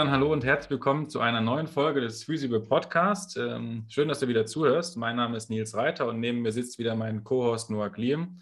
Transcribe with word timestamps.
dann 0.00 0.10
hallo 0.10 0.32
und 0.32 0.44
herzlich 0.44 0.70
willkommen 0.70 1.10
zu 1.10 1.20
einer 1.20 1.42
neuen 1.42 1.66
Folge 1.66 2.00
des 2.00 2.24
Physible 2.24 2.60
Podcast. 2.60 3.36
Ähm, 3.36 3.84
schön, 3.90 4.08
dass 4.08 4.20
du 4.20 4.28
wieder 4.28 4.46
zuhörst. 4.46 4.96
Mein 4.96 5.16
Name 5.16 5.36
ist 5.36 5.50
Nils 5.50 5.74
Reiter 5.74 6.08
und 6.08 6.20
neben 6.20 6.40
mir 6.40 6.52
sitzt 6.52 6.78
wieder 6.78 6.94
mein 6.94 7.22
Co-Host 7.22 7.68
Noah 7.68 7.90
Kliem. 7.90 8.40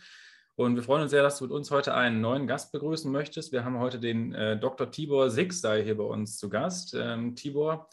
Und 0.54 0.76
wir 0.76 0.84
freuen 0.84 1.02
uns 1.02 1.10
sehr, 1.10 1.24
dass 1.24 1.38
du 1.38 1.46
mit 1.46 1.52
uns 1.52 1.72
heute 1.72 1.94
einen 1.94 2.20
neuen 2.20 2.46
Gast 2.46 2.70
begrüßen 2.70 3.10
möchtest. 3.10 3.50
Wir 3.50 3.64
haben 3.64 3.80
heute 3.80 3.98
den 3.98 4.32
äh, 4.34 4.56
Dr. 4.56 4.92
Tibor 4.92 5.30
Sixday 5.30 5.82
hier 5.82 5.96
bei 5.96 6.04
uns 6.04 6.38
zu 6.38 6.48
Gast. 6.48 6.94
Ähm, 6.96 7.34
Tibor 7.34 7.88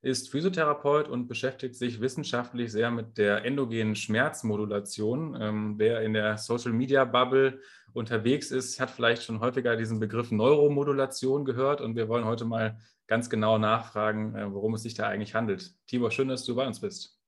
ist 0.00 0.30
Physiotherapeut 0.30 1.08
und 1.08 1.26
beschäftigt 1.26 1.74
sich 1.74 2.00
wissenschaftlich 2.00 2.70
sehr 2.70 2.92
mit 2.92 3.18
der 3.18 3.44
endogenen 3.44 3.96
Schmerzmodulation. 3.96 5.36
Ähm, 5.40 5.74
wer 5.76 6.02
in 6.02 6.12
der 6.12 6.38
Social 6.38 6.72
Media 6.72 7.04
Bubble 7.04 7.58
unterwegs 7.94 8.52
ist, 8.52 8.78
hat 8.78 8.90
vielleicht 8.90 9.24
schon 9.24 9.40
häufiger 9.40 9.74
diesen 9.74 9.98
Begriff 9.98 10.30
Neuromodulation 10.30 11.44
gehört 11.44 11.80
und 11.80 11.96
wir 11.96 12.08
wollen 12.08 12.24
heute 12.24 12.44
mal 12.44 12.78
ganz 13.08 13.28
genau 13.28 13.58
nachfragen, 13.58 14.36
äh, 14.36 14.52
worum 14.52 14.74
es 14.74 14.82
sich 14.82 14.94
da 14.94 15.08
eigentlich 15.08 15.34
handelt. 15.34 15.74
Tibor, 15.86 16.10
schön, 16.10 16.28
dass 16.28 16.44
du 16.44 16.54
bei 16.54 16.66
uns 16.66 16.80
bist. 16.80 17.18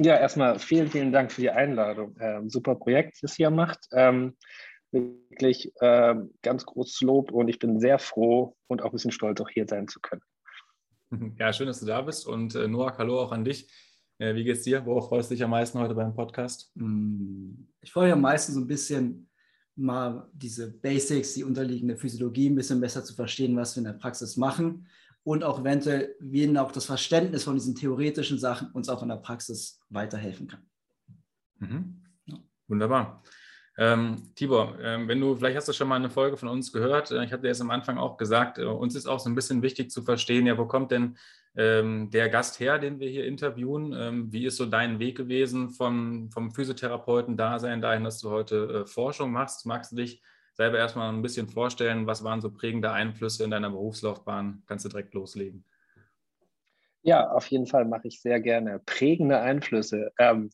Ja, 0.00 0.16
erstmal 0.16 0.58
vielen, 0.58 0.88
vielen 0.88 1.12
Dank 1.12 1.32
für 1.32 1.40
die 1.40 1.50
Einladung. 1.50 2.16
Ähm, 2.20 2.48
super 2.48 2.74
Projekt, 2.74 3.18
das 3.22 3.38
ihr 3.38 3.50
macht. 3.50 3.80
Ähm, 3.92 4.36
wirklich 4.92 5.72
ähm, 5.80 6.32
ganz 6.42 6.64
großes 6.64 7.00
Lob 7.02 7.32
und 7.32 7.48
ich 7.48 7.58
bin 7.58 7.80
sehr 7.80 7.98
froh 7.98 8.56
und 8.66 8.82
auch 8.82 8.86
ein 8.86 8.92
bisschen 8.92 9.12
stolz, 9.12 9.40
auch 9.40 9.48
hier 9.48 9.66
sein 9.68 9.88
zu 9.88 10.00
können. 10.00 10.22
Ja, 11.40 11.52
schön, 11.52 11.66
dass 11.66 11.80
du 11.80 11.86
da 11.86 12.02
bist 12.02 12.24
und 12.24 12.54
äh, 12.54 12.68
Noah, 12.68 12.96
hallo 12.96 13.18
auch 13.18 13.32
an 13.32 13.44
dich. 13.44 13.68
Äh, 14.18 14.34
wie 14.34 14.44
geht's 14.44 14.62
dir? 14.62 14.84
Worauf 14.86 15.08
freust 15.08 15.30
du 15.30 15.34
dich 15.34 15.42
am 15.42 15.50
meisten 15.50 15.78
heute 15.80 15.94
beim 15.94 16.14
Podcast? 16.14 16.70
Hm, 16.76 17.68
ich 17.80 17.90
freue 17.90 18.04
mich 18.04 18.12
am 18.12 18.20
meisten 18.20 18.52
so 18.52 18.60
ein 18.60 18.68
bisschen 18.68 19.29
mal 19.80 20.28
diese 20.32 20.70
Basics, 20.70 21.34
die 21.34 21.44
unterliegende 21.44 21.96
Physiologie 21.96 22.50
ein 22.50 22.54
bisschen 22.54 22.80
besser 22.80 23.04
zu 23.04 23.14
verstehen, 23.14 23.56
was 23.56 23.74
wir 23.76 23.80
in 23.80 23.84
der 23.84 23.94
Praxis 23.94 24.36
machen 24.36 24.86
und 25.22 25.44
auch 25.44 25.60
eventuell, 25.60 26.14
wie 26.20 26.42
ihnen 26.42 26.56
auch 26.56 26.72
das 26.72 26.86
Verständnis 26.86 27.44
von 27.44 27.54
diesen 27.54 27.74
theoretischen 27.74 28.38
Sachen 28.38 28.70
uns 28.72 28.88
auch 28.88 29.02
in 29.02 29.08
der 29.08 29.16
Praxis 29.16 29.80
weiterhelfen 29.88 30.48
kann. 30.48 30.62
Mhm. 31.58 32.02
Ja. 32.26 32.38
Wunderbar. 32.68 33.22
Ähm, 33.78 34.32
Tibor, 34.34 34.78
ähm, 34.80 35.08
wenn 35.08 35.20
du, 35.20 35.36
vielleicht 35.36 35.56
hast 35.56 35.68
du 35.68 35.72
schon 35.72 35.88
mal 35.88 35.96
eine 35.96 36.10
Folge 36.10 36.36
von 36.36 36.48
uns 36.48 36.72
gehört. 36.72 37.10
Äh, 37.10 37.24
ich 37.24 37.32
hatte 37.32 37.48
es 37.48 37.60
am 37.60 37.70
Anfang 37.70 37.98
auch 37.98 38.16
gesagt, 38.16 38.58
äh, 38.58 38.64
uns 38.64 38.94
ist 38.94 39.06
auch 39.06 39.20
so 39.20 39.30
ein 39.30 39.34
bisschen 39.34 39.62
wichtig 39.62 39.90
zu 39.90 40.02
verstehen, 40.02 40.46
ja, 40.46 40.58
wo 40.58 40.66
kommt 40.66 40.90
denn 40.90 41.16
ähm, 41.56 42.10
der 42.10 42.28
Gast 42.28 42.60
her, 42.60 42.78
den 42.78 43.00
wir 43.00 43.08
hier 43.08 43.26
interviewen? 43.26 43.92
Ähm, 43.92 44.32
wie 44.32 44.46
ist 44.46 44.56
so 44.56 44.66
dein 44.66 44.98
Weg 44.98 45.16
gewesen 45.16 45.70
vom, 45.70 46.30
vom 46.30 46.52
Physiotherapeuten-Dasein 46.52 47.80
dahin, 47.80 48.04
dass 48.04 48.20
du 48.20 48.30
heute 48.30 48.82
äh, 48.82 48.86
Forschung 48.86 49.32
machst? 49.32 49.66
Magst 49.66 49.92
du 49.92 49.96
dich 49.96 50.22
selber 50.54 50.78
erstmal 50.78 51.12
ein 51.12 51.22
bisschen 51.22 51.48
vorstellen, 51.48 52.06
was 52.06 52.22
waren 52.22 52.40
so 52.40 52.50
prägende 52.50 52.92
Einflüsse 52.92 53.44
in 53.44 53.50
deiner 53.50 53.70
Berufslaufbahn? 53.70 54.62
Kannst 54.66 54.84
du 54.84 54.88
direkt 54.88 55.14
loslegen? 55.14 55.64
Ja, 57.02 57.30
auf 57.30 57.46
jeden 57.46 57.66
Fall 57.66 57.86
mache 57.86 58.08
ich 58.08 58.20
sehr 58.20 58.40
gerne. 58.40 58.78
Prägende 58.80 59.40
Einflüsse. 59.40 60.12
Ähm, 60.18 60.50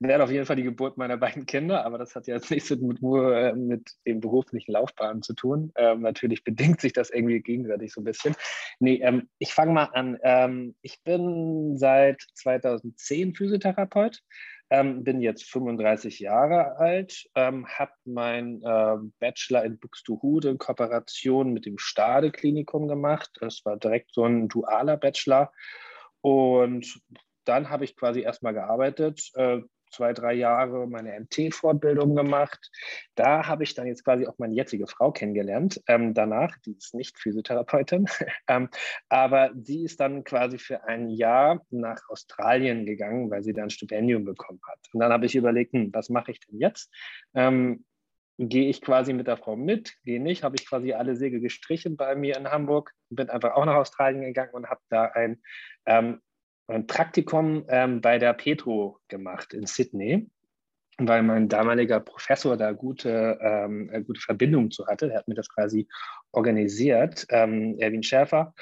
wäre 0.00 0.22
auf 0.22 0.30
jeden 0.30 0.46
Fall 0.46 0.56
die 0.56 0.62
Geburt 0.62 0.96
meiner 0.96 1.16
beiden 1.18 1.46
Kinder, 1.46 1.84
aber 1.84 1.98
das 1.98 2.14
hat 2.14 2.26
ja 2.26 2.34
jetzt 2.34 2.50
nichts 2.50 2.70
mit, 2.70 3.02
nur 3.02 3.36
äh, 3.36 3.54
mit 3.54 3.92
dem 4.06 4.20
beruflichen 4.20 4.72
Laufbahn 4.72 5.22
zu 5.22 5.34
tun. 5.34 5.72
Ähm, 5.76 6.02
natürlich 6.02 6.44
bedingt 6.44 6.80
sich 6.80 6.92
das 6.92 7.10
irgendwie 7.10 7.40
gegenseitig 7.40 7.92
so 7.92 8.00
ein 8.00 8.04
bisschen. 8.04 8.34
Nee, 8.80 9.00
ähm, 9.02 9.28
ich 9.38 9.52
fange 9.52 9.72
mal 9.72 9.84
an. 9.84 10.18
Ähm, 10.22 10.74
ich 10.82 11.02
bin 11.02 11.76
seit 11.76 12.22
2010 12.34 13.34
Physiotherapeut 13.34 14.22
ähm, 14.70 15.04
bin 15.04 15.20
jetzt 15.20 15.44
35 15.50 16.20
Jahre 16.20 16.76
alt, 16.78 17.28
ähm, 17.34 17.66
habe 17.68 17.92
meinen 18.04 18.62
äh, 18.62 18.96
Bachelor 19.20 19.64
in 19.64 19.78
Buxtehude 19.78 20.50
in 20.50 20.58
Kooperation 20.58 21.52
mit 21.52 21.66
dem 21.66 21.78
Stade 21.78 22.30
Klinikum 22.32 22.88
gemacht. 22.88 23.30
Das 23.40 23.64
war 23.64 23.76
direkt 23.76 24.12
so 24.12 24.24
ein 24.24 24.48
dualer 24.48 24.96
Bachelor. 24.96 25.52
Und 26.22 27.00
dann 27.44 27.68
habe 27.68 27.84
ich 27.84 27.94
quasi 27.94 28.22
erstmal 28.22 28.54
gearbeitet, 28.54 29.30
äh, 29.34 29.60
zwei, 29.94 30.12
drei 30.12 30.34
Jahre 30.34 30.86
meine 30.86 31.18
MT-Fortbildung 31.20 32.14
gemacht. 32.14 32.70
Da 33.14 33.46
habe 33.46 33.62
ich 33.62 33.74
dann 33.74 33.86
jetzt 33.86 34.04
quasi 34.04 34.26
auch 34.26 34.38
meine 34.38 34.54
jetzige 34.54 34.86
Frau 34.86 35.12
kennengelernt. 35.12 35.80
Ähm, 35.86 36.14
danach, 36.14 36.56
die 36.66 36.72
ist 36.72 36.94
nicht 36.94 37.18
Physiotherapeutin, 37.18 38.06
ähm, 38.48 38.68
aber 39.08 39.50
sie 39.54 39.84
ist 39.84 40.00
dann 40.00 40.24
quasi 40.24 40.58
für 40.58 40.84
ein 40.84 41.08
Jahr 41.08 41.64
nach 41.70 42.00
Australien 42.08 42.86
gegangen, 42.86 43.30
weil 43.30 43.42
sie 43.42 43.52
da 43.52 43.62
ein 43.62 43.70
Stipendium 43.70 44.24
bekommen 44.24 44.60
hat. 44.68 44.80
Und 44.92 45.00
dann 45.00 45.12
habe 45.12 45.26
ich 45.26 45.36
überlegt, 45.36 45.72
hm, 45.72 45.90
was 45.92 46.08
mache 46.08 46.32
ich 46.32 46.40
denn 46.40 46.58
jetzt? 46.58 46.92
Ähm, 47.34 47.84
gehe 48.38 48.68
ich 48.68 48.80
quasi 48.80 49.12
mit 49.12 49.28
der 49.28 49.36
Frau 49.36 49.56
mit, 49.56 49.94
gehe 50.04 50.20
nicht, 50.20 50.42
habe 50.42 50.56
ich 50.58 50.68
quasi 50.68 50.92
alle 50.92 51.14
Segel 51.14 51.40
gestrichen 51.40 51.96
bei 51.96 52.16
mir 52.16 52.36
in 52.36 52.50
Hamburg, 52.50 52.92
bin 53.10 53.30
einfach 53.30 53.52
auch 53.52 53.64
nach 53.64 53.76
Australien 53.76 54.22
gegangen 54.22 54.52
und 54.52 54.68
habe 54.68 54.80
da 54.88 55.04
ein 55.04 55.40
ähm, 55.86 56.20
ein 56.66 56.86
Praktikum 56.86 57.64
ähm, 57.68 58.00
bei 58.00 58.18
der 58.18 58.32
Petro 58.32 58.98
gemacht 59.08 59.52
in 59.52 59.66
Sydney, 59.66 60.28
weil 60.98 61.22
mein 61.22 61.48
damaliger 61.48 62.00
Professor 62.00 62.56
da 62.56 62.72
gute, 62.72 63.38
ähm, 63.40 63.90
gute 64.06 64.20
Verbindung 64.20 64.70
zu 64.70 64.86
hatte. 64.86 65.10
Er 65.10 65.18
hat 65.18 65.28
mir 65.28 65.34
das 65.34 65.48
quasi 65.48 65.88
organisiert, 66.32 67.26
ähm, 67.30 67.76
Erwin 67.78 68.02
Schäfer. 68.02 68.54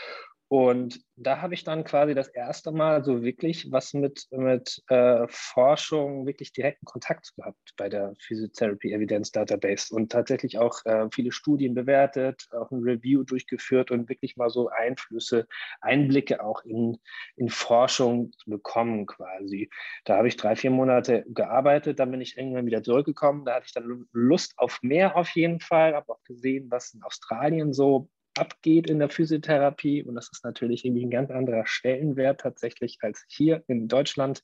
Und 0.52 1.00
da 1.16 1.40
habe 1.40 1.54
ich 1.54 1.64
dann 1.64 1.82
quasi 1.82 2.14
das 2.14 2.28
erste 2.28 2.72
Mal 2.72 3.02
so 3.02 3.22
wirklich 3.22 3.72
was 3.72 3.94
mit, 3.94 4.26
mit 4.32 4.82
äh, 4.88 5.26
Forschung, 5.30 6.26
wirklich 6.26 6.52
direkten 6.52 6.84
Kontakt 6.84 7.34
gehabt 7.36 7.72
bei 7.78 7.88
der 7.88 8.12
Physiotherapy 8.18 8.92
Evidence 8.92 9.32
Database 9.32 9.94
und 9.94 10.12
tatsächlich 10.12 10.58
auch 10.58 10.84
äh, 10.84 11.08
viele 11.10 11.32
Studien 11.32 11.72
bewertet, 11.72 12.50
auch 12.52 12.70
ein 12.70 12.82
Review 12.82 13.24
durchgeführt 13.24 13.91
und 13.91 14.10
wirklich 14.10 14.36
mal 14.36 14.50
so 14.50 14.68
Einflüsse, 14.68 15.46
Einblicke 15.80 16.44
auch 16.44 16.62
in, 16.66 16.98
in 17.36 17.48
Forschung 17.48 18.32
bekommen 18.44 19.06
quasi. 19.06 19.70
Da 20.04 20.18
habe 20.18 20.28
ich 20.28 20.36
drei, 20.36 20.54
vier 20.54 20.70
Monate 20.70 21.24
gearbeitet, 21.28 21.98
dann 21.98 22.10
bin 22.10 22.20
ich 22.20 22.36
irgendwann 22.36 22.66
wieder 22.66 22.82
zurückgekommen. 22.82 23.46
Da 23.46 23.54
hatte 23.54 23.68
ich 23.68 23.72
dann 23.72 24.06
Lust 24.12 24.52
auf 24.58 24.80
mehr 24.82 25.16
auf 25.16 25.30
jeden 25.30 25.60
Fall, 25.60 25.94
habe 25.94 26.12
auch 26.12 26.22
gesehen, 26.24 26.70
was 26.70 26.92
in 26.92 27.02
Australien 27.02 27.72
so 27.72 28.10
abgeht 28.38 28.88
in 28.88 28.98
der 28.98 29.09
Physiotherapie. 29.09 30.03
Und 30.04 30.15
das 30.15 30.31
ist 30.32 30.44
natürlich 30.44 30.84
irgendwie 30.84 31.04
ein 31.06 31.10
ganz 31.10 31.31
anderer 31.31 31.66
Stellenwert 31.66 32.41
tatsächlich 32.41 32.98
als 33.03 33.25
hier 33.28 33.62
in 33.66 33.88
Deutschland. 33.88 34.43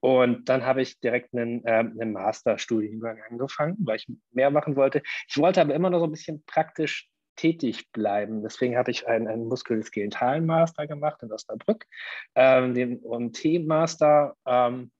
Und 0.00 0.48
dann 0.48 0.66
habe 0.66 0.82
ich 0.82 0.98
direkt 0.98 1.32
einen, 1.32 1.64
äh, 1.64 1.78
einen 1.78 2.12
Masterstudiengang 2.12 3.20
angefangen, 3.30 3.76
weil 3.80 3.96
ich 3.96 4.08
mehr 4.32 4.50
machen 4.50 4.74
wollte. 4.74 5.02
Ich 5.28 5.38
wollte 5.38 5.60
aber 5.60 5.74
immer 5.74 5.90
noch 5.90 6.00
so 6.00 6.06
ein 6.06 6.10
bisschen 6.10 6.42
praktisch 6.44 7.08
tätig 7.36 7.90
bleiben. 7.92 8.42
Deswegen 8.42 8.76
habe 8.76 8.90
ich 8.90 9.06
einen, 9.06 9.28
einen 9.28 9.46
muskuloskeletalen 9.46 10.44
Master 10.44 10.86
gemacht 10.86 11.22
in 11.22 11.32
Osnabrück, 11.32 11.86
ähm, 12.34 12.74
den 12.74 13.00
OMT-Master. 13.02 14.34
Ähm, 14.44 14.90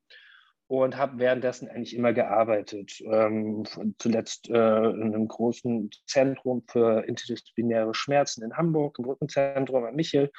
und 0.72 0.96
habe 0.96 1.18
währenddessen 1.18 1.68
eigentlich 1.68 1.94
immer 1.94 2.14
gearbeitet. 2.14 2.98
Ähm, 3.04 3.64
zuletzt 3.98 4.48
äh, 4.48 4.54
in 4.54 5.14
einem 5.14 5.28
großen 5.28 5.90
Zentrum 6.06 6.64
für 6.66 7.04
interdisziplinäre 7.06 7.92
Schmerzen 7.92 8.42
in 8.42 8.56
Hamburg, 8.56 8.98
im 8.98 9.04
Rückenzentrum 9.04 9.84
am 9.84 9.94
Michel. 9.94 10.30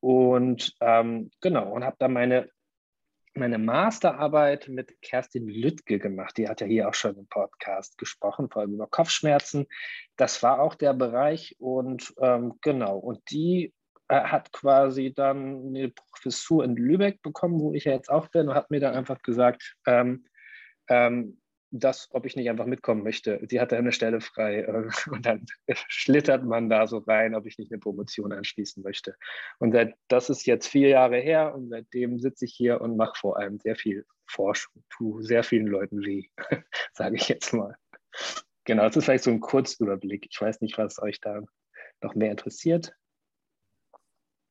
Und 0.00 0.74
ähm, 0.80 1.30
genau, 1.42 1.70
und 1.70 1.84
habe 1.84 1.96
dann 1.98 2.14
meine, 2.14 2.48
meine 3.34 3.58
Masterarbeit 3.58 4.68
mit 4.68 5.02
Kerstin 5.02 5.48
Lüttke 5.48 5.98
gemacht. 5.98 6.38
Die 6.38 6.48
hat 6.48 6.62
ja 6.62 6.66
hier 6.66 6.88
auch 6.88 6.94
schon 6.94 7.18
im 7.18 7.26
Podcast 7.26 7.98
gesprochen, 7.98 8.48
vor 8.48 8.62
allem 8.62 8.72
über 8.72 8.86
Kopfschmerzen. 8.86 9.66
Das 10.16 10.42
war 10.42 10.62
auch 10.62 10.76
der 10.76 10.94
Bereich 10.94 11.56
und 11.58 12.14
ähm, 12.22 12.54
genau, 12.62 12.96
und 12.96 13.20
die 13.30 13.74
er 14.08 14.30
hat 14.30 14.52
quasi 14.52 15.12
dann 15.14 15.66
eine 15.66 15.90
Professur 15.90 16.64
in 16.64 16.76
Lübeck 16.76 17.22
bekommen, 17.22 17.60
wo 17.60 17.72
ich 17.74 17.84
ja 17.84 17.92
jetzt 17.92 18.10
auch 18.10 18.28
bin, 18.28 18.48
und 18.48 18.54
hat 18.54 18.70
mir 18.70 18.80
dann 18.80 18.94
einfach 18.94 19.22
gesagt, 19.22 19.76
ähm, 19.86 20.24
ähm, 20.88 21.40
dass, 21.76 22.08
ob 22.12 22.24
ich 22.24 22.36
nicht 22.36 22.48
einfach 22.48 22.66
mitkommen 22.66 23.02
möchte. 23.02 23.40
Sie 23.48 23.60
hatte 23.60 23.76
eine 23.76 23.90
Stelle 23.90 24.20
frei 24.20 24.60
äh, 24.60 24.88
und 25.10 25.26
dann 25.26 25.44
schlittert 25.66 26.44
man 26.44 26.68
da 26.68 26.86
so 26.86 26.98
rein, 26.98 27.34
ob 27.34 27.46
ich 27.46 27.58
nicht 27.58 27.72
eine 27.72 27.80
Promotion 27.80 28.32
anschließen 28.32 28.82
möchte. 28.82 29.16
Und 29.58 29.72
seit, 29.72 29.94
das 30.08 30.30
ist 30.30 30.46
jetzt 30.46 30.68
vier 30.68 30.88
Jahre 30.88 31.18
her 31.18 31.54
und 31.54 31.70
seitdem 31.70 32.18
sitze 32.20 32.44
ich 32.44 32.54
hier 32.54 32.80
und 32.80 32.96
mache 32.96 33.18
vor 33.18 33.38
allem 33.38 33.58
sehr 33.58 33.74
viel 33.74 34.06
Forschung, 34.26 34.84
tue 34.90 35.22
sehr 35.22 35.42
vielen 35.42 35.66
Leuten 35.66 36.00
weh, 36.04 36.28
sage 36.92 37.16
ich 37.16 37.28
jetzt 37.28 37.52
mal. 37.52 37.76
Genau, 38.64 38.84
das 38.84 38.96
ist 38.96 39.04
vielleicht 39.04 39.24
so 39.24 39.30
ein 39.30 39.40
Kurzüberblick. 39.40 40.28
Ich 40.30 40.40
weiß 40.40 40.60
nicht, 40.60 40.78
was 40.78 41.02
euch 41.02 41.20
da 41.20 41.42
noch 42.00 42.14
mehr 42.14 42.30
interessiert. 42.30 42.94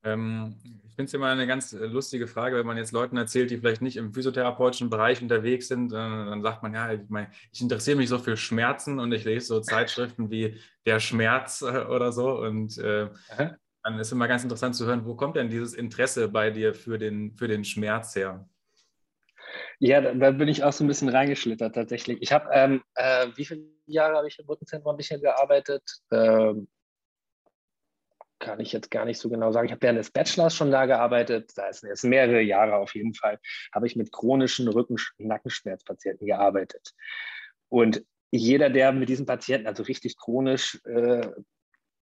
Ähm, 0.04 0.56
ich 0.94 0.96
finde 0.96 1.08
es 1.08 1.14
immer 1.14 1.28
eine 1.28 1.46
ganz 1.46 1.72
äh, 1.72 1.86
lustige 1.86 2.26
Frage, 2.26 2.56
wenn 2.56 2.66
man 2.66 2.76
jetzt 2.76 2.92
Leuten 2.92 3.16
erzählt, 3.16 3.50
die 3.50 3.58
vielleicht 3.58 3.82
nicht 3.82 3.96
im 3.96 4.12
physiotherapeutischen 4.12 4.90
Bereich 4.90 5.20
unterwegs 5.20 5.66
sind, 5.68 5.92
äh, 5.92 5.96
dann 5.96 6.42
sagt 6.42 6.62
man, 6.62 6.72
ja, 6.74 6.92
ich, 6.92 7.00
mein, 7.08 7.26
ich 7.50 7.60
interessiere 7.60 7.96
mich 7.96 8.08
so 8.08 8.18
für 8.18 8.36
Schmerzen 8.36 9.00
und 9.00 9.10
ich 9.12 9.24
lese 9.24 9.46
so 9.46 9.60
Zeitschriften 9.60 10.30
wie 10.30 10.60
Der 10.86 11.00
Schmerz 11.00 11.62
äh, 11.62 11.86
oder 11.86 12.12
so. 12.12 12.38
Und 12.38 12.78
äh, 12.78 13.08
dann 13.82 13.98
ist 13.98 14.12
immer 14.12 14.28
ganz 14.28 14.44
interessant 14.44 14.76
zu 14.76 14.86
hören, 14.86 15.04
wo 15.04 15.16
kommt 15.16 15.36
denn 15.36 15.50
dieses 15.50 15.74
Interesse 15.74 16.28
bei 16.28 16.50
dir 16.50 16.74
für 16.74 16.98
den, 16.98 17.34
für 17.34 17.48
den 17.48 17.64
Schmerz 17.64 18.14
her? 18.14 18.48
Ja, 19.78 20.00
da, 20.00 20.14
da 20.14 20.30
bin 20.30 20.48
ich 20.48 20.62
auch 20.62 20.72
so 20.72 20.84
ein 20.84 20.88
bisschen 20.88 21.08
reingeschlittert 21.08 21.74
tatsächlich. 21.74 22.18
Ich 22.20 22.32
habe, 22.32 22.48
ähm, 22.52 22.82
äh, 22.94 23.28
wie 23.34 23.44
viele 23.44 23.62
Jahre 23.86 24.16
habe 24.16 24.28
ich 24.28 24.38
im 24.38 24.46
Rückenzentrum 24.46 24.94
ein 24.94 24.96
bisschen 24.96 25.20
gearbeitet? 25.20 25.82
Ähm, 26.10 26.68
kann 28.44 28.60
ich 28.60 28.72
jetzt 28.72 28.90
gar 28.90 29.06
nicht 29.06 29.18
so 29.18 29.30
genau 29.30 29.52
sagen. 29.52 29.66
Ich 29.66 29.72
habe 29.72 29.82
während 29.82 29.98
des 29.98 30.10
Bachelors 30.10 30.54
schon 30.54 30.70
da 30.70 30.84
gearbeitet, 30.84 31.52
da 31.56 31.68
ist 31.68 31.82
jetzt 31.82 32.04
mehrere 32.04 32.42
Jahre 32.42 32.76
auf 32.76 32.94
jeden 32.94 33.14
Fall, 33.14 33.38
habe 33.74 33.86
ich 33.86 33.96
mit 33.96 34.12
chronischen 34.12 34.68
Rücken- 34.68 34.98
und 35.18 35.26
Nackenschmerzpatienten 35.26 36.26
gearbeitet. 36.26 36.92
Und 37.70 38.04
jeder, 38.30 38.68
der 38.68 38.92
mit 38.92 39.08
diesen 39.08 39.26
Patienten, 39.26 39.66
also 39.66 39.82
richtig 39.84 40.18
chronisch, 40.18 40.78
äh, 40.84 41.26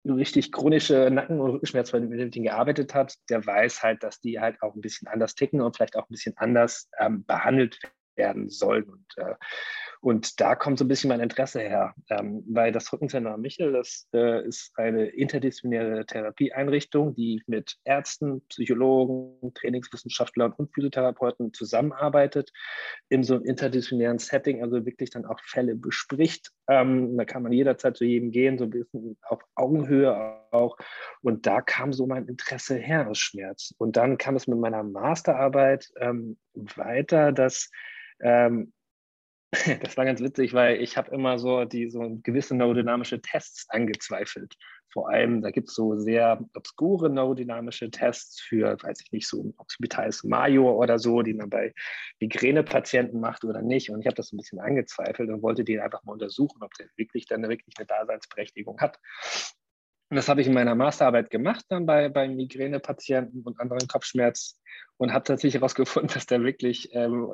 richtig 0.06 0.52
chronische 0.52 1.10
Nacken- 1.10 1.40
und 1.40 1.50
Rückenschmerzpatienten 1.50 2.44
gearbeitet 2.44 2.94
hat, 2.94 3.16
der 3.30 3.46
weiß 3.46 3.82
halt, 3.82 4.04
dass 4.04 4.20
die 4.22 4.40
halt 4.40 4.62
auch 4.62 4.76
ein 4.76 4.82
bisschen 4.82 5.08
anders 5.08 5.34
ticken 5.34 5.62
und 5.62 5.76
vielleicht 5.76 5.98
auch 5.98 6.04
ein 6.04 6.14
bisschen 6.14 6.38
anders 6.38 6.90
ähm, 7.00 7.26
behandelt 7.26 7.80
werden 8.16 8.50
sollen. 8.50 8.84
Und 8.84 9.06
äh, 9.18 9.34
und 10.02 10.40
da 10.40 10.56
kommt 10.56 10.80
so 10.80 10.86
ein 10.86 10.88
bisschen 10.88 11.10
mein 11.10 11.20
Interesse 11.20 11.60
her, 11.60 11.94
ähm, 12.10 12.44
weil 12.48 12.72
das 12.72 12.92
Rückenzentrum 12.94 13.42
Michel, 13.42 13.74
das 13.74 14.08
äh, 14.14 14.46
ist 14.46 14.72
eine 14.78 15.08
interdisziplinäre 15.08 16.06
Therapieeinrichtung, 16.06 17.16
die 17.16 17.42
mit 17.48 17.78
Ärzten, 17.84 18.42
Psychologen, 18.48 19.54
Trainingswissenschaftlern 19.54 20.54
und 20.54 20.74
Physiotherapeuten 20.74 21.54
zusammenarbeitet 21.54 22.52
in 23.10 23.24
so 23.24 23.36
einem 23.36 23.46
interdisziplinären 23.46 24.20
Setting, 24.20 24.62
also 24.62 24.86
wirklich 24.86 25.10
dann 25.10 25.26
auch 25.26 25.40
Fälle 25.42 25.76
bespricht. 25.76 26.52
Ähm, 26.68 27.18
da 27.18 27.26
kann 27.26 27.44
man 27.44 27.52
jederzeit 27.52 27.98
zu 27.98 28.06
jedem 28.06 28.32
gehen, 28.32 28.58
so 28.58 28.66
ein 28.66 28.70
bisschen 28.70 29.18
auf 29.24 29.42
Augenhöhe 29.56 30.38
auch. 30.52 30.78
Und 31.22 31.46
da 31.46 31.62
kam 31.62 31.94
so 31.94 32.06
mein 32.06 32.28
Interesse 32.28 32.76
her 32.76 33.10
aus 33.10 33.18
Schmerz. 33.18 33.74
Und 33.78 33.98
dann 33.98 34.18
kam 34.18 34.36
es 34.36 34.48
mit 34.48 34.60
meiner 34.60 34.84
Masterarbeit 34.84 35.90
ähm, 36.00 36.38
weiter, 36.54 37.32
dass 37.32 37.70
ähm, 38.20 38.74
Das 39.82 39.96
war 39.98 40.06
ganz 40.06 40.22
witzig, 40.22 40.54
weil 40.54 40.82
ich 40.82 40.98
habe 40.98 41.12
immer 41.12 41.40
so 41.40 41.66
die 41.66 41.90
so 41.90 42.20
gewisse 42.24 42.56
neurodynamische 42.56 43.22
Tests 43.22 43.66
angezweifelt. 43.70 44.56
Vor 44.92 45.10
allem, 45.10 45.42
da 45.42 45.52
gibt 45.52 45.70
es 45.70 45.76
so 45.76 45.96
sehr 45.96 46.44
obskure 46.56 47.10
neurodynamische 47.10 47.92
Tests 47.92 48.42
für, 48.42 48.78
weiß 48.82 49.02
ich 49.02 49.12
nicht, 49.12 49.28
so 49.28 49.54
Occipitalis 49.58 50.24
major 50.24 50.78
oder 50.78 50.98
so, 50.98 51.22
die 51.22 51.34
man 51.34 51.50
bei 51.50 51.74
Migränepatienten 52.20 53.20
macht 53.20 53.44
oder 53.44 53.62
nicht. 53.62 53.90
Und 53.90 54.00
ich 54.00 54.08
habe 54.08 54.16
das 54.16 54.32
ein 54.32 54.38
bisschen 54.38 54.60
angezweifelt 54.60 55.30
und 55.30 55.42
wollte 55.42 55.64
die 55.64 55.80
einfach 55.80 56.04
mal 56.04 56.14
untersuchen, 56.14 56.64
ob 56.64 56.74
der 56.76 56.88
wirklich 56.96 57.26
dann 57.28 57.44
wirklich 57.44 57.76
eine 57.78 57.86
Daseinsberechtigung 57.86 58.80
hat. 58.80 58.98
Und 60.10 60.16
das 60.16 60.30
habe 60.30 60.40
ich 60.42 60.48
in 60.48 60.54
meiner 60.54 60.76
Masterarbeit 60.76 61.30
gemacht, 61.30 61.66
dann 61.70 61.86
bei, 61.86 62.08
bei 62.08 62.30
Migränepatienten 62.30 63.42
und 63.44 63.60
anderen 63.60 63.88
Kopfschmerz 63.88 64.60
und 64.96 65.12
habe 65.12 65.26
tatsächlich 65.26 65.56
herausgefunden, 65.56 66.10
dass 66.14 66.26
der 66.26 66.44
wirklich 66.44 66.90
ähm, 66.94 67.30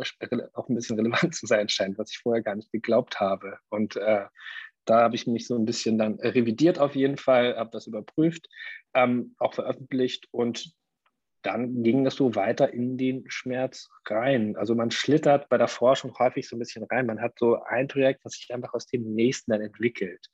auch 0.54 0.70
ein 0.70 0.76
bisschen 0.76 0.98
relevant 0.98 1.36
zu 1.36 1.46
sein 1.46 1.70
scheint, 1.70 1.98
was 1.98 2.12
ich 2.12 2.20
vorher 2.20 2.42
gar 2.42 2.56
nicht 2.56 2.72
geglaubt 2.72 3.20
habe. 3.20 3.58
Und 3.70 3.96
äh, 3.96 4.26
da 4.86 5.02
habe 5.02 5.16
ich 5.16 5.28
mich 5.28 5.48
so 5.48 5.56
ein 5.56 5.66
bisschen 5.66 5.98
dann 5.98 6.20
revidiert 6.20 6.80
auf 6.80 6.96
jeden 6.96 7.18
Fall, 7.18 7.56
habe 7.56 7.70
das 7.72 7.88
überprüft, 7.88 8.48
ähm, 8.94 9.36
auch 9.38 9.54
veröffentlicht 9.54 10.28
und 10.32 10.74
dann 11.44 11.84
ging 11.84 12.06
das 12.06 12.16
so 12.16 12.36
weiter 12.36 12.72
in 12.74 12.98
den 12.98 13.26
Schmerz 13.28 13.90
rein. 14.08 14.56
Also 14.56 14.76
man 14.76 14.92
schlittert 14.92 15.50
bei 15.50 15.58
der 15.58 15.68
Forschung 15.68 16.18
häufig 16.18 16.48
so 16.48 16.56
ein 16.56 16.60
bisschen 16.60 16.86
rein. 16.86 17.06
Man 17.06 17.22
hat 17.22 17.38
so 17.38 17.62
ein 17.64 17.90
Projekt, 17.90 18.24
was 18.24 18.34
sich 18.34 18.54
einfach 18.54 18.74
aus 18.74 18.88
dem 18.88 19.14
nächsten 19.14 19.52
dann 19.52 19.62
entwickelt. 19.62 20.26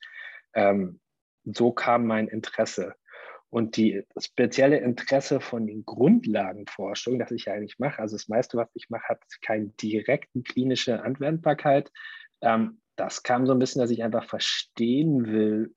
Ähm, 0.54 1.00
so 1.44 1.72
kam 1.72 2.06
mein 2.06 2.28
Interesse. 2.28 2.94
Und 3.50 3.76
die 3.76 4.04
spezielle 4.16 4.78
Interesse 4.78 5.40
von 5.40 5.66
den 5.66 5.84
Grundlagenforschungen, 5.84 7.18
das 7.18 7.32
ich 7.32 7.50
eigentlich 7.50 7.80
mache, 7.80 8.00
also 8.00 8.16
das 8.16 8.28
meiste, 8.28 8.56
was 8.56 8.68
ich 8.74 8.90
mache, 8.90 9.08
hat 9.08 9.22
keine 9.42 9.66
direkten 9.66 10.44
klinische 10.44 11.02
Anwendbarkeit. 11.02 11.90
Ähm, 12.42 12.80
das 12.94 13.24
kam 13.24 13.46
so 13.46 13.52
ein 13.52 13.58
bisschen, 13.58 13.80
dass 13.80 13.90
ich 13.90 14.04
einfach 14.04 14.24
verstehen 14.24 15.26
will, 15.26 15.74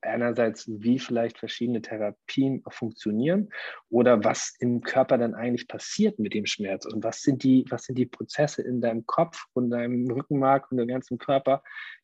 einerseits, 0.00 0.66
wie 0.68 0.98
vielleicht 0.98 1.38
verschiedene 1.38 1.82
Therapien 1.82 2.62
funktionieren 2.68 3.50
oder 3.90 4.24
was 4.24 4.54
im 4.60 4.80
Körper 4.80 5.18
dann 5.18 5.34
eigentlich 5.34 5.68
passiert 5.68 6.18
mit 6.18 6.34
dem 6.34 6.46
Schmerz 6.46 6.86
und 6.86 7.02
was 7.04 7.22
sind 7.22 7.42
die, 7.42 7.64
was 7.68 7.84
sind 7.84 7.98
die 7.98 8.06
Prozesse 8.06 8.62
in 8.62 8.80
deinem 8.80 9.06
Kopf 9.06 9.44
und 9.54 9.70
deinem 9.70 10.10
Rückenmark 10.10 10.70
und 10.70 10.78
dem 10.78 10.88
ganzen 10.88 11.18
Körper, 11.18 11.62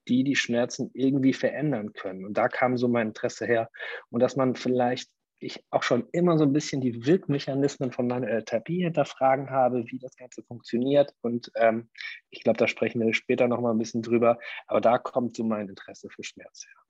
die 0.08 0.25
die 0.25 0.37
Schmerzen 0.37 0.91
irgendwie 0.94 1.32
verändern 1.32 1.93
können. 1.93 2.25
Und 2.25 2.37
da 2.37 2.49
kam 2.49 2.76
so 2.76 2.88
mein 2.88 3.08
Interesse 3.08 3.46
her 3.46 3.70
und 4.11 4.20
dass 4.20 4.37
man 4.37 4.55
vielleicht 4.55 5.11
ich 5.44 5.64
auch 5.70 5.82
schon 5.82 6.08
immer 6.12 6.38
so 6.38 6.44
ein 6.44 6.52
bisschen 6.52 6.81
die 6.81 7.06
Wirkmechanismen 7.06 7.93
von 7.93 8.06
manueller 8.06 8.44
Therapie 8.44 8.82
hinterfragen 8.82 9.50
habe, 9.50 9.85
wie 9.88 9.99
das 9.99 10.17
Ganze 10.17 10.43
funktioniert. 10.43 11.14
Und 11.20 11.52
ähm, 11.56 11.91
ich 12.31 12.43
glaube, 12.43 12.56
da 12.56 12.67
sprechen 12.67 13.00
wir 13.00 13.12
später 13.14 13.46
nochmal 13.46 13.75
ein 13.75 13.79
bisschen 13.79 14.02
drüber. 14.02 14.38
Aber 14.67 14.81
da 14.81 14.99
kommt 14.99 15.37
so 15.37 15.44
mein 15.44 15.69
Interesse 15.69 16.08
für 16.08 16.25
Schmerz 16.25 16.67
her. 16.67 16.83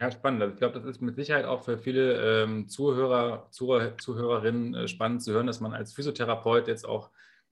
Ja, 0.00 0.10
spannend. 0.10 0.42
Also 0.42 0.54
ich 0.54 0.58
glaube, 0.58 0.74
das 0.74 0.84
ist 0.84 1.00
mit 1.00 1.14
Sicherheit 1.14 1.44
auch 1.44 1.62
für 1.62 1.78
viele 1.78 2.42
ähm, 2.42 2.68
Zuhörer, 2.68 3.48
Zuhörer, 3.50 3.96
Zuhörerinnen 3.96 4.74
äh, 4.74 4.88
spannend 4.88 5.22
zu 5.22 5.32
hören, 5.32 5.46
dass 5.46 5.60
man 5.60 5.72
als 5.72 5.92
Physiotherapeut 5.92 6.66
jetzt 6.66 6.84
auch 6.84 7.10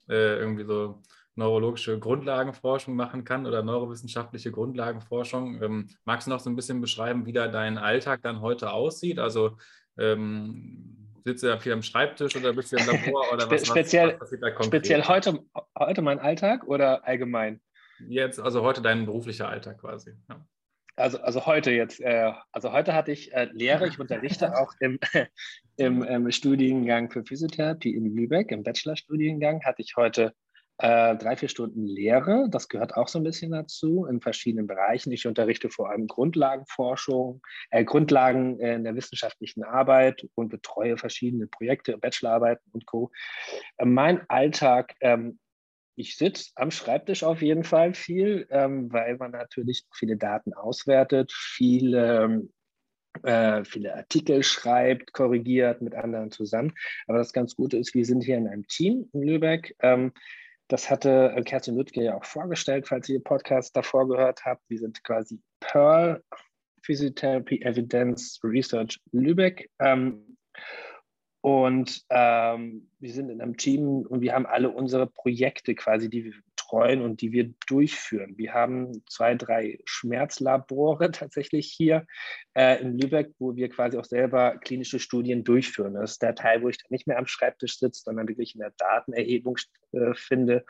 äh, 0.09 0.39
irgendwie 0.39 0.65
so 0.65 1.01
neurologische 1.35 1.99
Grundlagenforschung 1.99 2.95
machen 2.95 3.25
kann 3.25 3.47
oder 3.47 3.63
neurowissenschaftliche 3.63 4.51
Grundlagenforschung. 4.51 5.63
Ähm, 5.63 5.89
magst 6.05 6.27
du 6.27 6.31
noch 6.31 6.41
so 6.41 6.51
ein 6.51 6.57
bisschen 6.57 6.81
beschreiben, 6.81 7.27
wie 7.27 7.33
da 7.33 7.49
dein 7.49 7.79
Alltag 7.79 8.21
dann 8.23 8.41
heute 8.41 8.73
aussieht? 8.73 9.19
Also 9.19 9.57
ähm, 9.97 11.13
sitzt 11.25 11.43
du 11.43 11.47
da 11.47 11.59
viel 11.59 11.73
am 11.73 11.83
Schreibtisch 11.83 12.37
oder 12.37 12.53
bist 12.53 12.73
du 12.73 12.77
im 12.77 12.87
Labor 12.87 13.25
oder 13.33 13.51
was, 13.51 13.67
speziell, 13.67 14.17
was, 14.19 14.33
was 14.33 14.67
Speziell 14.67 15.05
heute, 15.05 15.43
heute 15.79 16.03
mein 16.03 16.19
Alltag 16.19 16.65
oder 16.67 17.07
allgemein? 17.07 17.61
Jetzt, 18.09 18.41
also 18.41 18.63
heute 18.63 18.83
dein 18.83 19.07
beruflicher 19.07 19.49
Alltag 19.49 19.79
quasi. 19.79 20.13
Ja. 20.29 20.45
Also, 20.97 21.19
also 21.19 21.47
heute 21.47 21.71
jetzt, 21.71 22.01
äh, 22.01 22.33
also 22.53 22.73
heute 22.73 22.93
hatte 22.93 23.13
ich 23.13 23.33
äh, 23.33 23.49
Lehre, 23.53 23.89
ich 23.89 23.99
unterrichte 23.99 24.57
auch 24.59 24.73
im, 24.81 24.99
im, 25.77 26.03
im, 26.03 26.31
Studiengang 26.31 27.11
für 27.11 27.25
Physiotherapie 27.25 27.95
in 27.95 28.15
Lübeck, 28.15 28.51
im 28.51 28.63
Bachelorstudiengang 28.63 29.65
hatte 29.65 29.83
ich 29.83 29.95
heute 29.97 30.35
äh, 30.79 31.17
drei, 31.17 31.37
vier 31.37 31.49
Stunden 31.49 31.87
Lehre. 31.87 32.49
Das 32.51 32.69
gehört 32.69 32.97
auch 32.97 33.09
so 33.09 33.19
ein 33.19 33.25
bisschen 33.25 33.53
dazu 33.53 34.05
in 34.05 34.21
verschiedenen 34.21 34.67
Bereichen. 34.67 35.13
Ich 35.13 35.27
unterrichte 35.27 35.71
vor 35.71 35.91
allem 35.91 36.07
Grundlagenforschung, 36.07 37.41
äh, 37.71 37.85
Grundlagen 37.85 38.59
in 38.59 38.85
der 38.85 38.95
wissenschaftlichen 38.95 39.65
Arbeit 39.65 40.27
und 40.35 40.49
betreue 40.49 40.99
verschiedene 40.99 41.47
Projekte, 41.47 41.97
Bachelorarbeiten 41.97 42.71
und 42.73 42.85
Co. 42.85 43.11
Mein 43.83 44.29
Alltag 44.29 44.95
ähm, 45.01 45.39
ich 46.03 46.17
sitze 46.17 46.51
am 46.57 46.73
Schreibtisch 46.73 47.23
auf 47.23 47.43
jeden 47.43 47.63
Fall 47.63 47.95
viel, 47.95 48.49
ähm, 48.51 48.93
weil 48.93 49.17
man 49.19 49.31
natürlich 49.31 49.85
viele 49.95 50.17
Daten 50.17 50.53
auswertet, 50.53 51.33
viele, 51.33 52.43
äh, 53.23 53.65
viele 53.65 53.95
Artikel 53.95 54.43
schreibt, 54.43 55.13
korrigiert 55.13 55.81
mit 55.81 55.95
anderen 55.95 56.33
zusammen. 56.33 56.75
Aber 57.07 57.19
das 57.19 57.33
ganz 57.33 57.55
Gute 57.55 57.77
ist, 57.77 57.95
wir 57.95 58.05
sind 58.05 58.25
hier 58.25 58.37
in 58.37 58.49
einem 58.49 58.67
Team 58.67 59.09
in 59.13 59.23
Lübeck. 59.23 59.77
Ähm, 59.81 60.13
das 60.67 60.91
hatte 60.91 61.35
äh, 61.37 61.43
Kerstin 61.43 61.77
Lüttke 61.77 62.03
ja 62.03 62.17
auch 62.17 62.25
vorgestellt, 62.25 62.89
falls 62.89 63.09
ihr 63.09 63.23
Podcast 63.23 63.77
davor 63.77 64.09
gehört 64.09 64.45
habt. 64.45 64.63
Wir 64.69 64.81
sind 64.81 65.05
quasi 65.05 65.41
Pearl 65.61 66.21
Physiotherapy 66.83 67.63
Evidence 67.63 68.41
Research 68.43 68.99
Lübeck. 69.13 69.71
Ähm, 69.79 70.37
und 71.43 72.05
ähm, 72.09 72.89
wir 73.01 73.13
sind 73.13 73.29
in 73.29 73.43
einem 73.43 73.57
Team 73.57 74.07
und 74.07 74.21
wir 74.21 74.33
haben 74.33 74.47
alle 74.47 74.71
unsere 74.71 75.09
Projekte 75.09 75.75
quasi, 75.75 76.09
die 76.09 76.25
wir 76.25 76.33
betreuen 76.73 77.03
und 77.03 77.21
die 77.21 77.33
wir 77.33 77.53
durchführen. 77.67 78.39
Wir 78.39 78.55
haben 78.55 79.03
zwei, 79.09 79.35
drei 79.35 79.79
Schmerzlabore 79.85 81.11
tatsächlich 81.13 81.71
hier 81.71 82.07
äh, 82.55 82.81
in 82.81 82.99
Lübeck, 82.99 83.33
wo 83.39 83.55
wir 83.55 83.69
quasi 83.69 83.99
auch 83.99 84.05
selber 84.05 84.57
klinische 84.59 84.99
Studien 84.99 85.45
durchführen. 85.45 85.95
Das 85.95 86.13
ist 86.13 86.23
der 86.23 86.35
Teil, 86.35 86.63
wo 86.63 86.69
ich 86.69 86.79
dann 86.79 86.89
nicht 86.91 87.07
mehr 87.07 87.19
am 87.19 87.27
Schreibtisch 87.27 87.79
sitze, 87.79 88.03
sondern 88.05 88.29
wirklich 88.29 88.55
in 88.55 88.61
der 88.61 88.73
Datenerhebung 88.79 89.59
äh, 89.93 90.15
finde 90.15 90.65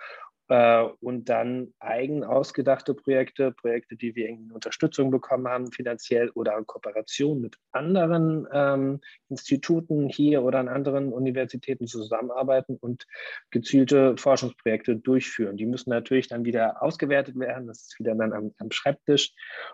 und 1.00 1.28
dann 1.28 1.72
eigen 1.78 2.24
ausgedachte 2.24 2.94
Projekte, 2.94 3.52
Projekte, 3.52 3.96
die 3.96 4.14
wir 4.14 4.28
in 4.28 4.50
Unterstützung 4.52 5.10
bekommen 5.10 5.48
haben, 5.48 5.72
finanziell 5.72 6.30
oder 6.30 6.58
in 6.58 6.66
Kooperation 6.66 7.40
mit 7.40 7.56
anderen 7.70 8.46
ähm, 8.52 9.00
Instituten 9.28 10.08
hier 10.08 10.42
oder 10.42 10.58
an 10.58 10.68
anderen 10.68 11.12
Universitäten 11.12 11.86
zusammenarbeiten 11.86 12.76
und 12.80 13.06
gezielte 13.50 14.16
Forschungsprojekte 14.16 14.96
durchführen. 14.96 15.56
Die 15.56 15.66
müssen 15.66 15.90
natürlich 15.90 16.28
dann 16.28 16.44
wieder 16.44 16.82
ausgewertet 16.82 17.38
werden. 17.38 17.68
Das 17.68 17.82
ist 17.82 17.98
wieder 17.98 18.14
dann 18.14 18.32
am, 18.32 18.52
am 18.58 18.70
Schreibtisch 18.70 19.32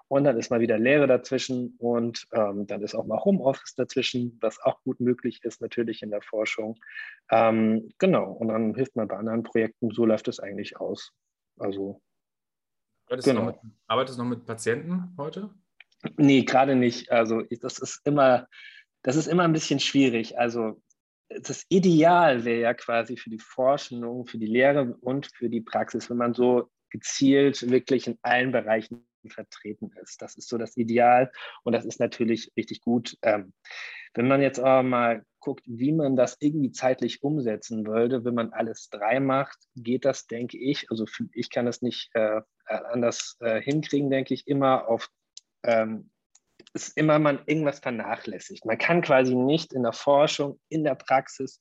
und 0.09 0.25
dann 0.25 0.39
ist 0.39 0.51
mal 0.51 0.61
wieder 0.61 0.79
Lehre 0.79 1.07
dazwischen 1.07 1.77
und 1.79 2.27
ähm, 2.33 2.67
dann 2.67 2.83
ist 2.83 2.95
auch 2.95 3.07
mal 3.07 3.25
Homeoffice 3.25 3.75
dazwischen, 3.75 4.39
was 4.41 4.61
auch 4.63 4.83
gut 4.83 5.01
möglich 5.01 5.41
ist 5.43 5.61
natürlich 5.61 6.03
in 6.03 6.11
der 6.11 6.23
Forschung. 6.23 6.79
Ähm, 7.31 7.91
genau, 7.99 8.33
und 8.33 8.49
dann 8.49 8.75
hilft 8.75 8.97
man 8.97 9.09
bei 9.09 9.17
anderen 9.17 9.43
Projekten. 9.43 9.91
So 9.91 10.07
läuft 10.07 10.29
es 10.29 10.41
eigentlich 10.41 10.68
nicht 10.69 10.81
aus. 10.81 11.13
Also. 11.59 12.01
Arbeitest, 13.07 13.29
genau. 13.29 13.41
du 13.41 13.47
noch 13.47 13.63
mit, 13.63 13.73
arbeitest 13.87 14.19
du 14.19 14.23
noch 14.23 14.31
mit 14.31 14.45
Patienten 14.45 15.15
heute? 15.17 15.51
Nee, 16.17 16.43
gerade 16.43 16.77
nicht. 16.77 17.11
Also 17.11 17.43
das 17.43 17.79
ist 17.79 18.01
immer, 18.05 18.47
das 19.03 19.17
ist 19.17 19.27
immer 19.27 19.45
ein 19.45 19.53
bisschen 19.53 19.81
schwierig. 19.81 20.39
Also 20.39 20.83
das 21.29 21.65
Ideal 21.69 22.45
wäre 22.45 22.61
ja 22.61 22.75
quasi 22.75 23.17
für 23.17 23.31
die 23.31 23.39
Forschung, 23.39 24.27
für 24.27 24.39
die 24.39 24.47
Lehre 24.47 24.97
und 25.01 25.27
für 25.35 25.49
die 25.49 25.61
Praxis, 25.61 26.09
wenn 26.11 26.19
man 26.19 26.35
so 26.35 26.71
gezielt 26.91 27.69
wirklich 27.71 28.07
in 28.07 28.19
allen 28.23 28.53
Bereichen 28.53 29.07
vertreten 29.29 29.91
ist. 30.03 30.23
Das 30.23 30.37
ist 30.37 30.49
so 30.49 30.57
das 30.57 30.77
Ideal 30.77 31.31
und 31.65 31.73
das 31.73 31.85
ist 31.85 32.01
natürlich 32.01 32.53
richtig 32.57 32.81
gut. 32.81 33.17
Wenn 34.15 34.29
man 34.29 34.43
jetzt 34.43 34.59
aber 34.59 34.83
mal 34.83 35.25
guckt, 35.41 35.65
wie 35.67 35.93
man 35.93 36.17
das 36.17 36.37
irgendwie 36.41 36.73
zeitlich 36.73 37.23
umsetzen 37.23 37.87
würde, 37.87 38.25
wenn 38.25 38.35
man 38.35 38.53
alles 38.53 38.89
drei 38.91 39.21
macht, 39.21 39.59
geht 39.77 40.05
das, 40.05 40.27
denke 40.27 40.59
ich, 40.59 40.91
also 40.91 41.05
ich 41.33 41.51
kann 41.51 41.67
das 41.67 41.83
nicht 41.83 42.11
äh, 42.15 42.41
anders 42.67 43.37
äh, 43.41 43.61
hinkriegen, 43.61 44.11
denke 44.11 44.35
ich, 44.35 44.47
immer 44.47 44.89
auf 44.89 45.09
ähm, 45.63 46.11
ist 46.75 46.97
immer 46.97 47.19
man 47.19 47.41
irgendwas 47.47 47.81
vernachlässigt. 47.81 48.65
Man 48.65 48.79
kann 48.79 49.03
quasi 49.03 49.35
nicht 49.35 49.73
in 49.73 49.83
der 49.83 49.93
Forschung, 49.93 50.61
in 50.69 50.85
der 50.85 50.95
Praxis 50.95 51.59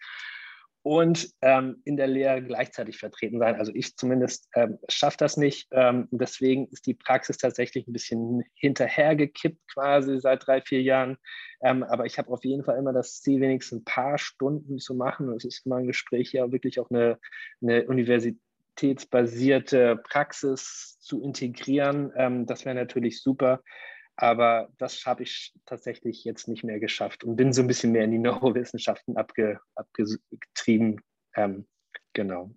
und 0.83 1.29
ähm, 1.41 1.81
in 1.83 1.97
der 1.97 2.07
Lehre 2.07 2.41
gleichzeitig 2.41 2.97
vertreten 2.97 3.39
sein. 3.39 3.55
Also 3.55 3.73
ich 3.75 3.97
zumindest 3.97 4.47
ähm, 4.55 4.79
schaffe 4.87 5.17
das 5.17 5.35
nicht. 5.35 5.67
Ähm, 5.71 6.07
deswegen 6.11 6.69
ist 6.69 6.85
die 6.85 6.93
Praxis 6.93 7.37
tatsächlich 7.37 7.85
ein 7.87 7.93
bisschen 7.93 8.43
hinterhergekippt 8.53 9.59
quasi 9.73 10.19
seit 10.19 10.47
drei, 10.47 10.61
vier 10.61 10.81
Jahren. 10.81 11.17
Ähm, 11.61 11.83
aber 11.83 12.05
ich 12.05 12.17
habe 12.17 12.31
auf 12.31 12.45
jeden 12.45 12.63
Fall 12.63 12.77
immer 12.77 12.93
das 12.93 13.21
Ziel, 13.21 13.41
wenigstens 13.41 13.81
ein 13.81 13.85
paar 13.85 14.17
Stunden 14.17 14.79
zu 14.79 14.95
machen. 14.95 15.33
Es 15.33 15.43
ist 15.43 15.65
immer 15.65 15.75
ein 15.77 15.87
Gespräch 15.87 16.31
ja 16.31 16.49
wirklich 16.51 16.79
auch 16.79 16.89
eine, 16.89 17.19
eine 17.61 17.85
universitätsbasierte 17.85 19.97
Praxis 20.03 20.97
zu 21.01 21.21
integrieren. 21.21 22.13
Ähm, 22.15 22.45
das 22.45 22.63
wäre 22.65 22.75
natürlich 22.75 23.21
super. 23.21 23.61
Aber 24.17 24.69
das 24.79 25.05
habe 25.05 25.23
ich 25.23 25.53
tatsächlich 25.65 26.23
jetzt 26.23 26.47
nicht 26.47 26.63
mehr 26.63 26.79
geschafft 26.79 27.23
und 27.23 27.35
bin 27.35 27.53
so 27.53 27.61
ein 27.61 27.67
bisschen 27.67 27.91
mehr 27.91 28.03
in 28.03 28.11
die 28.11 28.17
Neurowissenschaften 28.17 29.15
abge, 29.15 29.59
abgetrieben. 29.75 31.01
Ähm, 31.35 31.67
genau. 32.13 32.51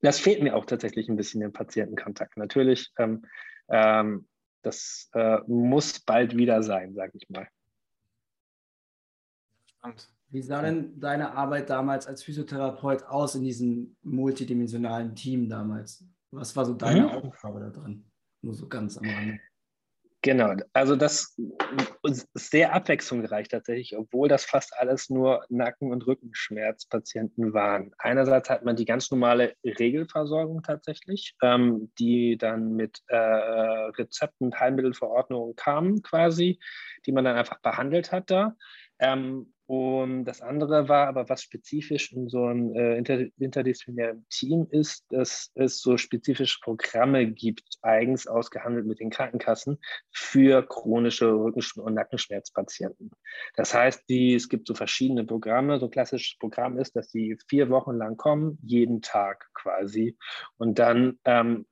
Das 0.00 0.20
fehlt 0.20 0.42
mir 0.42 0.54
auch 0.54 0.64
tatsächlich 0.64 1.08
ein 1.08 1.16
bisschen 1.16 1.42
im 1.42 1.52
Patientenkontakt. 1.52 2.36
Natürlich, 2.36 2.92
ähm, 2.98 3.24
ähm, 3.68 4.28
das 4.62 5.10
äh, 5.14 5.38
muss 5.48 5.98
bald 6.00 6.36
wieder 6.36 6.62
sein, 6.62 6.94
sage 6.94 7.12
ich 7.14 7.28
mal. 7.28 7.48
Spannend. 9.66 10.08
Wie 10.28 10.42
sah 10.42 10.60
denn 10.60 10.98
deine 10.98 11.32
Arbeit 11.32 11.70
damals 11.70 12.06
als 12.06 12.22
Physiotherapeut 12.22 13.04
aus 13.04 13.34
in 13.36 13.42
diesem 13.42 13.96
multidimensionalen 14.02 15.14
Team 15.14 15.48
damals? 15.48 16.04
Was 16.30 16.54
war 16.56 16.64
so 16.64 16.74
deine 16.74 17.02
mhm. 17.02 17.08
Aufgabe 17.08 17.60
da 17.60 17.70
drin? 17.70 18.04
Nur 18.42 18.54
so 18.54 18.68
ganz 18.68 18.98
am 18.98 19.08
Rande. 19.08 19.40
Genau, 20.26 20.56
also 20.72 20.96
das 20.96 21.38
ist 22.02 22.26
sehr 22.34 22.74
abwechslungsreich 22.74 23.46
tatsächlich, 23.46 23.96
obwohl 23.96 24.26
das 24.26 24.44
fast 24.44 24.76
alles 24.76 25.08
nur 25.08 25.44
Nacken- 25.50 25.92
und 25.92 26.04
Rückenschmerzpatienten 26.04 27.54
waren. 27.54 27.92
Einerseits 27.98 28.50
hat 28.50 28.64
man 28.64 28.74
die 28.74 28.86
ganz 28.86 29.08
normale 29.12 29.54
Regelversorgung 29.62 30.64
tatsächlich, 30.64 31.36
ähm, 31.44 31.92
die 32.00 32.36
dann 32.36 32.72
mit 32.72 33.02
äh, 33.06 33.16
Rezepten 33.16 34.52
Heilmittelverordnungen 34.58 35.54
kamen 35.54 36.02
quasi, 36.02 36.58
die 37.06 37.12
man 37.12 37.24
dann 37.24 37.36
einfach 37.36 37.60
behandelt 37.60 38.10
hat 38.10 38.28
da. 38.28 38.56
Ähm, 38.98 39.54
und 39.66 40.26
das 40.26 40.42
andere 40.42 40.88
war 40.88 41.08
aber, 41.08 41.28
was 41.28 41.42
spezifisch 41.42 42.12
in 42.12 42.28
so 42.28 42.44
einem 42.44 42.72
äh, 42.76 42.96
inter, 42.96 43.24
interdisziplinären 43.38 44.24
Team 44.30 44.68
ist, 44.70 45.04
dass 45.10 45.50
es 45.54 45.80
so 45.80 45.96
spezifische 45.96 46.60
Programme 46.62 47.26
gibt, 47.26 47.64
eigens 47.82 48.28
ausgehandelt 48.28 48.86
mit 48.86 49.00
den 49.00 49.10
Krankenkassen 49.10 49.78
für 50.12 50.62
chronische 50.62 51.32
Rücken- 51.32 51.80
und 51.80 51.94
Nackenschmerzpatienten. 51.94 53.10
Das 53.56 53.74
heißt, 53.74 54.08
die, 54.08 54.34
es 54.34 54.48
gibt 54.48 54.68
so 54.68 54.74
verschiedene 54.74 55.24
Programme. 55.24 55.80
So 55.80 55.86
ein 55.86 55.90
klassisches 55.90 56.38
Programm 56.38 56.78
ist, 56.78 56.94
dass 56.94 57.10
die 57.10 57.36
vier 57.48 57.68
Wochen 57.68 57.96
lang 57.96 58.16
kommen, 58.16 58.58
jeden 58.62 59.02
Tag 59.02 59.48
quasi. 59.52 60.16
Und 60.58 60.78
dann 60.78 61.18
ähm, 61.24 61.66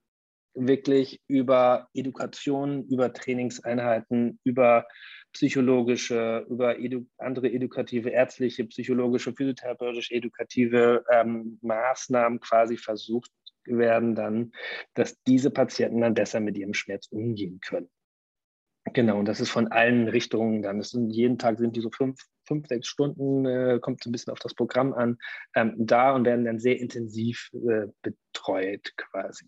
wirklich 0.55 1.21
über 1.29 1.89
Education, 1.95 2.85
über 2.85 3.13
Trainingseinheiten, 3.13 4.41
über 4.43 4.87
psychologische, 5.35 6.47
über 6.49 6.79
edu 6.79 7.07
andere 7.19 7.53
edukative, 7.53 8.09
ärztliche, 8.11 8.65
psychologische, 8.65 9.35
physiotherapeutische, 9.35 10.15
edukative 10.15 11.05
ähm, 11.11 11.59
Maßnahmen 11.61 12.41
quasi 12.41 12.77
versucht 12.77 13.31
werden 13.67 14.15
dann, 14.15 14.53
dass 14.95 15.21
diese 15.25 15.51
Patienten 15.51 16.01
dann 16.01 16.15
besser 16.15 16.41
mit 16.41 16.57
ihrem 16.57 16.75
Schmerz 16.75 17.09
umgehen 17.09 17.61
können. 17.61 17.89
Genau, 18.93 19.19
und 19.19 19.27
das 19.27 19.41
ist 19.41 19.51
von 19.51 19.69
allen 19.69 20.09
Richtungen 20.09 20.63
dann. 20.63 20.79
Das 20.79 20.91
sind, 20.91 21.11
jeden 21.11 21.39
Tag 21.39 21.59
sind 21.59 21.75
die 21.75 21.81
so 21.81 21.91
fünf, 21.91 22.21
fünf 22.47 22.69
sechs 22.69 22.87
Stunden, 22.87 23.47
äh, 23.47 23.79
kommt 23.81 24.03
so 24.03 24.11
ein 24.11 24.13
bisschen 24.13 24.33
auf 24.33 24.39
das 24.39 24.55
Programm 24.55 24.93
an, 24.93 25.17
ähm, 25.55 25.75
da 25.79 26.15
und 26.15 26.27
werden 26.27 26.45
dann 26.45 26.59
sehr 26.59 26.79
intensiv 26.79 27.51
äh, 27.55 27.87
betreut 28.35 28.93
quasi. 28.97 29.47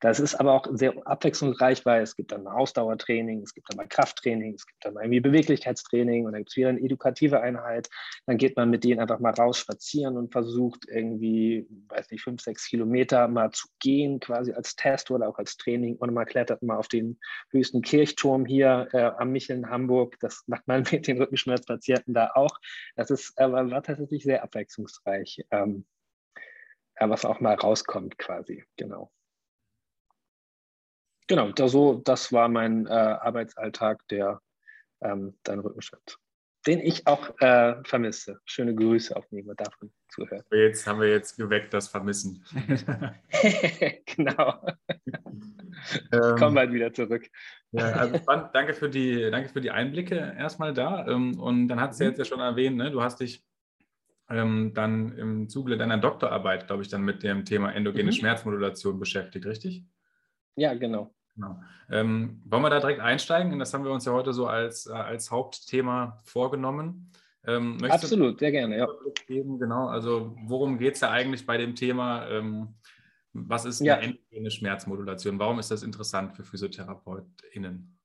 Das 0.00 0.20
ist 0.20 0.34
aber 0.36 0.52
auch 0.52 0.66
sehr 0.70 0.94
abwechslungsreich, 1.06 1.84
weil 1.84 2.02
es 2.02 2.14
gibt 2.14 2.30
dann 2.30 2.44
mal 2.44 2.54
Ausdauertraining, 2.54 3.42
es 3.42 3.54
gibt 3.54 3.68
dann 3.70 3.76
mal 3.76 3.88
Krafttraining, 3.88 4.54
es 4.54 4.66
gibt 4.66 4.84
dann 4.84 4.94
mal 4.94 5.02
irgendwie 5.02 5.20
Beweglichkeitstraining 5.20 6.26
und 6.26 6.32
dann 6.32 6.42
gibt 6.42 6.50
es 6.50 6.56
wieder 6.56 6.68
eine 6.68 6.80
edukative 6.80 7.40
Einheit. 7.40 7.88
Dann 8.26 8.36
geht 8.36 8.56
man 8.56 8.70
mit 8.70 8.84
denen 8.84 9.00
einfach 9.00 9.18
mal 9.18 9.32
raus 9.32 9.58
spazieren 9.58 10.16
und 10.16 10.30
versucht 10.30 10.86
irgendwie, 10.88 11.66
weiß 11.88 12.10
nicht, 12.10 12.22
fünf, 12.22 12.40
sechs 12.40 12.68
Kilometer 12.68 13.26
mal 13.26 13.50
zu 13.50 13.66
gehen, 13.80 14.20
quasi 14.20 14.52
als 14.52 14.76
Test 14.76 15.10
oder 15.10 15.28
auch 15.28 15.38
als 15.38 15.56
Training. 15.56 15.96
Und 15.96 16.12
man 16.12 16.26
klettert 16.26 16.62
mal 16.62 16.76
auf 16.76 16.88
den 16.88 17.18
höchsten 17.50 17.82
Kirchturm 17.82 18.46
hier 18.46 18.88
äh, 18.92 19.10
am 19.18 19.32
Michel 19.32 19.56
in 19.56 19.70
Hamburg. 19.70 20.16
Das 20.20 20.44
macht 20.46 20.68
man 20.68 20.84
mit 20.92 21.06
den 21.06 21.18
Rückenschmerzpatienten 21.18 22.14
da 22.14 22.30
auch. 22.34 22.58
Das 22.94 23.10
ist, 23.10 23.32
äh, 23.38 23.50
war 23.50 23.82
tatsächlich 23.82 24.22
sehr 24.22 24.42
abwechslungsreich. 24.42 25.44
Ähm, 25.50 25.84
was 27.00 27.24
auch 27.24 27.40
mal 27.40 27.54
rauskommt 27.54 28.18
quasi, 28.18 28.64
genau. 28.76 29.10
Genau, 31.28 31.52
da 31.52 31.68
so, 31.68 32.00
das 32.04 32.32
war 32.32 32.48
mein 32.48 32.86
äh, 32.86 32.90
Arbeitsalltag, 32.90 34.06
der 34.08 34.40
ähm, 35.02 35.38
dein 35.42 35.58
Rückenschritt, 35.60 36.16
den 36.66 36.80
ich 36.80 37.06
auch 37.06 37.38
äh, 37.40 37.74
vermisse. 37.84 38.40
Schöne 38.46 38.74
Grüße 38.74 39.14
auf 39.14 39.26
jeden 39.30 39.46
Fall 39.46 39.56
davon 39.56 39.92
zuhören. 40.08 40.42
Jetzt 40.50 40.86
haben 40.86 41.00
wir 41.00 41.10
jetzt 41.10 41.36
geweckt 41.36 41.74
das 41.74 41.88
Vermissen. 41.88 42.42
genau. 44.06 44.66
ähm, 46.12 46.36
Komm 46.38 46.54
bald 46.54 46.72
wieder 46.72 46.94
zurück. 46.94 47.28
Ja, 47.72 47.92
also 47.92 48.18
danke 48.54 48.72
für 48.72 48.88
die, 48.88 49.30
danke 49.30 49.50
für 49.50 49.60
die 49.60 49.70
Einblicke 49.70 50.34
erstmal 50.38 50.72
da. 50.72 51.06
Ähm, 51.06 51.38
und 51.38 51.68
dann 51.68 51.78
hat 51.78 51.92
es 51.92 51.98
ja 51.98 52.06
mhm. 52.06 52.10
jetzt 52.12 52.18
ja 52.18 52.24
schon 52.24 52.40
erwähnt, 52.40 52.78
ne? 52.78 52.90
du 52.90 53.02
hast 53.02 53.20
dich 53.20 53.44
ähm, 54.30 54.72
dann 54.74 55.16
im 55.16 55.48
Zuge 55.48 55.76
deiner 55.76 55.98
Doktorarbeit, 55.98 56.66
glaube 56.66 56.82
ich, 56.82 56.88
dann 56.88 57.02
mit 57.02 57.22
dem 57.22 57.44
Thema 57.44 57.72
endogene 57.72 58.10
mhm. 58.10 58.14
Schmerzmodulation 58.14 58.98
beschäftigt, 58.98 59.46
richtig? 59.46 59.84
Ja, 60.56 60.74
genau. 60.74 61.14
genau. 61.34 61.60
Ähm, 61.90 62.42
wollen 62.44 62.62
wir 62.62 62.70
da 62.70 62.80
direkt 62.80 63.00
einsteigen? 63.00 63.58
Das 63.58 63.72
haben 63.72 63.84
wir 63.84 63.92
uns 63.92 64.04
ja 64.04 64.12
heute 64.12 64.32
so 64.32 64.46
als, 64.46 64.86
äh, 64.86 64.92
als 64.92 65.30
Hauptthema 65.30 66.20
vorgenommen. 66.24 67.12
Ähm, 67.46 67.78
Absolut, 67.88 68.40
sehr 68.40 68.50
gerne, 68.50 68.76
ja. 68.76 68.88
Geben? 69.26 69.58
Genau, 69.58 69.88
also 69.88 70.36
worum 70.44 70.78
geht 70.78 70.96
es 70.96 71.00
ja 71.00 71.10
eigentlich 71.10 71.46
bei 71.46 71.56
dem 71.56 71.74
Thema? 71.74 72.28
Ähm, 72.28 72.74
was 73.32 73.64
ist 73.64 73.80
eine 73.80 73.88
ja. 73.88 73.96
endogene 73.96 74.50
Schmerzmodulation? 74.50 75.38
Warum 75.38 75.58
ist 75.58 75.70
das 75.70 75.82
interessant 75.82 76.34
für 76.34 76.44
PhysiotherapeutInnen? 76.44 77.98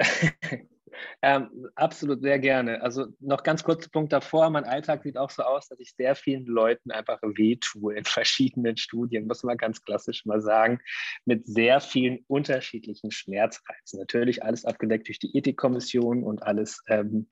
Ähm, 1.22 1.68
absolut, 1.74 2.22
sehr 2.22 2.38
gerne. 2.38 2.80
Also 2.80 3.08
noch 3.20 3.42
ganz 3.42 3.62
kurzer 3.62 3.90
Punkt 3.90 4.10
davor. 4.10 4.48
Mein 4.48 4.64
Alltag 4.64 5.02
sieht 5.02 5.18
auch 5.18 5.28
so 5.28 5.42
aus, 5.42 5.68
dass 5.68 5.78
ich 5.78 5.94
sehr 5.94 6.14
vielen 6.14 6.46
Leuten 6.46 6.90
einfach 6.90 7.18
wehtue 7.22 7.94
in 7.94 8.04
verschiedenen 8.06 8.78
Studien, 8.78 9.26
muss 9.26 9.42
man 9.42 9.58
ganz 9.58 9.82
klassisch 9.82 10.24
mal 10.24 10.40
sagen, 10.40 10.80
mit 11.26 11.46
sehr 11.46 11.80
vielen 11.80 12.24
unterschiedlichen 12.26 13.10
Schmerzreizen. 13.10 14.00
Natürlich 14.00 14.42
alles 14.42 14.64
abgedeckt 14.64 15.08
durch 15.08 15.18
die 15.18 15.36
Ethikkommission 15.36 16.24
und 16.24 16.42
alles 16.42 16.82
ähm, 16.88 17.26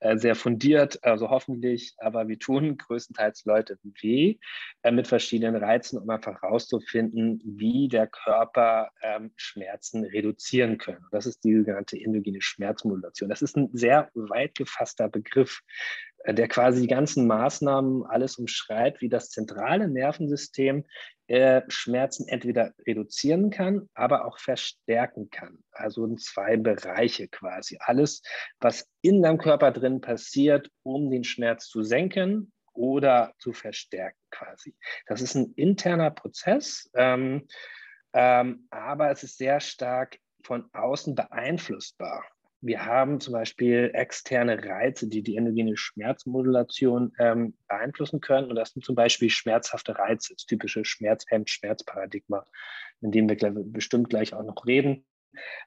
äh, 0.00 0.16
sehr 0.16 0.36
fundiert, 0.36 1.04
also 1.04 1.28
hoffentlich, 1.28 1.94
aber 1.98 2.28
wir 2.28 2.38
tun 2.38 2.78
größtenteils 2.78 3.44
Leute 3.44 3.78
weh 3.82 4.38
äh, 4.82 4.90
mit 4.90 5.06
verschiedenen 5.06 5.62
Reizen, 5.62 5.98
um 5.98 6.08
einfach 6.08 6.40
herauszufinden, 6.40 7.42
wie 7.44 7.88
der 7.88 8.06
Körper 8.06 8.90
ähm, 9.02 9.32
Schmerzen 9.36 10.04
reduzieren 10.04 10.78
kann. 10.78 11.04
Das 11.10 11.26
ist 11.26 11.44
die 11.44 11.58
sogenannte 11.58 12.00
endogene 12.00 12.40
Schmerzmodulation. 12.40 13.33
Das 13.34 13.42
ist 13.42 13.56
ein 13.56 13.68
sehr 13.72 14.10
weit 14.14 14.54
gefasster 14.54 15.08
Begriff, 15.08 15.60
äh, 16.22 16.32
der 16.32 16.46
quasi 16.46 16.82
die 16.82 16.86
ganzen 16.86 17.26
Maßnahmen 17.26 18.04
alles 18.06 18.36
umschreibt, 18.36 19.00
wie 19.00 19.08
das 19.08 19.28
zentrale 19.28 19.88
Nervensystem 19.88 20.84
äh, 21.26 21.62
Schmerzen 21.66 22.28
entweder 22.28 22.72
reduzieren 22.86 23.50
kann, 23.50 23.88
aber 23.92 24.24
auch 24.24 24.38
verstärken 24.38 25.30
kann. 25.30 25.58
Also 25.72 26.04
in 26.04 26.16
zwei 26.16 26.56
Bereiche 26.56 27.26
quasi. 27.26 27.76
Alles, 27.80 28.22
was 28.60 28.86
in 29.00 29.20
deinem 29.20 29.38
Körper 29.38 29.72
drin 29.72 30.00
passiert, 30.00 30.70
um 30.84 31.10
den 31.10 31.24
Schmerz 31.24 31.66
zu 31.66 31.82
senken 31.82 32.52
oder 32.72 33.34
zu 33.40 33.52
verstärken 33.52 34.20
quasi. 34.30 34.76
Das 35.06 35.20
ist 35.20 35.34
ein 35.34 35.54
interner 35.56 36.12
Prozess, 36.12 36.88
ähm, 36.94 37.48
ähm, 38.12 38.68
aber 38.70 39.10
es 39.10 39.24
ist 39.24 39.38
sehr 39.38 39.58
stark 39.58 40.18
von 40.44 40.68
außen 40.72 41.16
beeinflussbar. 41.16 42.24
Wir 42.64 42.86
haben 42.86 43.20
zum 43.20 43.34
Beispiel 43.34 43.90
externe 43.92 44.64
Reize, 44.64 45.06
die 45.06 45.22
die 45.22 45.36
endogene 45.36 45.76
Schmerzmodulation 45.76 47.12
ähm, 47.18 47.54
beeinflussen 47.68 48.22
können. 48.22 48.48
Und 48.48 48.56
das 48.56 48.70
sind 48.70 48.82
zum 48.86 48.94
Beispiel 48.94 49.28
schmerzhafte 49.28 49.98
Reize, 49.98 50.32
das 50.32 50.46
typische 50.46 50.82
Schmerzhemd-Schmerzparadigma, 50.82 52.46
in 53.02 53.10
dem 53.12 53.28
wir 53.28 53.36
bestimmt 53.66 54.08
gleich 54.08 54.32
auch 54.32 54.42
noch 54.42 54.64
reden. 54.66 55.04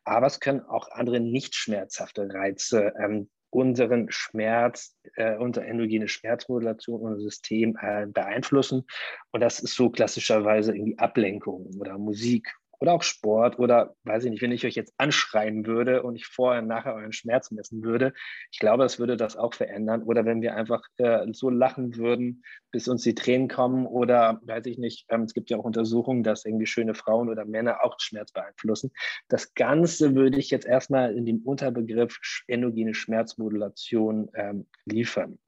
aber 0.06 0.26
es 0.26 0.40
können 0.40 0.62
auch 0.62 0.90
andere 0.90 1.20
nicht 1.20 1.54
schmerzhafte 1.54 2.34
Reize 2.34 2.94
ähm, 3.00 3.30
unseren 3.52 4.10
Schmerz, 4.10 4.98
äh, 5.18 5.38
unsere 5.38 5.68
endogene 5.68 6.08
Schmerzmodulation, 6.08 7.00
unser 7.00 7.22
System 7.22 7.78
äh, 7.80 8.08
beeinflussen. 8.08 8.86
Und 9.32 9.42
das 9.42 9.60
ist 9.60 9.76
so 9.76 9.92
klassischerweise 9.92 10.76
irgendwie 10.76 10.98
Ablenkung 10.98 11.68
oder 11.80 12.00
Musik 12.00 12.56
oder 12.80 12.94
auch 12.94 13.04
Sport 13.04 13.60
oder 13.60 13.96
weiß 14.04 14.26
ich 14.26 14.32
nicht, 14.32 14.42
wenn 14.42 14.52
ich 14.52 14.66
euch 14.66 14.76
jetzt 14.76 14.94
anschreien 14.98 15.66
würde 15.66 16.04
und 16.04 16.16
ich 16.16 16.28
vorher 16.28 16.62
und 16.62 16.68
nachher 16.68 16.94
euren 16.94 17.12
Schmerz 17.12 17.52
messen 17.52 17.84
würde, 17.84 18.14
ich 18.52 18.60
glaube, 18.60 18.84
das 18.84 19.00
würde 19.00 19.18
das 19.18 19.36
auch 19.36 19.54
verändern. 19.54 20.04
Oder 20.04 20.26
wenn 20.26 20.42
wir 20.42 20.56
einfach 20.56 20.84
äh, 20.98 21.26
so 21.34 21.50
lachen 21.50 21.96
würden, 21.96 22.44
bis 22.72 22.88
uns 22.88 23.04
die 23.04 23.16
Tränen 23.16 23.48
kommen 23.48 23.86
oder 23.88 24.40
weiß 24.44 24.66
ich 24.68 24.78
nicht, 24.78 25.06
ähm, 25.10 25.24
es 25.24 25.34
gibt 25.34 25.50
ja 25.50 25.58
auch 25.58 25.64
Untersuchungen, 25.64 26.24
dass 26.24 26.46
irgendwie 26.46 26.68
schöne 26.68 26.94
Frauen 26.94 27.30
oder 27.30 27.46
Männer 27.46 27.84
auch 27.84 27.96
Schmerz 28.00 28.32
beeinflussen. 28.32 28.92
Das 29.28 29.54
Ganze 29.54 30.16
würde 30.16 30.38
ich 30.38 30.52
jetzt 30.52 30.68
erstmal 30.68 31.16
in 31.16 31.26
dem 31.26 31.42
Unterbegriff 31.44 32.20
endogene 32.48 32.94
Schmerzmodulation 32.94 34.30
ähm, 34.36 34.68
liefern. 34.86 35.40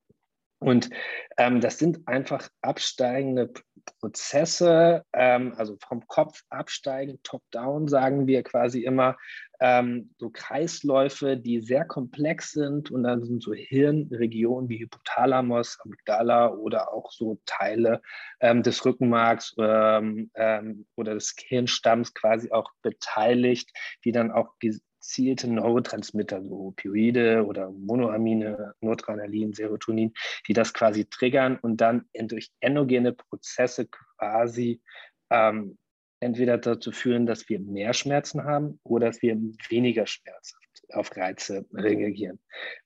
Und 0.60 0.90
ähm, 1.38 1.62
das 1.62 1.78
sind 1.78 2.06
einfach 2.08 2.50
absteigende 2.62 3.52
Prozesse, 4.00 5.04
ähm, 5.14 5.54
also 5.58 5.78
vom 5.88 6.06
Kopf 6.08 6.44
absteigen, 6.50 7.20
top-down 7.24 7.88
sagen 7.88 8.28
wir 8.28 8.44
quasi 8.44 8.84
immer, 8.84 9.18
ähm, 9.62 10.14
so 10.18 10.30
Kreisläufe, 10.30 11.38
die 11.38 11.62
sehr 11.62 11.86
komplex 11.86 12.52
sind. 12.52 12.92
Und 12.92 13.04
dann 13.04 13.24
sind 13.24 13.42
so 13.42 13.54
Hirnregionen 13.54 14.70
wie 14.70 14.80
Hypothalamus, 14.80 15.80
Amygdala 15.84 16.54
oder 16.54 16.94
auch 16.94 17.12
so 17.12 17.40
Teile 17.46 18.02
ähm, 18.40 18.64
des 18.64 18.86
Rückenmarks 18.86 19.56
ähm, 19.58 20.30
ähm, 20.36 20.86
oder 20.96 21.14
des 21.14 21.36
Hirnstamms 21.38 22.14
quasi 22.14 22.52
auch 22.52 22.72
beteiligt, 22.82 23.72
die 24.06 24.12
dann 24.12 24.32
auch 24.32 24.56
gezielte 25.00 25.50
Neurotransmitter, 25.50 26.44
so 26.44 26.68
Opioide 26.68 27.46
oder 27.46 27.72
Monoamine, 27.72 28.74
Noradrenalin, 28.82 29.54
Serotonin, 29.54 30.14
die 30.48 30.54
das 30.54 30.74
quasi 30.74 31.06
triggern 31.06 31.58
und 31.62 31.78
dann 31.78 32.06
durch 32.14 32.52
endogene 32.60 33.14
Prozesse 33.14 33.88
quasi 33.88 34.82
ähm, 35.30 35.78
entweder 36.20 36.58
dazu 36.58 36.92
führen, 36.92 37.26
dass 37.26 37.48
wir 37.48 37.60
mehr 37.60 37.94
Schmerzen 37.94 38.44
haben 38.44 38.80
oder 38.84 39.08
dass 39.08 39.22
wir 39.22 39.38
weniger 39.70 40.06
Schmerzen 40.06 40.58
auf 40.94 41.16
Reize 41.16 41.66
reagieren. 41.74 42.40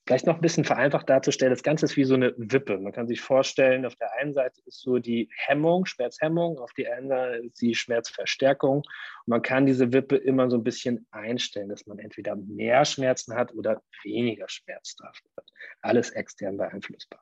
Vielleicht 0.05 0.25
noch 0.25 0.35
ein 0.35 0.41
bisschen 0.41 0.65
vereinfacht 0.65 1.09
darzustellen, 1.09 1.53
das 1.53 1.63
Ganze 1.63 1.85
ist 1.85 1.97
wie 1.97 2.03
so 2.03 2.15
eine 2.15 2.33
Wippe. 2.37 2.77
Man 2.77 2.91
kann 2.91 3.07
sich 3.07 3.21
vorstellen, 3.21 3.85
auf 3.85 3.95
der 3.95 4.13
einen 4.13 4.33
Seite 4.33 4.61
ist 4.65 4.81
so 4.81 4.99
die 4.99 5.29
Hemmung, 5.35 5.85
Schmerzhemmung, 5.85 6.59
auf 6.59 6.73
der 6.73 6.97
anderen 6.97 7.45
ist 7.45 7.61
die 7.61 7.75
Schmerzverstärkung. 7.75 8.77
Und 8.77 8.85
man 9.27 9.41
kann 9.41 9.65
diese 9.65 9.93
Wippe 9.93 10.17
immer 10.17 10.49
so 10.49 10.57
ein 10.57 10.63
bisschen 10.63 11.05
einstellen, 11.11 11.69
dass 11.69 11.85
man 11.85 11.99
entweder 11.99 12.35
mehr 12.35 12.85
Schmerzen 12.85 13.35
hat 13.35 13.53
oder 13.53 13.81
weniger 14.03 14.49
schmerzhaft 14.49 15.23
wird. 15.35 15.47
Alles 15.81 16.09
extern 16.11 16.57
beeinflussbar. 16.57 17.21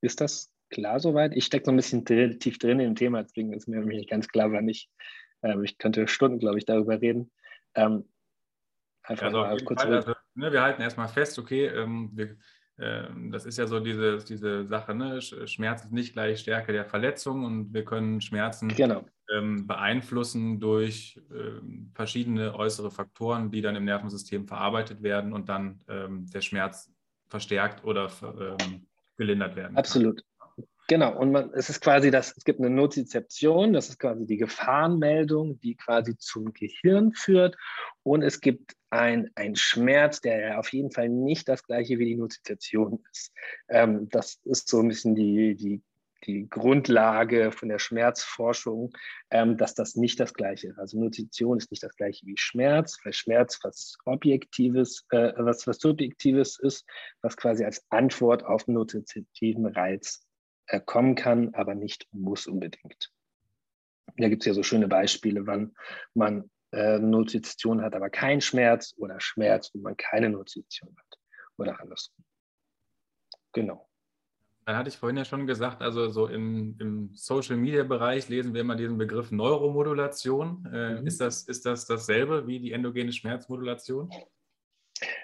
Ist 0.00 0.20
das 0.20 0.52
klar 0.70 0.98
soweit? 1.00 1.34
Ich 1.36 1.44
stecke 1.44 1.66
so 1.66 1.70
ein 1.70 1.76
bisschen 1.76 2.04
tief 2.04 2.58
drin 2.58 2.80
im 2.80 2.96
Thema, 2.96 3.22
deswegen 3.22 3.52
ist 3.52 3.68
mir 3.68 3.80
nicht 3.80 4.10
ganz 4.10 4.28
klar, 4.28 4.50
wann 4.52 4.68
ich, 4.68 4.90
äh, 5.42 5.54
ich 5.62 5.78
könnte 5.78 6.08
Stunden, 6.08 6.38
glaube 6.38 6.58
ich, 6.58 6.64
darüber 6.64 7.00
reden. 7.00 7.30
Ähm, 7.74 8.08
Einfach 9.04 9.26
also 9.26 9.38
mal 9.38 9.64
kurz. 9.64 9.82
Fall, 9.82 9.94
also, 9.94 10.12
ne, 10.34 10.52
wir 10.52 10.62
halten 10.62 10.82
erstmal 10.82 11.08
fest, 11.08 11.38
okay, 11.38 11.66
ähm, 11.66 12.10
wir, 12.14 12.36
ähm, 12.78 13.30
das 13.30 13.44
ist 13.44 13.58
ja 13.58 13.66
so 13.66 13.80
diese, 13.80 14.18
diese 14.18 14.64
Sache, 14.64 14.94
ne? 14.94 15.20
Schmerz 15.20 15.84
ist 15.84 15.92
nicht 15.92 16.12
gleich 16.12 16.40
Stärke 16.40 16.72
der 16.72 16.84
Verletzung 16.84 17.44
und 17.44 17.74
wir 17.74 17.84
können 17.84 18.20
Schmerzen 18.20 18.68
genau. 18.68 19.04
ähm, 19.32 19.66
beeinflussen 19.66 20.58
durch 20.60 21.20
ähm, 21.30 21.90
verschiedene 21.94 22.54
äußere 22.54 22.90
Faktoren, 22.90 23.50
die 23.50 23.60
dann 23.60 23.76
im 23.76 23.84
Nervensystem 23.84 24.46
verarbeitet 24.46 25.02
werden 25.02 25.32
und 25.32 25.48
dann 25.48 25.80
ähm, 25.88 26.26
der 26.32 26.40
Schmerz 26.40 26.90
verstärkt 27.28 27.84
oder 27.84 28.10
ähm, 28.22 28.86
gelindert 29.16 29.56
werden. 29.56 29.76
Absolut. 29.76 30.22
Genau, 30.88 31.16
und 31.16 31.32
man, 31.32 31.50
es 31.54 31.70
ist 31.70 31.80
quasi 31.80 32.10
das, 32.10 32.36
es 32.36 32.44
gibt 32.44 32.58
eine 32.58 32.70
Nozizeption, 32.70 33.72
das 33.72 33.88
ist 33.88 33.98
quasi 33.98 34.26
die 34.26 34.36
Gefahrenmeldung, 34.36 35.60
die 35.60 35.76
quasi 35.76 36.16
zum 36.18 36.52
Gehirn 36.52 37.12
führt. 37.12 37.56
Und 38.02 38.22
es 38.22 38.40
gibt 38.40 38.74
ein, 38.90 39.30
ein 39.36 39.54
Schmerz, 39.54 40.20
der 40.20 40.58
auf 40.58 40.72
jeden 40.72 40.90
Fall 40.90 41.08
nicht 41.08 41.48
das 41.48 41.62
gleiche 41.64 41.98
wie 41.98 42.06
die 42.06 42.16
Nozizeption 42.16 43.02
ist. 43.12 43.32
Ähm, 43.68 44.08
das 44.10 44.40
ist 44.44 44.68
so 44.68 44.80
ein 44.80 44.88
bisschen 44.88 45.14
die, 45.14 45.54
die, 45.54 45.82
die 46.26 46.48
Grundlage 46.50 47.52
von 47.52 47.68
der 47.68 47.78
Schmerzforschung, 47.78 48.92
ähm, 49.30 49.56
dass 49.56 49.74
das 49.74 49.94
nicht 49.94 50.18
das 50.18 50.34
gleiche 50.34 50.68
ist. 50.68 50.78
Also 50.78 50.98
Nozizeption 50.98 51.58
ist 51.58 51.70
nicht 51.70 51.84
das 51.84 51.96
gleiche 51.96 52.26
wie 52.26 52.36
Schmerz, 52.36 52.98
weil 53.04 53.12
Schmerz 53.12 53.60
was 53.62 53.96
Objektives, 54.04 55.06
äh, 55.10 55.32
was, 55.36 55.66
was 55.66 55.78
Subjektives 55.78 56.58
ist, 56.58 56.84
was 57.22 57.36
quasi 57.36 57.64
als 57.64 57.84
Antwort 57.88 58.44
auf 58.44 58.66
nozizeptiven 58.66 59.66
Reiz 59.66 60.26
äh, 60.26 60.31
kommen 60.80 61.14
kann, 61.14 61.54
aber 61.54 61.74
nicht 61.74 62.06
muss 62.12 62.46
unbedingt. 62.46 63.12
Da 64.16 64.28
gibt 64.28 64.42
es 64.42 64.46
ja 64.46 64.54
so 64.54 64.62
schöne 64.62 64.88
Beispiele, 64.88 65.46
wann 65.46 65.74
man 66.14 66.50
äh, 66.72 66.98
Notition 66.98 67.82
hat, 67.82 67.94
aber 67.94 68.10
keinen 68.10 68.40
Schmerz 68.40 68.94
oder 68.96 69.20
Schmerz 69.20 69.70
und 69.74 69.82
man 69.82 69.96
keine 69.96 70.30
Notition 70.30 70.94
hat 70.96 71.18
oder 71.56 71.80
andersrum. 71.80 72.24
Genau. 73.52 73.88
Dann 74.64 74.76
hatte 74.76 74.88
ich 74.88 74.96
vorhin 74.96 75.16
ja 75.16 75.24
schon 75.24 75.46
gesagt, 75.46 75.82
also 75.82 76.08
so 76.08 76.28
im, 76.28 76.76
im 76.78 77.10
Social-Media-Bereich 77.14 78.28
lesen 78.28 78.54
wir 78.54 78.60
immer 78.60 78.76
diesen 78.76 78.96
Begriff 78.96 79.32
Neuromodulation. 79.32 80.68
Äh, 80.72 81.00
mhm. 81.00 81.06
ist, 81.06 81.20
das, 81.20 81.42
ist 81.42 81.66
das 81.66 81.86
dasselbe 81.86 82.46
wie 82.46 82.60
die 82.60 82.72
endogene 82.72 83.12
Schmerzmodulation? 83.12 84.08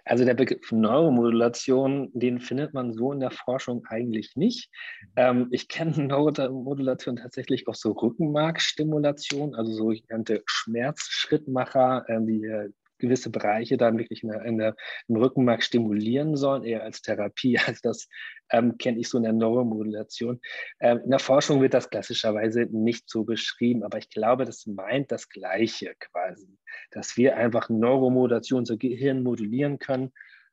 Also 0.09 0.25
der 0.25 0.35
Begriff 0.35 0.73
Neuromodulation, 0.73 2.11
den 2.15 2.41
findet 2.41 2.73
man 2.73 2.95
so 2.95 3.13
in 3.13 3.21
der 3.21 3.31
Forschung 3.31 3.85
eigentlich 3.89 4.37
nicht. 4.37 4.71
Ähm, 5.17 5.49
ich 5.51 5.69
kenne 5.69 5.93
Neuromodulation 6.07 7.17
tatsächlich 7.17 7.69
auch 7.69 7.75
so 7.75 7.93
Rückenmarkstimulation, 7.93 9.55
also 9.55 9.73
sogenannte 9.73 10.43
Schmerzschrittmacher, 10.47 12.05
äh, 12.09 12.21
die 12.23 12.71
gewisse 12.99 13.31
Bereiche 13.31 13.77
dann 13.77 13.99
wirklich 13.99 14.23
in 14.23 14.31
der, 14.31 14.45
in 14.45 14.59
der, 14.59 14.77
im 15.09 15.17
Rückenmark 15.17 15.63
stimulieren 15.63 16.37
sollen, 16.37 16.65
eher 16.65 16.83
als 16.83 17.03
Therapie. 17.03 17.59
Also 17.69 17.81
das 17.83 18.09
ähm, 18.51 18.79
kenne 18.79 18.99
ich 18.99 19.09
so 19.09 19.19
in 19.19 19.25
der 19.25 19.33
Neuromodulation. 19.33 20.41
Ähm, 20.81 21.01
in 21.05 21.11
der 21.11 21.19
Forschung 21.19 21.61
wird 21.61 21.75
das 21.75 21.91
klassischerweise 21.91 22.67
nicht 22.71 23.09
so 23.09 23.25
beschrieben, 23.25 23.83
aber 23.83 23.99
ich 23.99 24.11
glaube, 24.11 24.45
das 24.45 24.67
meint 24.67 25.13
das 25.13 25.29
Gleiche 25.29 25.95
quasi, 25.99 26.49
dass 26.91 27.17
wir 27.17 27.37
einfach 27.37 27.69
Neuromodulation, 27.69 28.61
unser 28.61 28.77
Gehirn 28.77 29.23
modulieren 29.23 29.79
können. 29.79 30.13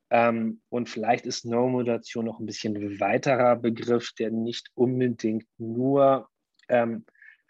Ähm, 0.09 0.61
und 0.69 0.89
vielleicht 0.89 1.25
ist 1.25 1.45
Neuromodulation 1.45 2.25
noch 2.25 2.39
ein 2.39 2.45
bisschen 2.45 2.99
weiterer 2.99 3.55
Begriff, 3.55 4.11
der 4.19 4.31
nicht 4.31 4.69
unbedingt 4.75 5.47
nur 5.57 6.29
ähm, 6.69 7.05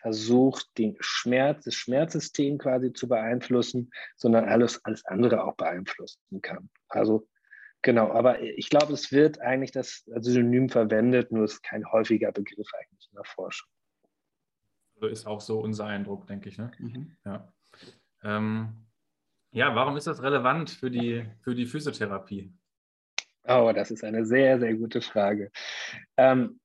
versucht, 0.05 0.67
den 0.77 0.95
Schmerz, 0.99 1.65
das 1.65 1.73
Schmerzsystem 1.73 2.59
quasi 2.59 2.93
zu 2.93 3.07
beeinflussen, 3.07 3.89
sondern 4.15 4.45
alles, 4.47 4.85
alles 4.85 5.03
andere 5.05 5.43
auch 5.43 5.55
beeinflussen 5.55 6.43
kann. 6.43 6.69
Also 6.89 7.27
genau, 7.81 8.11
aber 8.11 8.39
ich 8.39 8.69
glaube, 8.69 8.93
es 8.93 9.11
wird 9.11 9.41
eigentlich 9.41 9.71
das 9.71 10.03
Synonym 10.05 10.69
verwendet, 10.69 11.31
nur 11.31 11.45
es 11.45 11.53
ist 11.53 11.63
kein 11.63 11.91
häufiger 11.91 12.31
Begriff 12.31 12.67
eigentlich 12.75 13.09
in 13.11 13.15
der 13.15 13.23
Forschung. 13.23 13.67
Also 14.93 15.07
ist 15.07 15.25
auch 15.25 15.41
so 15.41 15.59
unser 15.59 15.87
Eindruck, 15.87 16.27
denke 16.27 16.49
ich. 16.49 16.59
Ne? 16.59 16.69
Mhm. 16.77 17.17
Ja. 17.25 17.51
Ähm, 18.21 18.85
ja, 19.49 19.73
warum 19.73 19.97
ist 19.97 20.05
das 20.05 20.21
relevant 20.21 20.69
für 20.69 20.91
die, 20.91 21.25
für 21.41 21.55
die 21.55 21.65
Physiotherapie? 21.65 22.53
Oh, 23.47 23.71
das 23.73 23.89
ist 23.89 24.03
eine 24.03 24.23
sehr, 24.23 24.59
sehr 24.59 24.75
gute 24.75 25.01
Frage. 25.01 25.49
Ähm, 26.15 26.59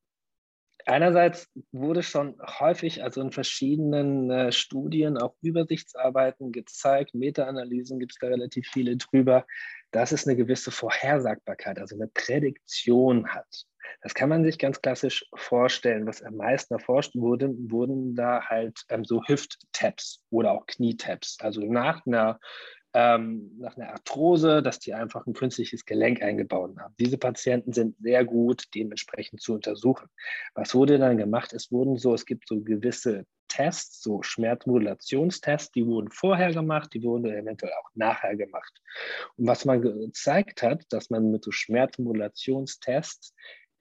Einerseits 0.86 1.48
wurde 1.72 2.02
schon 2.02 2.36
häufig, 2.42 3.02
also 3.02 3.20
in 3.20 3.32
verschiedenen 3.32 4.30
äh, 4.30 4.52
Studien, 4.52 5.18
auch 5.18 5.34
Übersichtsarbeiten 5.42 6.52
gezeigt, 6.52 7.14
Meta-Analysen 7.14 7.98
gibt 7.98 8.12
es 8.12 8.18
da 8.18 8.28
relativ 8.28 8.68
viele 8.72 8.96
drüber, 8.96 9.46
dass 9.90 10.12
es 10.12 10.26
eine 10.26 10.36
gewisse 10.36 10.70
Vorhersagbarkeit, 10.70 11.78
also 11.78 11.96
eine 11.96 12.08
Prädiktion 12.08 13.28
hat. 13.28 13.66
Das 14.02 14.14
kann 14.14 14.28
man 14.28 14.44
sich 14.44 14.58
ganz 14.58 14.80
klassisch 14.80 15.26
vorstellen. 15.34 16.06
Was 16.06 16.22
am 16.22 16.36
meisten 16.36 16.74
erforscht 16.74 17.14
wurde, 17.16 17.50
wurden 17.70 18.14
da 18.14 18.42
halt 18.42 18.80
ähm, 18.88 19.04
so 19.04 19.22
Hüft-Taps 19.24 20.24
oder 20.30 20.52
auch 20.52 20.66
Knie-Taps. 20.66 21.38
Also 21.40 21.60
nach 21.62 22.06
einer 22.06 22.38
ähm, 22.92 23.53
nach 23.59 23.76
einer 23.76 23.92
Arthrose, 23.92 24.62
dass 24.62 24.79
die 24.79 24.94
einfach 24.94 25.26
ein 25.26 25.33
künstliches 25.33 25.85
Gelenk 25.85 26.22
eingebaut 26.22 26.76
haben. 26.79 26.94
Diese 26.98 27.18
Patienten 27.18 27.72
sind 27.72 27.96
sehr 28.00 28.24
gut 28.24 28.64
dementsprechend 28.74 29.40
zu 29.40 29.55
untersuchen. 29.55 30.09
Was 30.55 30.74
wurde 30.74 30.98
dann 30.98 31.16
gemacht? 31.16 31.53
Es 31.53 31.70
wurden 31.70 31.96
so, 31.96 32.14
es 32.14 32.26
gibt 32.26 32.48
so 32.48 32.61
gewisse 32.61 33.26
Tests, 33.48 34.03
so 34.03 34.22
Schmerzmodulationstests, 34.22 35.72
die 35.72 35.87
wurden 35.87 36.11
vorher 36.11 36.53
gemacht, 36.53 36.90
die 36.94 37.03
wurden 37.03 37.26
eventuell 37.26 37.72
auch 37.72 37.90
nachher 37.94 38.37
gemacht. 38.37 38.81
Und 39.37 39.46
was 39.46 39.64
man 39.64 39.83
gezeigt 39.83 40.62
hat, 40.62 40.85
dass 40.90 41.11
man 41.11 41.31
mit 41.31 41.44
so 41.44 41.50
Schmerzmodulationstests 41.50 43.35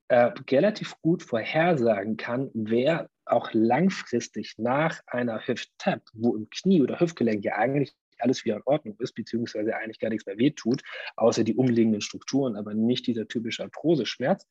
äh, 0.10 0.32
relativ 0.50 0.96
gut 1.02 1.24
vorhersagen 1.24 2.18
kann, 2.18 2.50
wer 2.54 3.10
auch 3.26 3.52
langfristig 3.54 4.56
nach 4.58 5.02
einer 5.06 5.48
Hüft-Tap, 5.48 6.02
wo 6.14 6.36
im 6.36 6.50
Knie 6.50 6.82
oder 6.82 7.00
Hüftgelenk 7.00 7.46
ja 7.46 7.56
eigentlich 7.56 7.90
eigentlich 7.90 7.99
alles 8.22 8.46
wieder 8.46 8.58
in 8.58 8.64
Ordnung 8.66 8.96
ist, 9.00 9.14
beziehungsweise 9.14 9.76
eigentlich 9.76 10.00
gar 10.00 10.10
nichts 10.10 10.26
mehr 10.26 10.38
wehtut, 10.38 10.82
außer 11.16 11.44
die 11.44 11.56
umliegenden 11.56 12.02
Strukturen, 12.02 12.56
aber 12.56 12.74
nicht 12.74 13.08
dieser 13.08 13.28
typische 13.28 13.64
Arthrose-Schmerz, 13.64 14.48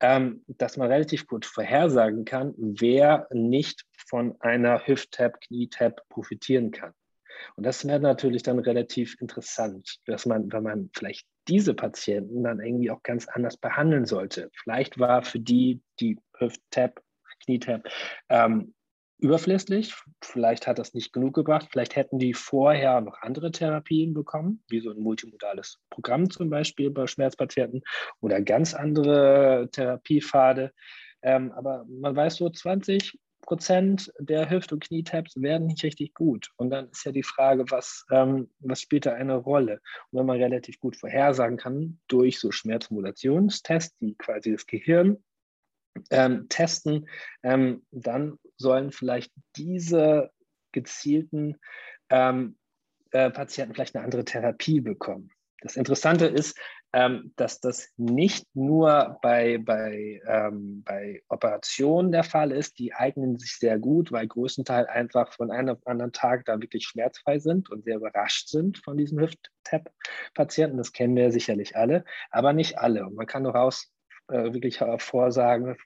ähm, 0.00 0.44
dass 0.46 0.76
man 0.76 0.90
relativ 0.90 1.26
gut 1.26 1.46
vorhersagen 1.46 2.24
kann, 2.24 2.54
wer 2.56 3.26
nicht 3.32 3.84
von 4.08 4.40
einer 4.40 4.86
Hüft-Tap, 4.86 5.40
Knie-Tap 5.40 6.02
profitieren 6.08 6.70
kann. 6.70 6.92
Und 7.56 7.64
das 7.64 7.86
wäre 7.86 8.00
natürlich 8.00 8.42
dann 8.42 8.58
relativ 8.58 9.16
interessant, 9.20 9.98
dass 10.06 10.26
man, 10.26 10.50
wenn 10.52 10.62
man 10.62 10.90
vielleicht 10.94 11.26
diese 11.48 11.74
Patienten 11.74 12.42
dann 12.42 12.60
irgendwie 12.60 12.90
auch 12.90 13.02
ganz 13.02 13.28
anders 13.28 13.56
behandeln 13.56 14.04
sollte. 14.04 14.50
Vielleicht 14.54 14.98
war 14.98 15.22
für 15.22 15.38
die 15.38 15.80
die 16.00 16.18
Hüft-Tap, 16.38 17.02
Knie-Tap 17.44 17.88
ähm, 18.28 18.74
überflüssig, 19.18 19.94
vielleicht 20.22 20.66
hat 20.66 20.78
das 20.78 20.94
nicht 20.94 21.12
genug 21.12 21.34
gebracht, 21.34 21.68
vielleicht 21.70 21.96
hätten 21.96 22.18
die 22.18 22.34
vorher 22.34 23.00
noch 23.00 23.22
andere 23.22 23.50
Therapien 23.50 24.14
bekommen, 24.14 24.62
wie 24.68 24.80
so 24.80 24.90
ein 24.90 25.00
multimodales 25.00 25.78
Programm 25.90 26.30
zum 26.30 26.50
Beispiel 26.50 26.90
bei 26.90 27.06
Schmerzpatienten 27.06 27.82
oder 28.20 28.40
ganz 28.42 28.74
andere 28.74 29.68
Therapiepfade. 29.72 30.72
Ähm, 31.22 31.52
aber 31.52 31.84
man 31.88 32.14
weiß 32.14 32.36
so, 32.36 32.50
20 32.50 33.18
Prozent 33.46 34.12
der 34.18 34.50
Hüft- 34.50 34.72
und 34.72 34.84
Knietaps 34.84 35.40
werden 35.40 35.68
nicht 35.68 35.82
richtig 35.84 36.12
gut. 36.14 36.50
Und 36.56 36.70
dann 36.70 36.90
ist 36.90 37.04
ja 37.04 37.12
die 37.12 37.22
Frage, 37.22 37.64
was, 37.70 38.04
ähm, 38.10 38.50
was 38.58 38.80
spielt 38.80 39.06
da 39.06 39.14
eine 39.14 39.36
Rolle? 39.36 39.80
Und 40.10 40.18
wenn 40.18 40.26
man 40.26 40.42
relativ 40.42 40.78
gut 40.80 40.96
vorhersagen 40.96 41.56
kann 41.56 42.00
durch 42.08 42.40
so 42.40 42.50
Schmerzmodulationstests, 42.50 43.96
die 43.98 44.16
quasi 44.16 44.52
das 44.52 44.66
Gehirn 44.66 45.22
ähm, 46.10 46.48
testen, 46.48 47.08
ähm, 47.42 47.84
dann 47.90 48.38
sollen 48.56 48.92
vielleicht 48.92 49.32
diese 49.56 50.30
gezielten 50.72 51.56
ähm, 52.10 52.56
äh, 53.10 53.30
Patienten 53.30 53.74
vielleicht 53.74 53.96
eine 53.96 54.04
andere 54.04 54.24
Therapie 54.24 54.80
bekommen. 54.80 55.30
Das 55.62 55.76
Interessante 55.76 56.26
ist, 56.26 56.58
ähm, 56.92 57.32
dass 57.36 57.60
das 57.60 57.88
nicht 57.96 58.46
nur 58.54 59.18
bei, 59.20 59.58
bei, 59.58 60.20
ähm, 60.26 60.82
bei 60.84 61.22
Operationen 61.28 62.12
der 62.12 62.24
Fall 62.24 62.52
ist, 62.52 62.78
die 62.78 62.94
eignen 62.94 63.38
sich 63.38 63.58
sehr 63.58 63.78
gut, 63.78 64.12
weil 64.12 64.26
größtenteils 64.26 64.88
einfach 64.88 65.32
von 65.32 65.50
einem 65.50 65.76
auf 65.76 65.86
anderen 65.86 66.12
Tag 66.12 66.44
da 66.44 66.60
wirklich 66.60 66.86
schmerzfrei 66.86 67.38
sind 67.38 67.70
und 67.70 67.84
sehr 67.84 67.96
überrascht 67.96 68.48
sind 68.48 68.78
von 68.78 68.96
diesem 68.96 69.18
Hüft-Tap-Patienten. 69.20 70.78
Das 70.78 70.92
kennen 70.92 71.16
wir 71.16 71.32
sicherlich 71.32 71.76
alle, 71.76 72.04
aber 72.30 72.52
nicht 72.52 72.78
alle. 72.78 73.06
Und 73.06 73.14
man 73.14 73.26
kann 73.26 73.44
daraus 73.44 73.92
äh, 74.28 74.52
wirklich 74.52 74.80
vorsagen, 74.98 75.76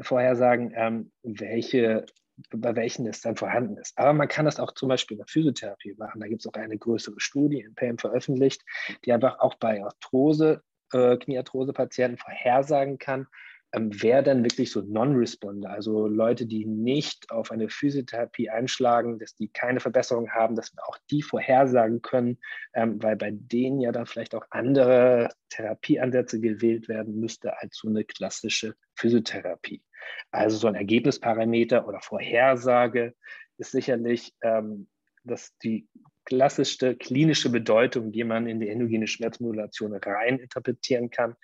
vorhersagen, 0.00 0.72
ähm, 0.74 1.12
welche 1.22 2.06
bei 2.50 2.74
welchen 2.74 3.06
es 3.06 3.20
dann 3.20 3.36
vorhanden 3.36 3.76
ist. 3.76 3.96
Aber 3.98 4.12
man 4.12 4.28
kann 4.28 4.46
das 4.46 4.58
auch 4.58 4.72
zum 4.72 4.88
Beispiel 4.88 5.16
in 5.16 5.18
der 5.18 5.26
Physiotherapie 5.26 5.94
machen. 5.98 6.20
Da 6.20 6.28
gibt 6.28 6.40
es 6.40 6.46
auch 6.46 6.58
eine 6.58 6.78
größere 6.78 7.18
Studie 7.18 7.60
in 7.60 7.74
PAM 7.74 7.98
veröffentlicht, 7.98 8.62
die 9.04 9.12
einfach 9.12 9.38
auch 9.40 9.54
bei 9.56 9.82
Arthrose, 9.82 10.62
äh, 10.92 11.16
Kniearthrose-Patienten 11.16 12.18
vorhersagen 12.18 12.98
kann, 12.98 13.26
ähm, 13.72 13.90
wer 13.92 14.22
dann 14.22 14.44
wirklich 14.44 14.70
so 14.70 14.82
Non-Responder, 14.82 15.70
also 15.70 16.06
Leute, 16.06 16.46
die 16.46 16.66
nicht 16.66 17.30
auf 17.30 17.50
eine 17.50 17.68
Physiotherapie 17.68 18.50
einschlagen, 18.50 19.18
dass 19.18 19.34
die 19.34 19.48
keine 19.48 19.80
Verbesserung 19.80 20.30
haben, 20.30 20.56
dass 20.56 20.74
wir 20.74 20.86
auch 20.88 20.98
die 21.10 21.22
vorhersagen 21.22 22.02
können, 22.02 22.38
ähm, 22.74 23.02
weil 23.02 23.16
bei 23.16 23.30
denen 23.32 23.80
ja 23.80 23.92
dann 23.92 24.06
vielleicht 24.06 24.34
auch 24.34 24.46
andere 24.50 25.30
Therapieansätze 25.50 26.40
gewählt 26.40 26.88
werden 26.88 27.18
müsste 27.18 27.58
als 27.60 27.76
so 27.76 27.88
eine 27.88 28.04
klassische 28.04 28.74
Physiotherapie. 28.94 29.82
Also 30.30 30.56
so 30.56 30.66
ein 30.68 30.74
Ergebnisparameter 30.74 31.86
oder 31.86 32.00
Vorhersage 32.00 33.14
ist 33.58 33.72
sicherlich 33.72 34.34
ähm, 34.42 34.88
dass 35.24 35.56
die 35.58 35.88
klassischste 36.24 36.96
klinische 36.96 37.50
Bedeutung, 37.50 38.12
die 38.12 38.24
man 38.24 38.46
in 38.46 38.60
die 38.60 38.68
endogene 38.68 39.06
Schmerzmodulation 39.06 39.94
rein 39.94 40.38
interpretieren 40.38 41.10
kann. 41.10 41.34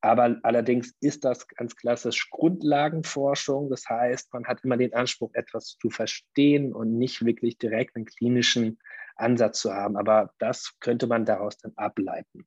Aber 0.00 0.38
allerdings 0.42 0.94
ist 1.00 1.24
das 1.24 1.46
ganz 1.48 1.76
klassisch 1.76 2.30
Grundlagenforschung. 2.30 3.68
Das 3.68 3.88
heißt, 3.88 4.32
man 4.32 4.46
hat 4.46 4.64
immer 4.64 4.76
den 4.76 4.94
Anspruch, 4.94 5.30
etwas 5.34 5.76
zu 5.78 5.90
verstehen 5.90 6.72
und 6.72 6.96
nicht 6.96 7.24
wirklich 7.24 7.58
direkt 7.58 7.96
einen 7.96 8.06
klinischen 8.06 8.78
Ansatz 9.16 9.60
zu 9.60 9.72
haben. 9.72 9.96
Aber 9.96 10.32
das 10.38 10.78
könnte 10.80 11.06
man 11.06 11.26
daraus 11.26 11.58
dann 11.58 11.72
ableiten. 11.76 12.46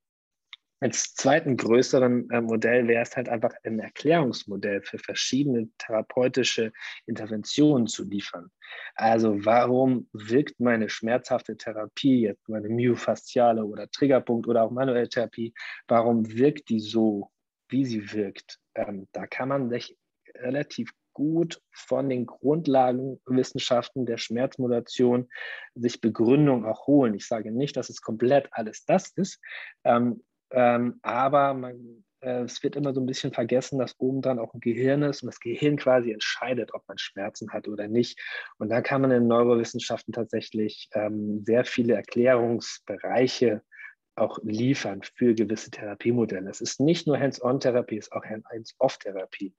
Als 0.80 1.14
zweiten 1.14 1.56
größeren 1.56 2.28
äh, 2.28 2.40
Modell 2.42 2.88
wäre 2.88 3.02
es 3.02 3.16
halt 3.16 3.28
einfach 3.28 3.54
ein 3.62 3.78
Erklärungsmodell 3.78 4.82
für 4.82 4.98
verschiedene 4.98 5.68
therapeutische 5.78 6.72
Interventionen 7.06 7.86
zu 7.86 8.04
liefern. 8.04 8.50
Also 8.94 9.46
warum 9.46 10.08
wirkt 10.12 10.60
meine 10.60 10.90
schmerzhafte 10.90 11.56
Therapie, 11.56 12.22
jetzt 12.22 12.48
meine 12.50 12.68
myofasziale 12.68 13.64
oder 13.64 13.90
Triggerpunkt 13.90 14.46
oder 14.46 14.64
auch 14.64 14.72
manuelle 14.72 15.08
Therapie, 15.08 15.54
warum 15.88 16.28
wirkt 16.30 16.68
die 16.68 16.80
so 16.80 17.30
wie 17.68 17.84
sie 17.84 18.12
wirkt, 18.12 18.58
ähm, 18.74 19.08
da 19.12 19.26
kann 19.26 19.48
man 19.48 19.70
sich 19.70 19.96
relativ 20.36 20.92
gut 21.12 21.62
von 21.70 22.08
den 22.10 22.26
Grundlagenwissenschaften 22.26 24.04
der 24.04 24.18
Schmerzmodulation 24.18 25.28
sich 25.74 26.00
Begründung 26.00 26.66
auch 26.66 26.86
holen. 26.86 27.14
Ich 27.14 27.26
sage 27.26 27.52
nicht, 27.52 27.76
dass 27.76 27.88
es 27.88 28.02
komplett 28.02 28.48
alles 28.50 28.84
das 28.84 29.12
ist, 29.16 29.40
ähm, 29.84 30.22
ähm, 30.50 30.98
aber 31.02 31.54
man, 31.54 32.04
äh, 32.20 32.42
es 32.42 32.62
wird 32.62 32.76
immer 32.76 32.92
so 32.92 33.00
ein 33.00 33.06
bisschen 33.06 33.32
vergessen, 33.32 33.78
dass 33.78 33.98
oben 33.98 34.22
dran 34.22 34.38
auch 34.38 34.54
ein 34.54 34.60
Gehirn 34.60 35.02
ist 35.02 35.22
und 35.22 35.26
das 35.26 35.40
Gehirn 35.40 35.76
quasi 35.76 36.12
entscheidet, 36.12 36.74
ob 36.74 36.86
man 36.86 36.98
Schmerzen 36.98 37.52
hat 37.52 37.68
oder 37.68 37.88
nicht. 37.88 38.20
Und 38.58 38.68
da 38.68 38.82
kann 38.82 39.00
man 39.00 39.10
in 39.10 39.26
Neurowissenschaften 39.26 40.12
tatsächlich 40.12 40.88
ähm, 40.92 41.42
sehr 41.44 41.64
viele 41.64 41.94
Erklärungsbereiche 41.94 43.62
auch 44.16 44.38
liefern 44.42 45.02
für 45.02 45.34
gewisse 45.34 45.70
Therapiemodelle. 45.70 46.48
Es 46.48 46.60
ist 46.60 46.80
nicht 46.80 47.06
nur 47.06 47.18
Hands-on-Therapie, 47.18 47.98
es 47.98 48.06
ist 48.06 48.12
auch 48.12 48.24
Hands-off-Therapie. 48.24 49.54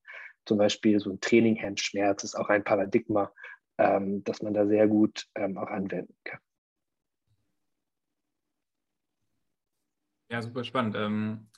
Zum 0.46 0.58
Beispiel 0.58 1.00
so 1.00 1.12
ein 1.12 1.20
Training-Handschmerz 1.20 2.24
ist 2.24 2.36
auch 2.36 2.50
ein 2.50 2.64
Paradigma, 2.64 3.34
ähm, 3.78 4.24
das 4.24 4.42
man 4.42 4.54
da 4.54 4.66
sehr 4.68 4.88
gut 4.88 5.28
ähm, 5.36 5.58
auch 5.58 5.68
anwenden 5.68 6.16
kann. 6.24 6.40
Ja, 10.32 10.42
super 10.42 10.64
spannend. 10.64 10.96
Ähm, 10.96 11.50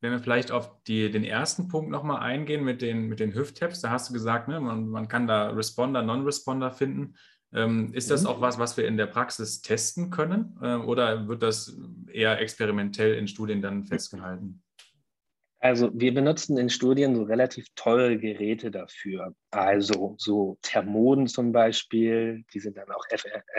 wenn 0.00 0.12
wir 0.12 0.18
vielleicht 0.20 0.50
auf 0.50 0.82
die, 0.84 1.10
den 1.10 1.24
ersten 1.24 1.68
Punkt 1.68 1.90
nochmal 1.90 2.20
eingehen 2.20 2.64
mit 2.64 2.82
den, 2.82 3.08
mit 3.08 3.20
den 3.20 3.34
Hüft-Taps, 3.34 3.80
da 3.80 3.90
hast 3.90 4.08
du 4.08 4.12
gesagt, 4.12 4.48
ne, 4.48 4.60
man, 4.60 4.88
man 4.88 5.08
kann 5.08 5.26
da 5.26 5.50
Responder, 5.50 6.02
Non-Responder 6.02 6.70
finden. 6.70 7.16
Ähm, 7.56 7.92
ist 7.94 8.10
das 8.10 8.22
mhm. 8.22 8.28
auch 8.28 8.40
was, 8.40 8.58
was 8.58 8.76
wir 8.76 8.86
in 8.86 8.98
der 8.98 9.06
Praxis 9.06 9.62
testen 9.62 10.10
können 10.10 10.58
äh, 10.62 10.74
oder 10.74 11.26
wird 11.26 11.42
das 11.42 11.76
eher 12.12 12.38
experimentell 12.38 13.14
in 13.14 13.26
Studien 13.26 13.62
dann 13.62 13.84
festgehalten? 13.84 14.62
Also 15.58 15.90
wir 15.94 16.12
benutzen 16.12 16.58
in 16.58 16.68
Studien 16.68 17.16
so 17.16 17.22
relativ 17.22 17.66
tolle 17.74 18.18
Geräte 18.18 18.70
dafür. 18.70 19.34
Also 19.50 20.14
so 20.18 20.58
Thermoden 20.60 21.26
zum 21.26 21.50
Beispiel, 21.50 22.44
die 22.52 22.60
sind 22.60 22.76
dann 22.76 22.90
auch 22.90 23.04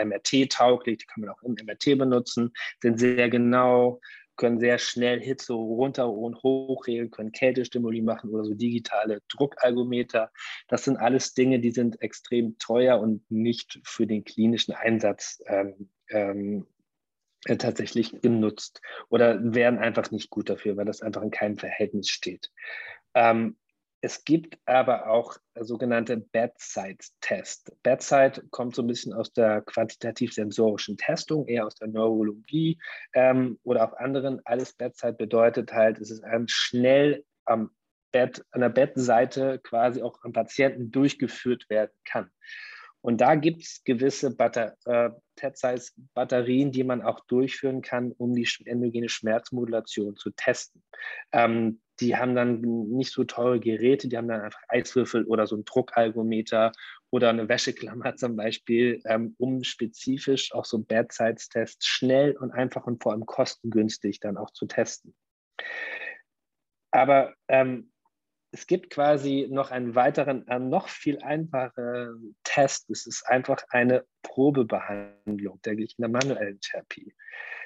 MRT-tauglich, 0.02 0.98
die 0.98 1.06
kann 1.06 1.22
man 1.22 1.30
auch 1.30 1.42
im 1.42 1.54
MRT 1.54 1.98
benutzen, 1.98 2.52
sind 2.80 3.00
sehr 3.00 3.28
genau, 3.28 4.00
können 4.38 4.58
sehr 4.58 4.78
schnell 4.78 5.20
Hitze 5.20 5.52
runter 5.52 6.08
und 6.08 6.42
hoch 6.42 6.86
regeln, 6.86 7.10
können 7.10 7.32
Kältestimuli 7.32 8.00
machen 8.00 8.30
oder 8.30 8.44
so 8.44 8.54
digitale 8.54 9.20
Druckalgometer. 9.28 10.30
Das 10.68 10.84
sind 10.84 10.96
alles 10.96 11.34
Dinge, 11.34 11.60
die 11.60 11.72
sind 11.72 12.00
extrem 12.00 12.56
teuer 12.58 12.98
und 12.98 13.30
nicht 13.30 13.80
für 13.84 14.06
den 14.06 14.24
klinischen 14.24 14.72
Einsatz 14.72 15.42
ähm, 15.46 15.90
ähm, 16.08 16.66
äh, 17.44 17.56
tatsächlich 17.56 18.22
genutzt 18.22 18.80
oder 19.10 19.38
werden 19.54 19.78
einfach 19.78 20.10
nicht 20.10 20.30
gut 20.30 20.48
dafür, 20.48 20.76
weil 20.76 20.86
das 20.86 21.02
einfach 21.02 21.22
in 21.22 21.30
keinem 21.30 21.58
Verhältnis 21.58 22.08
steht. 22.08 22.50
Ähm, 23.14 23.56
es 24.00 24.24
gibt 24.24 24.58
aber 24.64 25.08
auch 25.08 25.36
sogenannte 25.58 26.18
Bedside-Tests. 26.18 27.72
Bedside 27.82 28.44
kommt 28.50 28.76
so 28.76 28.82
ein 28.82 28.86
bisschen 28.86 29.12
aus 29.12 29.32
der 29.32 29.62
quantitativ-sensorischen 29.62 30.96
Testung, 30.96 31.46
eher 31.48 31.66
aus 31.66 31.74
der 31.74 31.88
Neurologie 31.88 32.78
ähm, 33.14 33.58
oder 33.64 33.84
auch 33.84 33.96
anderen. 33.96 34.40
Alles 34.44 34.72
Bedside 34.72 35.14
bedeutet 35.14 35.72
halt, 35.72 35.98
es 35.98 36.10
ist 36.10 36.22
ein 36.22 36.46
schnell 36.48 37.24
am 37.44 37.70
Bett, 38.12 38.44
an 38.52 38.60
der 38.60 38.68
Bettseite 38.68 39.58
quasi 39.58 40.02
auch 40.02 40.22
am 40.22 40.32
Patienten 40.32 40.90
durchgeführt 40.90 41.68
werden 41.68 41.92
kann. 42.04 42.30
Und 43.00 43.20
da 43.20 43.34
gibt 43.34 43.62
es 43.62 43.82
gewisse 43.84 44.34
Batter 44.34 44.76
äh, 44.84 45.10
batterien 46.14 46.72
die 46.72 46.84
man 46.84 47.02
auch 47.02 47.20
durchführen 47.20 47.80
kann, 47.80 48.12
um 48.12 48.34
die 48.34 48.48
endogene 48.64 49.08
Schmerzmodulation 49.08 50.16
zu 50.16 50.30
testen. 50.30 50.82
Ähm, 51.32 51.80
die 52.00 52.16
haben 52.16 52.34
dann 52.34 52.60
nicht 52.60 53.12
so 53.12 53.24
teure 53.24 53.60
Geräte, 53.60 54.08
die 54.08 54.16
haben 54.16 54.28
dann 54.28 54.42
einfach 54.42 54.62
Eiswürfel 54.68 55.24
oder 55.24 55.46
so 55.46 55.56
ein 55.56 55.64
Druckalgometer 55.64 56.72
oder 57.10 57.30
eine 57.30 57.48
Wäscheklammer 57.48 58.16
zum 58.16 58.36
Beispiel, 58.36 59.00
ähm, 59.04 59.34
um 59.38 59.64
spezifisch 59.64 60.54
auch 60.54 60.64
so 60.64 60.78
Bad-Sides-Tests 60.78 61.86
schnell 61.86 62.36
und 62.36 62.52
einfach 62.52 62.86
und 62.86 63.02
vor 63.02 63.12
allem 63.12 63.26
kostengünstig 63.26 64.20
dann 64.20 64.36
auch 64.36 64.50
zu 64.50 64.66
testen. 64.66 65.14
Aber 66.90 67.34
ähm, 67.48 67.90
es 68.50 68.66
gibt 68.66 68.90
quasi 68.90 69.46
noch 69.50 69.70
einen 69.70 69.94
weiteren, 69.94 70.46
äh, 70.48 70.58
noch 70.58 70.88
viel 70.88 71.18
einfacheren 71.20 72.36
Test, 72.44 72.88
es 72.90 73.06
ist 73.06 73.26
einfach 73.26 73.62
eine 73.70 74.04
Probebehandlung, 74.22 75.60
der 75.62 75.72
in 75.74 75.88
der 75.98 76.08
manuellen 76.08 76.60
Therapie. 76.60 77.14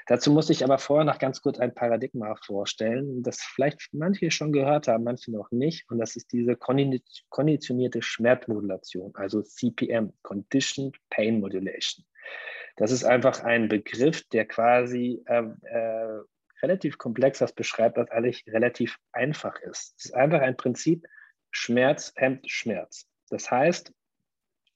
Dazu 0.07 0.33
muss 0.33 0.51
ich 0.51 0.65
aber 0.65 0.79
vorher 0.79 1.05
noch 1.05 1.19
ganz 1.19 1.43
kurz 1.43 1.59
ein 1.59 1.75
Paradigma 1.75 2.35
vorstellen, 2.45 3.23
das 3.23 3.41
vielleicht 3.41 3.93
manche 3.93 4.31
schon 4.31 4.53
gehört 4.53 4.89
haben, 4.89 5.05
manche 5.05 5.31
noch 5.31 5.51
nicht. 5.51 5.89
Und 5.91 5.99
das 5.99 6.17
ist 6.17 6.33
diese 6.33 6.57
konditionierte 6.57 8.03
Schmerzmodulation, 8.03 9.13
also 9.15 9.43
CPM, 9.43 10.13
Conditioned 10.23 10.97
Pain 11.11 11.41
Modulation. 11.41 12.05
Das 12.77 12.91
ist 12.91 13.05
einfach 13.05 13.43
ein 13.45 13.69
Begriff, 13.69 14.27
der 14.31 14.47
quasi 14.47 15.23
äh, 15.27 15.43
äh, 15.63 16.21
relativ 16.63 16.99
komplex 16.99 17.41
was 17.41 17.53
beschreibt, 17.53 17.97
was 17.97 18.11
eigentlich 18.11 18.45
relativ 18.47 18.99
einfach 19.13 19.61
ist. 19.61 19.95
Es 19.99 20.05
ist 20.07 20.15
einfach 20.15 20.41
ein 20.41 20.57
Prinzip, 20.57 21.07
Schmerz 21.51 22.13
hemmt 22.17 22.51
Schmerz. 22.51 23.07
Das 23.29 23.51
heißt, 23.51 23.93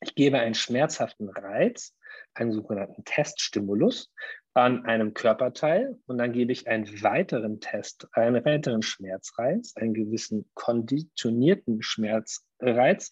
ich 0.01 0.15
gebe 0.15 0.39
einen 0.39 0.55
schmerzhaften 0.55 1.31
Reiz, 1.31 1.95
einen 2.35 2.53
sogenannten 2.53 3.05
Teststimulus, 3.05 4.13
an 4.57 4.87
einem 4.87 5.13
Körperteil 5.13 5.99
und 6.07 6.17
dann 6.17 6.33
gebe 6.33 6.51
ich 6.51 6.67
einen 6.67 7.03
weiteren 7.03 7.61
Test, 7.61 8.09
einen 8.13 8.43
weiteren 8.43 8.81
Schmerzreiz, 8.81 9.75
einen 9.77 9.93
gewissen 9.93 10.49
konditionierten 10.55 11.83
Schmerzreiz, 11.83 13.11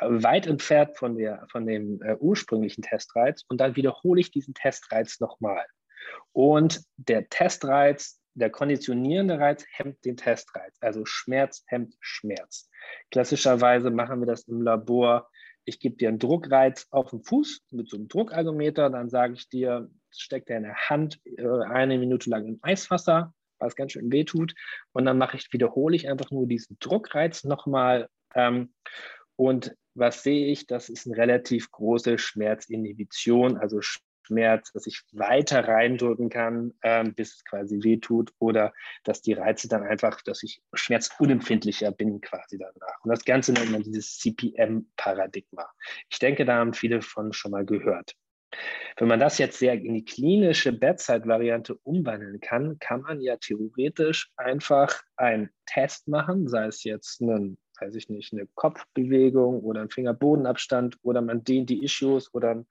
weit 0.00 0.48
entfernt 0.48 0.96
von, 0.96 1.16
der, 1.16 1.46
von 1.52 1.66
dem 1.66 2.02
äh, 2.02 2.16
ursprünglichen 2.18 2.82
Testreiz 2.82 3.44
und 3.48 3.60
dann 3.60 3.76
wiederhole 3.76 4.20
ich 4.20 4.32
diesen 4.32 4.54
Testreiz 4.54 5.20
nochmal. 5.20 5.64
Und 6.32 6.82
der 6.96 7.28
Testreiz, 7.28 8.20
der 8.34 8.50
konditionierende 8.50 9.38
Reiz 9.38 9.64
hemmt 9.70 10.04
den 10.04 10.16
Testreiz, 10.16 10.76
also 10.80 11.04
Schmerz 11.04 11.62
hemmt 11.68 11.94
Schmerz. 12.00 12.68
Klassischerweise 13.12 13.90
machen 13.90 14.18
wir 14.18 14.26
das 14.26 14.48
im 14.48 14.62
Labor 14.62 15.30
ich 15.64 15.80
gebe 15.80 15.96
dir 15.96 16.08
einen 16.08 16.18
Druckreiz 16.18 16.86
auf 16.90 17.10
den 17.10 17.22
Fuß 17.22 17.62
mit 17.70 17.88
so 17.88 17.96
einem 17.96 18.08
Druckergometer, 18.08 18.90
dann 18.90 19.08
sage 19.08 19.34
ich 19.34 19.48
dir, 19.48 19.90
steck 20.10 20.46
deine 20.46 20.74
Hand 20.74 21.20
äh, 21.24 21.46
eine 21.46 21.98
Minute 21.98 22.30
lang 22.30 22.46
in 22.46 22.58
Eiswasser, 22.62 23.32
was 23.58 23.76
ganz 23.76 23.92
schön 23.92 24.10
weh 24.10 24.24
tut. 24.24 24.54
Und 24.92 25.04
dann 25.04 25.18
mache 25.18 25.36
ich, 25.36 25.52
wiederhole 25.52 25.96
ich 25.96 26.08
einfach 26.08 26.30
nur 26.30 26.46
diesen 26.46 26.76
Druckreiz 26.80 27.44
nochmal. 27.44 28.08
Ähm, 28.34 28.72
und 29.36 29.74
was 29.94 30.22
sehe 30.22 30.46
ich? 30.46 30.66
Das 30.66 30.88
ist 30.88 31.06
eine 31.06 31.16
relativ 31.16 31.70
große 31.70 32.18
Schmerzinhibition, 32.18 33.56
also 33.56 33.80
Schmerz, 34.32 34.72
dass 34.72 34.86
ich 34.86 35.02
weiter 35.12 35.68
reindrücken 35.68 36.30
kann, 36.30 36.72
ähm, 36.82 37.14
bis 37.14 37.36
es 37.36 37.44
quasi 37.44 37.82
wehtut 37.82 38.32
oder 38.38 38.72
dass 39.04 39.20
die 39.20 39.34
Reize 39.34 39.68
dann 39.68 39.82
einfach, 39.82 40.22
dass 40.22 40.42
ich 40.42 40.62
schmerzunempfindlicher 40.72 41.92
bin 41.92 42.20
quasi 42.20 42.58
danach. 42.58 43.04
Und 43.04 43.10
das 43.10 43.24
Ganze 43.24 43.52
nennt 43.52 43.70
man 43.70 43.82
dieses 43.82 44.18
CPM-Paradigma. 44.18 45.68
Ich 46.08 46.18
denke, 46.18 46.44
da 46.44 46.56
haben 46.56 46.72
viele 46.72 47.02
von 47.02 47.32
schon 47.32 47.50
mal 47.50 47.66
gehört. 47.66 48.14
Wenn 48.96 49.08
man 49.08 49.20
das 49.20 49.38
jetzt 49.38 49.58
sehr 49.58 49.74
in 49.74 49.94
die 49.94 50.04
klinische 50.04 50.72
Bedside-Variante 50.72 51.74
umwandeln 51.82 52.40
kann, 52.40 52.78
kann 52.78 53.02
man 53.02 53.20
ja 53.20 53.36
theoretisch 53.36 54.30
einfach 54.36 55.02
einen 55.16 55.50
Test 55.66 56.08
machen, 56.08 56.48
sei 56.48 56.66
es 56.66 56.84
jetzt 56.84 57.22
einen, 57.22 57.56
weiß 57.80 57.94
ich 57.94 58.10
nicht, 58.10 58.32
eine 58.32 58.46
Kopfbewegung 58.54 59.60
oder 59.60 59.80
ein 59.80 59.90
Fingerbodenabstand 59.90 60.98
oder 61.02 61.22
man 61.22 61.44
dehnt 61.44 61.70
die 61.70 61.82
Issues 61.82 62.32
oder 62.34 62.50
ein 62.50 62.66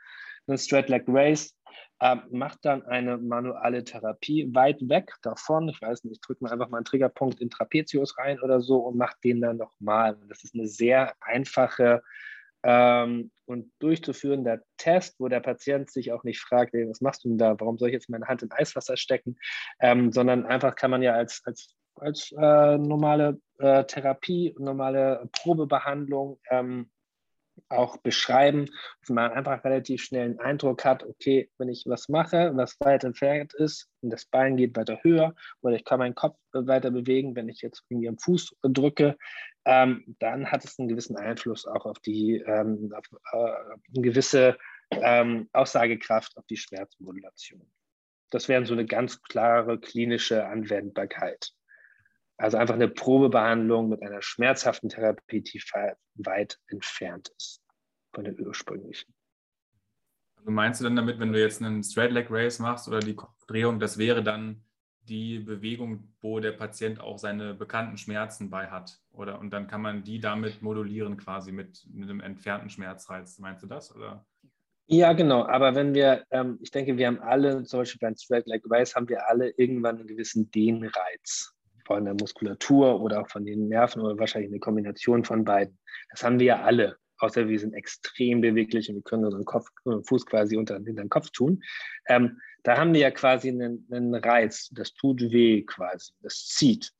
einen 0.47 0.57
Straight 0.57 0.89
Leg 0.89 1.03
Race, 1.07 1.55
äh, 1.99 2.17
macht 2.31 2.59
dann 2.63 2.83
eine 2.85 3.17
manuelle 3.17 3.83
Therapie 3.83 4.49
weit 4.53 4.77
weg 4.89 5.13
davon. 5.21 5.69
Ich 5.69 5.81
weiß 5.81 6.03
nicht, 6.03 6.15
ich 6.15 6.21
drücke 6.21 6.43
mal 6.43 6.51
einfach 6.51 6.69
mal 6.69 6.77
einen 6.77 6.85
Triggerpunkt 6.85 7.39
in 7.39 7.49
Trapezius 7.49 8.17
rein 8.17 8.39
oder 8.41 8.59
so 8.59 8.77
und 8.77 8.97
mache 8.97 9.15
den 9.23 9.41
dann 9.41 9.57
nochmal. 9.57 10.17
Das 10.27 10.43
ist 10.43 10.55
eine 10.55 10.67
sehr 10.67 11.13
einfache 11.21 12.01
ähm, 12.63 13.31
und 13.45 13.71
durchzuführender 13.79 14.61
Test, 14.77 15.19
wo 15.19 15.27
der 15.27 15.39
Patient 15.39 15.89
sich 15.89 16.11
auch 16.11 16.23
nicht 16.23 16.39
fragt, 16.39 16.73
ey, 16.73 16.87
was 16.89 17.01
machst 17.01 17.23
du 17.23 17.29
denn 17.29 17.37
da? 17.37 17.59
Warum 17.59 17.77
soll 17.77 17.89
ich 17.89 17.93
jetzt 17.93 18.09
meine 18.09 18.27
Hand 18.27 18.43
in 18.43 18.51
Eiswasser 18.51 18.97
stecken? 18.97 19.37
Ähm, 19.79 20.11
sondern 20.11 20.45
einfach 20.45 20.75
kann 20.75 20.91
man 20.91 21.01
ja 21.01 21.13
als, 21.13 21.41
als, 21.45 21.75
als 21.95 22.31
äh, 22.31 22.77
normale 22.77 23.39
äh, 23.59 23.83
Therapie, 23.85 24.55
normale 24.59 25.27
Probebehandlung 25.31 26.39
ähm, 26.49 26.89
auch 27.69 27.97
beschreiben, 27.97 28.67
dass 29.01 29.09
man 29.09 29.31
einfach 29.31 29.63
relativ 29.63 30.03
schnell 30.03 30.25
einen 30.25 30.39
Eindruck 30.39 30.85
hat, 30.85 31.03
okay, 31.03 31.49
wenn 31.57 31.69
ich 31.69 31.85
was 31.87 32.09
mache, 32.09 32.51
was 32.55 32.79
weit 32.79 33.03
entfernt 33.03 33.53
ist 33.53 33.89
und 34.01 34.09
das 34.11 34.25
Bein 34.25 34.57
geht 34.57 34.75
weiter 34.75 34.99
höher 35.03 35.35
oder 35.61 35.75
ich 35.75 35.85
kann 35.85 35.99
meinen 35.99 36.15
Kopf 36.15 36.37
weiter 36.53 36.91
bewegen, 36.91 37.35
wenn 37.35 37.49
ich 37.49 37.61
jetzt 37.61 37.83
irgendwie 37.89 38.09
am 38.09 38.17
Fuß 38.17 38.55
drücke, 38.63 39.17
ähm, 39.65 40.15
dann 40.19 40.51
hat 40.51 40.65
es 40.65 40.79
einen 40.79 40.87
gewissen 40.87 41.17
Einfluss 41.17 41.65
auch 41.65 41.85
auf 41.85 41.99
die 41.99 42.37
ähm, 42.45 42.93
auf, 42.95 43.05
äh, 43.31 43.37
eine 43.37 44.01
gewisse 44.01 44.57
ähm, 44.91 45.49
Aussagekraft 45.53 46.35
auf 46.37 46.45
die 46.47 46.57
Schmerzmodulation. 46.57 47.71
Das 48.31 48.47
wäre 48.47 48.65
so 48.65 48.73
eine 48.73 48.85
ganz 48.85 49.21
klare 49.21 49.79
klinische 49.79 50.45
Anwendbarkeit. 50.45 51.53
Also 52.41 52.57
einfach 52.57 52.73
eine 52.73 52.87
Probebehandlung 52.87 53.89
mit 53.89 54.01
einer 54.01 54.23
schmerzhaften 54.23 54.89
Therapie, 54.89 55.41
die 55.41 55.61
weit 56.15 56.57
entfernt 56.69 57.31
ist 57.37 57.61
von 58.13 58.23
der 58.23 58.33
ursprünglichen. 58.33 59.13
Also 60.37 60.49
meinst 60.49 60.81
du 60.81 60.85
dann 60.85 60.95
damit, 60.95 61.19
wenn 61.19 61.31
du 61.31 61.39
jetzt 61.39 61.61
einen 61.61 61.83
Straight 61.83 62.11
Leg 62.11 62.31
Race 62.31 62.57
machst 62.57 62.87
oder 62.87 62.99
die 62.99 63.13
Kopfdrehung, 63.13 63.79
das 63.79 63.99
wäre 63.99 64.23
dann 64.23 64.63
die 65.03 65.37
Bewegung, 65.37 66.15
wo 66.19 66.39
der 66.39 66.53
Patient 66.53 66.99
auch 66.99 67.19
seine 67.19 67.53
bekannten 67.53 67.97
Schmerzen 67.97 68.49
bei 68.49 68.71
hat? 68.71 68.99
Oder 69.11 69.39
und 69.39 69.51
dann 69.53 69.67
kann 69.67 69.83
man 69.83 70.03
die 70.03 70.19
damit 70.19 70.63
modulieren 70.63 71.17
quasi 71.17 71.51
mit, 71.51 71.85
mit 71.93 72.09
einem 72.09 72.21
entfernten 72.21 72.71
Schmerzreiz. 72.71 73.37
Meinst 73.37 73.61
du 73.61 73.67
das? 73.67 73.95
Oder? 73.95 74.25
Ja, 74.87 75.13
genau. 75.13 75.45
Aber 75.45 75.75
wenn 75.75 75.93
wir, 75.93 76.25
ähm, 76.31 76.57
ich 76.59 76.71
denke, 76.71 76.97
wir 76.97 77.05
haben 77.05 77.19
alle, 77.19 77.63
zum 77.65 77.81
Beispiel 77.81 77.99
beim 77.99 78.15
Straight 78.15 78.47
Leg 78.47 78.63
Race, 78.67 78.95
haben 78.95 79.07
wir 79.09 79.29
alle 79.29 79.51
irgendwann 79.57 79.99
einen 79.99 80.07
gewissen 80.07 80.49
Dehnreiz 80.49 81.55
von 81.95 82.05
der 82.05 82.13
Muskulatur 82.13 83.01
oder 83.01 83.21
auch 83.21 83.29
von 83.29 83.45
den 83.45 83.67
Nerven 83.67 84.01
oder 84.01 84.17
wahrscheinlich 84.17 84.51
eine 84.51 84.59
Kombination 84.59 85.23
von 85.23 85.43
beiden. 85.43 85.77
Das 86.09 86.23
haben 86.23 86.39
wir 86.39 86.47
ja 86.47 86.61
alle, 86.63 86.97
außer 87.19 87.47
wir 87.47 87.59
sind 87.59 87.73
extrem 87.73 88.41
beweglich 88.41 88.89
und 88.89 88.95
wir 88.95 89.03
können 89.03 89.25
unseren 89.25 89.45
Kopf, 89.45 89.67
äh, 89.85 90.01
Fuß 90.07 90.25
quasi 90.25 90.57
unter 90.57 90.79
den 90.79 91.09
Kopf 91.09 91.29
tun. 91.31 91.61
Ähm, 92.07 92.39
da 92.63 92.77
haben 92.77 92.93
wir 92.93 93.01
ja 93.01 93.11
quasi 93.11 93.49
einen, 93.49 93.87
einen 93.91 94.15
Reiz, 94.15 94.69
das 94.71 94.93
tut 94.93 95.21
weh 95.21 95.63
quasi, 95.63 96.13
das 96.21 96.45
zieht. 96.47 96.91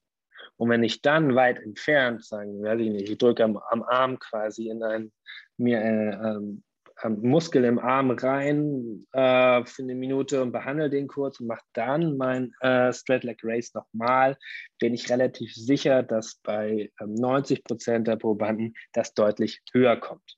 Und 0.57 0.69
wenn 0.69 0.83
ich 0.83 1.01
dann 1.01 1.35
weit 1.35 1.59
entfernt, 1.59 2.23
sagen, 2.23 2.63
weiß 2.63 2.79
ich 2.79 2.89
nicht, 2.89 3.09
ich 3.09 3.17
drücke 3.17 3.43
am, 3.43 3.57
am 3.57 3.83
Arm 3.83 4.19
quasi 4.19 4.69
in 4.69 4.83
ein 4.83 5.11
mir 5.57 5.79
äh, 5.79 6.09
ähm, 6.09 6.63
Muskel 7.09 7.65
im 7.65 7.79
Arm 7.79 8.11
rein 8.11 9.05
äh, 9.11 9.65
für 9.65 9.83
eine 9.83 9.95
Minute 9.95 10.41
und 10.41 10.51
behandle 10.51 10.89
den 10.89 11.07
kurz 11.07 11.39
und 11.39 11.47
mache 11.47 11.63
dann 11.73 12.17
mein 12.17 12.53
äh, 12.61 12.93
Straight 12.93 13.23
Leg 13.23 13.39
Race 13.43 13.73
nochmal, 13.73 14.37
bin 14.79 14.93
ich 14.93 15.09
relativ 15.09 15.53
sicher, 15.53 16.03
dass 16.03 16.35
bei 16.43 16.91
ähm, 16.99 17.13
90 17.15 17.63
Prozent 17.63 18.07
der 18.07 18.17
Probanden 18.17 18.73
das 18.93 19.13
deutlich 19.13 19.61
höher 19.73 19.97
kommt 19.97 20.37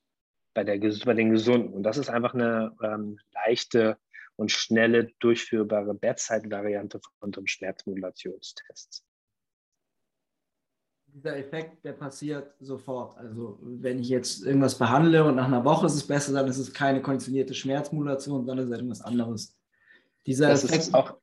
bei, 0.53 0.63
der, 0.63 0.77
bei 1.05 1.13
den 1.13 1.31
Gesunden. 1.31 1.73
Und 1.73 1.83
das 1.83 1.97
ist 1.97 2.09
einfach 2.09 2.33
eine 2.33 2.75
ähm, 2.83 3.17
leichte 3.33 3.97
und 4.35 4.51
schnelle 4.51 5.11
durchführbare 5.19 5.93
Bedside-Variante 5.93 6.99
von 6.99 7.13
unserem 7.19 7.47
Schmerzmodulationstest 7.47 9.03
dieser 11.13 11.37
Effekt, 11.37 11.83
der 11.85 11.93
passiert 11.93 12.53
sofort. 12.59 13.17
Also 13.17 13.59
wenn 13.61 13.99
ich 13.99 14.09
jetzt 14.09 14.45
irgendwas 14.45 14.77
behandle 14.77 15.23
und 15.23 15.35
nach 15.35 15.45
einer 15.45 15.63
Woche 15.63 15.85
ist 15.85 15.95
es 15.95 16.07
besser, 16.07 16.33
dann 16.33 16.47
ist 16.47 16.57
es 16.57 16.73
keine 16.73 17.01
konditionierte 17.01 17.53
Schmerzmodulation, 17.53 18.45
sondern 18.45 18.65
ist 18.65 18.71
es 18.71 18.77
irgendwas 18.77 19.01
anderes. 19.01 19.57
Dieser 20.25 20.49
das 20.49 20.63
Effekt, 20.63 20.83
ist 20.83 20.93
auch, 20.93 21.17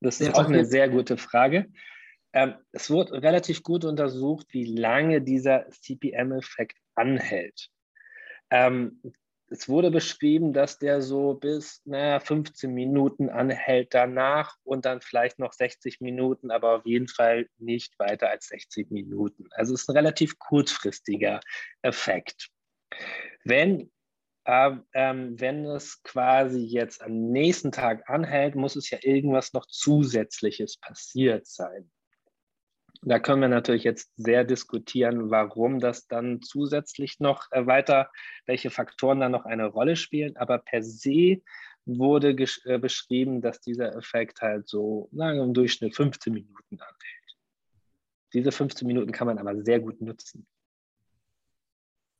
das 0.00 0.20
ist 0.20 0.34
auch 0.34 0.46
eine 0.46 0.64
sehr 0.64 0.88
gute 0.88 1.16
Frage. 1.16 1.66
Ähm, 2.32 2.54
es 2.72 2.90
wurde 2.90 3.22
relativ 3.22 3.62
gut 3.62 3.84
untersucht, 3.84 4.46
wie 4.52 4.64
lange 4.64 5.20
dieser 5.20 5.68
CPM-Effekt 5.68 6.78
anhält. 6.94 7.68
Ähm, 8.50 9.00
es 9.52 9.68
wurde 9.68 9.90
beschrieben, 9.90 10.52
dass 10.52 10.78
der 10.78 11.02
so 11.02 11.34
bis 11.34 11.82
naja, 11.84 12.20
15 12.20 12.72
Minuten 12.72 13.28
anhält 13.28 13.92
danach 13.92 14.56
und 14.64 14.86
dann 14.86 15.00
vielleicht 15.02 15.38
noch 15.38 15.52
60 15.52 16.00
Minuten, 16.00 16.50
aber 16.50 16.76
auf 16.76 16.86
jeden 16.86 17.08
Fall 17.08 17.48
nicht 17.58 17.98
weiter 17.98 18.30
als 18.30 18.46
60 18.46 18.90
Minuten. 18.90 19.46
Also 19.52 19.74
es 19.74 19.82
ist 19.82 19.90
ein 19.90 19.96
relativ 19.96 20.38
kurzfristiger 20.38 21.40
Effekt. 21.82 22.48
Wenn, 23.44 23.90
äh, 24.44 24.72
ähm, 24.94 25.38
wenn 25.38 25.66
es 25.66 26.02
quasi 26.02 26.60
jetzt 26.60 27.02
am 27.02 27.30
nächsten 27.30 27.72
Tag 27.72 28.08
anhält, 28.08 28.54
muss 28.54 28.74
es 28.76 28.88
ja 28.90 28.98
irgendwas 29.02 29.52
noch 29.52 29.66
Zusätzliches 29.66 30.78
passiert 30.78 31.46
sein. 31.46 31.90
Da 33.04 33.18
können 33.18 33.40
wir 33.40 33.48
natürlich 33.48 33.82
jetzt 33.82 34.12
sehr 34.16 34.44
diskutieren, 34.44 35.30
warum 35.30 35.80
das 35.80 36.06
dann 36.06 36.40
zusätzlich 36.40 37.18
noch 37.18 37.50
äh, 37.50 37.66
weiter, 37.66 38.10
welche 38.46 38.70
Faktoren 38.70 39.18
da 39.18 39.28
noch 39.28 39.44
eine 39.44 39.66
Rolle 39.66 39.96
spielen. 39.96 40.36
Aber 40.36 40.58
per 40.58 40.84
se 40.84 41.42
wurde 41.84 42.30
äh, 42.30 42.78
beschrieben, 42.78 43.40
dass 43.40 43.60
dieser 43.60 43.96
Effekt 43.96 44.40
halt 44.40 44.68
so 44.68 45.08
na, 45.10 45.32
im 45.32 45.52
Durchschnitt 45.52 45.96
15 45.96 46.32
Minuten 46.32 46.78
anhält. 46.80 47.36
Diese 48.34 48.52
15 48.52 48.86
Minuten 48.86 49.10
kann 49.10 49.26
man 49.26 49.38
aber 49.38 49.60
sehr 49.62 49.80
gut 49.80 50.00
nutzen. 50.00 50.46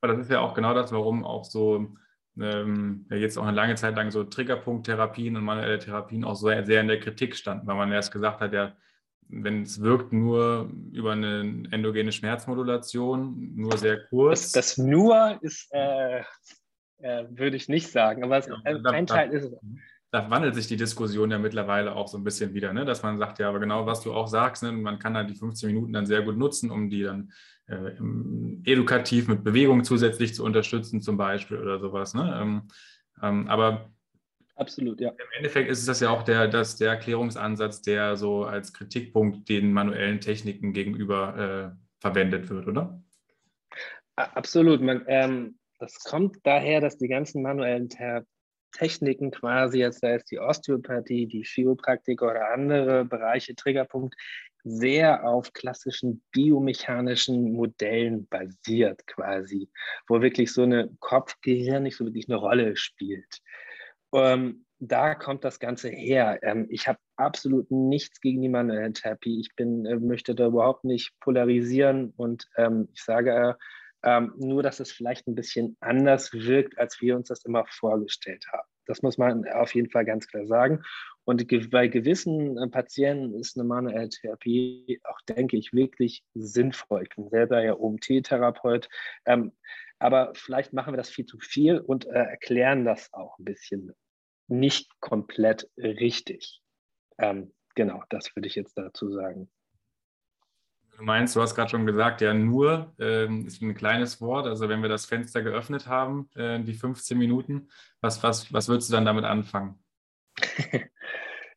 Aber 0.00 0.14
das 0.14 0.22
ist 0.22 0.32
ja 0.32 0.40
auch 0.40 0.52
genau 0.52 0.74
das, 0.74 0.90
warum 0.90 1.24
auch 1.24 1.44
so 1.44 1.94
ähm, 2.40 3.06
jetzt 3.08 3.38
auch 3.38 3.44
eine 3.44 3.56
lange 3.56 3.76
Zeit 3.76 3.94
lang 3.94 4.10
so 4.10 4.24
Triggerpunkttherapien 4.24 5.36
und 5.36 5.44
manuelle 5.44 5.78
Therapien 5.78 6.24
auch 6.24 6.34
sehr, 6.34 6.66
sehr 6.66 6.80
in 6.80 6.88
der 6.88 6.98
Kritik 6.98 7.36
standen, 7.36 7.68
weil 7.68 7.76
man 7.76 7.92
erst 7.92 8.12
gesagt 8.12 8.40
hat, 8.40 8.52
ja, 8.52 8.76
wenn 9.28 9.62
es 9.62 9.80
wirkt 9.80 10.12
nur 10.12 10.70
über 10.92 11.12
eine 11.12 11.64
endogene 11.70 12.12
Schmerzmodulation, 12.12 13.54
nur 13.54 13.76
sehr 13.78 14.04
kurz. 14.08 14.52
Das, 14.52 14.76
das 14.76 14.78
nur 14.78 15.38
ist, 15.42 15.68
äh, 15.72 16.20
äh, 16.98 17.24
würde 17.30 17.56
ich 17.56 17.68
nicht 17.68 17.90
sagen, 17.90 18.24
aber 18.24 18.38
es, 18.38 18.46
ja, 18.46 18.56
äh, 18.64 18.74
ein 18.74 19.06
da, 19.06 19.14
Teil 19.14 19.30
ist 19.30 19.44
es. 19.44 19.52
Da 20.10 20.28
wandelt 20.30 20.54
sich 20.54 20.66
die 20.66 20.76
Diskussion 20.76 21.30
ja 21.30 21.38
mittlerweile 21.38 21.96
auch 21.96 22.06
so 22.06 22.18
ein 22.18 22.24
bisschen 22.24 22.52
wieder, 22.52 22.72
ne? 22.72 22.84
dass 22.84 23.02
man 23.02 23.18
sagt, 23.18 23.38
ja, 23.38 23.48
aber 23.48 23.60
genau 23.60 23.86
was 23.86 24.02
du 24.02 24.12
auch 24.12 24.28
sagst, 24.28 24.62
ne? 24.62 24.70
man 24.70 24.98
kann 24.98 25.14
da 25.14 25.24
die 25.24 25.34
15 25.34 25.68
Minuten 25.68 25.92
dann 25.92 26.06
sehr 26.06 26.22
gut 26.22 26.36
nutzen, 26.36 26.70
um 26.70 26.90
die 26.90 27.02
dann 27.02 27.32
äh, 27.66 27.92
edukativ 28.70 29.28
mit 29.28 29.42
Bewegung 29.42 29.84
zusätzlich 29.84 30.34
zu 30.34 30.44
unterstützen, 30.44 31.00
zum 31.00 31.16
Beispiel 31.16 31.58
oder 31.58 31.78
sowas. 31.78 32.12
Ne? 32.12 32.38
Ähm, 32.40 32.68
ähm, 33.22 33.48
aber 33.48 33.90
Absolut, 34.56 35.00
ja. 35.00 35.10
Im 35.10 35.26
Endeffekt 35.36 35.70
ist 35.70 35.80
es 35.80 35.86
das 35.86 36.00
ja 36.00 36.10
auch 36.10 36.22
der, 36.22 36.46
das, 36.46 36.76
der 36.76 36.90
Erklärungsansatz, 36.90 37.82
der 37.82 38.16
so 38.16 38.44
als 38.44 38.72
Kritikpunkt 38.72 39.48
den 39.48 39.72
manuellen 39.72 40.20
Techniken 40.20 40.72
gegenüber 40.72 41.74
äh, 41.74 42.00
verwendet 42.00 42.50
wird, 42.50 42.66
oder? 42.66 43.02
Absolut. 44.16 44.82
Man, 44.82 45.04
ähm, 45.06 45.58
das 45.78 45.98
kommt 46.04 46.38
daher, 46.44 46.80
dass 46.80 46.98
die 46.98 47.08
ganzen 47.08 47.42
manuellen 47.42 47.88
Techniken 48.72 49.30
quasi, 49.30 49.78
jetzt 49.78 50.00
sei 50.00 50.14
es 50.14 50.24
die 50.26 50.38
Osteopathie, 50.38 51.26
die 51.26 51.44
Chiropraktik 51.44 52.22
oder 52.22 52.50
andere 52.52 53.04
Bereiche, 53.04 53.54
Triggerpunkt, 53.54 54.14
sehr 54.64 55.26
auf 55.28 55.52
klassischen 55.52 56.22
biomechanischen 56.30 57.52
Modellen 57.52 58.28
basiert 58.28 59.04
quasi, 59.06 59.68
wo 60.06 60.20
wirklich 60.20 60.52
so 60.52 60.62
eine 60.62 60.88
Kopf-Gehirn 61.00 61.82
nicht 61.82 61.96
so 61.96 62.04
wirklich 62.04 62.28
eine 62.28 62.36
Rolle 62.36 62.76
spielt. 62.76 63.40
Ähm, 64.12 64.64
da 64.78 65.14
kommt 65.14 65.44
das 65.44 65.60
Ganze 65.60 65.88
her. 65.88 66.40
Ähm, 66.42 66.66
ich 66.68 66.88
habe 66.88 66.98
absolut 67.16 67.70
nichts 67.70 68.20
gegen 68.20 68.42
die 68.42 68.48
manuelle 68.48 68.92
Therapie. 68.92 69.40
Ich 69.40 69.54
bin, 69.54 69.86
äh, 69.86 69.96
möchte 69.96 70.34
da 70.34 70.46
überhaupt 70.46 70.84
nicht 70.84 71.12
polarisieren 71.20 72.12
und 72.16 72.48
ähm, 72.56 72.88
ich 72.92 73.02
sage 73.02 73.56
ähm, 74.02 74.34
nur, 74.36 74.62
dass 74.62 74.80
es 74.80 74.90
vielleicht 74.90 75.28
ein 75.28 75.36
bisschen 75.36 75.76
anders 75.80 76.32
wirkt, 76.32 76.78
als 76.78 77.00
wir 77.00 77.14
uns 77.14 77.28
das 77.28 77.44
immer 77.44 77.64
vorgestellt 77.68 78.44
haben. 78.52 78.68
Das 78.86 79.02
muss 79.02 79.16
man 79.16 79.46
auf 79.48 79.74
jeden 79.74 79.90
Fall 79.90 80.04
ganz 80.04 80.26
klar 80.26 80.46
sagen. 80.46 80.82
Und 81.24 81.46
bei 81.70 81.86
gewissen 81.86 82.58
äh, 82.58 82.68
Patienten 82.68 83.38
ist 83.38 83.56
eine 83.56 83.64
manuelle 83.64 84.08
Therapie 84.08 85.00
auch, 85.04 85.20
denke 85.28 85.56
ich, 85.56 85.72
wirklich 85.72 86.24
sinnvoll. 86.34 87.04
Ich 87.04 87.14
bin 87.14 87.28
selber 87.28 87.62
ja 87.62 87.74
OMT-Therapeut. 87.74 88.88
Ähm, 89.26 89.52
aber 90.00 90.32
vielleicht 90.34 90.72
machen 90.72 90.92
wir 90.92 90.96
das 90.96 91.10
viel 91.10 91.26
zu 91.26 91.38
viel 91.38 91.78
und 91.78 92.06
äh, 92.06 92.24
erklären 92.24 92.84
das 92.84 93.12
auch 93.12 93.38
ein 93.38 93.44
bisschen 93.44 93.92
nicht 94.48 95.00
komplett 95.00 95.70
richtig. 95.76 96.62
Ähm, 97.18 97.52
genau, 97.74 98.02
das 98.08 98.34
würde 98.34 98.48
ich 98.48 98.54
jetzt 98.54 98.76
dazu 98.76 99.12
sagen. 99.12 99.50
Du 100.96 101.04
meinst, 101.04 101.34
du 101.34 101.40
hast 101.40 101.54
gerade 101.54 101.70
schon 101.70 101.86
gesagt, 101.86 102.20
ja, 102.20 102.34
nur 102.34 102.94
ähm, 102.98 103.46
ist 103.46 103.62
ein 103.62 103.74
kleines 103.74 104.20
Wort. 104.20 104.46
Also 104.46 104.68
wenn 104.68 104.82
wir 104.82 104.88
das 104.88 105.06
Fenster 105.06 105.42
geöffnet 105.42 105.86
haben, 105.86 106.28
äh, 106.34 106.60
die 106.60 106.74
15 106.74 107.16
Minuten, 107.16 107.70
was, 108.00 108.22
was, 108.22 108.52
was 108.52 108.68
würdest 108.68 108.90
du 108.90 108.94
dann 108.94 109.06
damit 109.06 109.24
anfangen? 109.24 109.82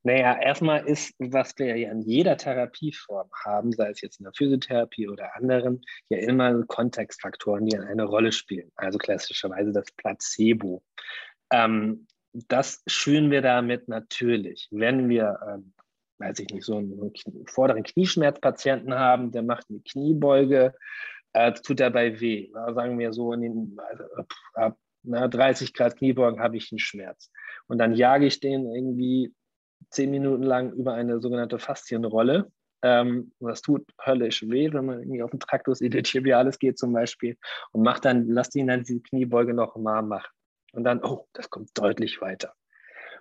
naja, 0.04 0.40
erstmal 0.40 0.86
ist, 0.86 1.14
was 1.20 1.58
wir 1.58 1.76
ja 1.76 1.92
in 1.92 2.02
jeder 2.02 2.38
Therapieform 2.38 3.30
haben, 3.44 3.72
sei 3.74 3.90
es 3.90 4.02
jetzt 4.02 4.20
in 4.20 4.24
der 4.24 4.34
Physiotherapie 4.34 5.10
oder 5.10 5.36
anderen, 5.36 5.82
ja 6.10 6.20
immer 6.20 6.64
Kontextfaktoren, 6.64 7.66
die 7.66 7.78
eine 7.78 8.06
Rolle 8.06 8.32
spielen. 8.32 8.72
Also 8.76 8.98
klassischerweise 8.98 9.74
das 9.74 9.92
Placebo. 9.92 10.82
Ähm, 11.52 12.08
das 12.48 12.84
schüren 12.88 13.32
wir 13.32 13.42
damit 13.42 13.88
natürlich. 13.88 14.68
Wenn 14.72 15.10
wir, 15.10 15.40
ähm, 15.48 15.74
weiß 16.20 16.40
ich 16.40 16.50
nicht, 16.50 16.66
so 16.66 16.78
einen, 16.78 17.14
vorderen 17.48 17.84
Knieschmerzpatienten 17.84 18.94
haben, 18.94 19.32
der 19.32 19.44
macht 19.44 19.68
eine 19.70 19.80
Kniebeuge, 19.80 20.74
äh, 21.34 21.54
tut 21.54 21.80
dabei 21.80 22.20
weh. 22.20 22.50
Ja, 22.54 22.74
sagen 22.74 23.00
wir 23.00 23.14
so, 23.14 23.34
in 23.34 23.42
den, 23.42 23.78
also, 23.90 24.04
ab 24.54 24.78
na, 25.04 25.28
30 25.28 25.74
Grad 25.74 25.98
Kniebeugen 25.98 26.40
habe 26.40 26.58
ich 26.58 26.72
einen 26.72 26.80
Schmerz. 26.80 27.32
Und 27.68 27.78
dann 27.78 27.94
jage 27.94 28.26
ich 28.26 28.40
den 28.40 28.66
irgendwie 28.66 29.34
zehn 29.92 30.12
Minuten 30.12 30.44
lang 30.44 30.74
über 30.74 30.94
eine 30.94 31.22
sogenannte 31.22 31.60
Faszienrolle. 31.60 32.52
Ähm, 32.82 33.32
das 33.40 33.62
tut 33.62 33.86
höllisch 34.04 34.44
weh, 34.50 34.74
wenn 34.74 34.86
man 34.86 35.00
irgendwie 35.00 35.24
auf 35.24 35.32
den 35.32 35.40
Traktus 35.40 35.82
iliotibialis 35.82 36.60
geht 36.60 36.78
zum 36.78 36.92
Beispiel 36.92 37.38
und 37.72 37.84
macht 37.84 38.06
dann, 38.06 38.28
lasst 38.28 38.56
ihn 38.56 38.68
dann 38.68 38.84
diese 38.84 39.02
Kniebeuge 39.02 39.54
noch 39.54 39.76
mal 39.76 40.02
machen 40.02 40.35
und 40.76 40.84
dann, 40.84 41.04
oh, 41.04 41.28
das 41.34 41.50
kommt 41.50 41.78
deutlich 41.78 42.22
weiter. 42.22 42.54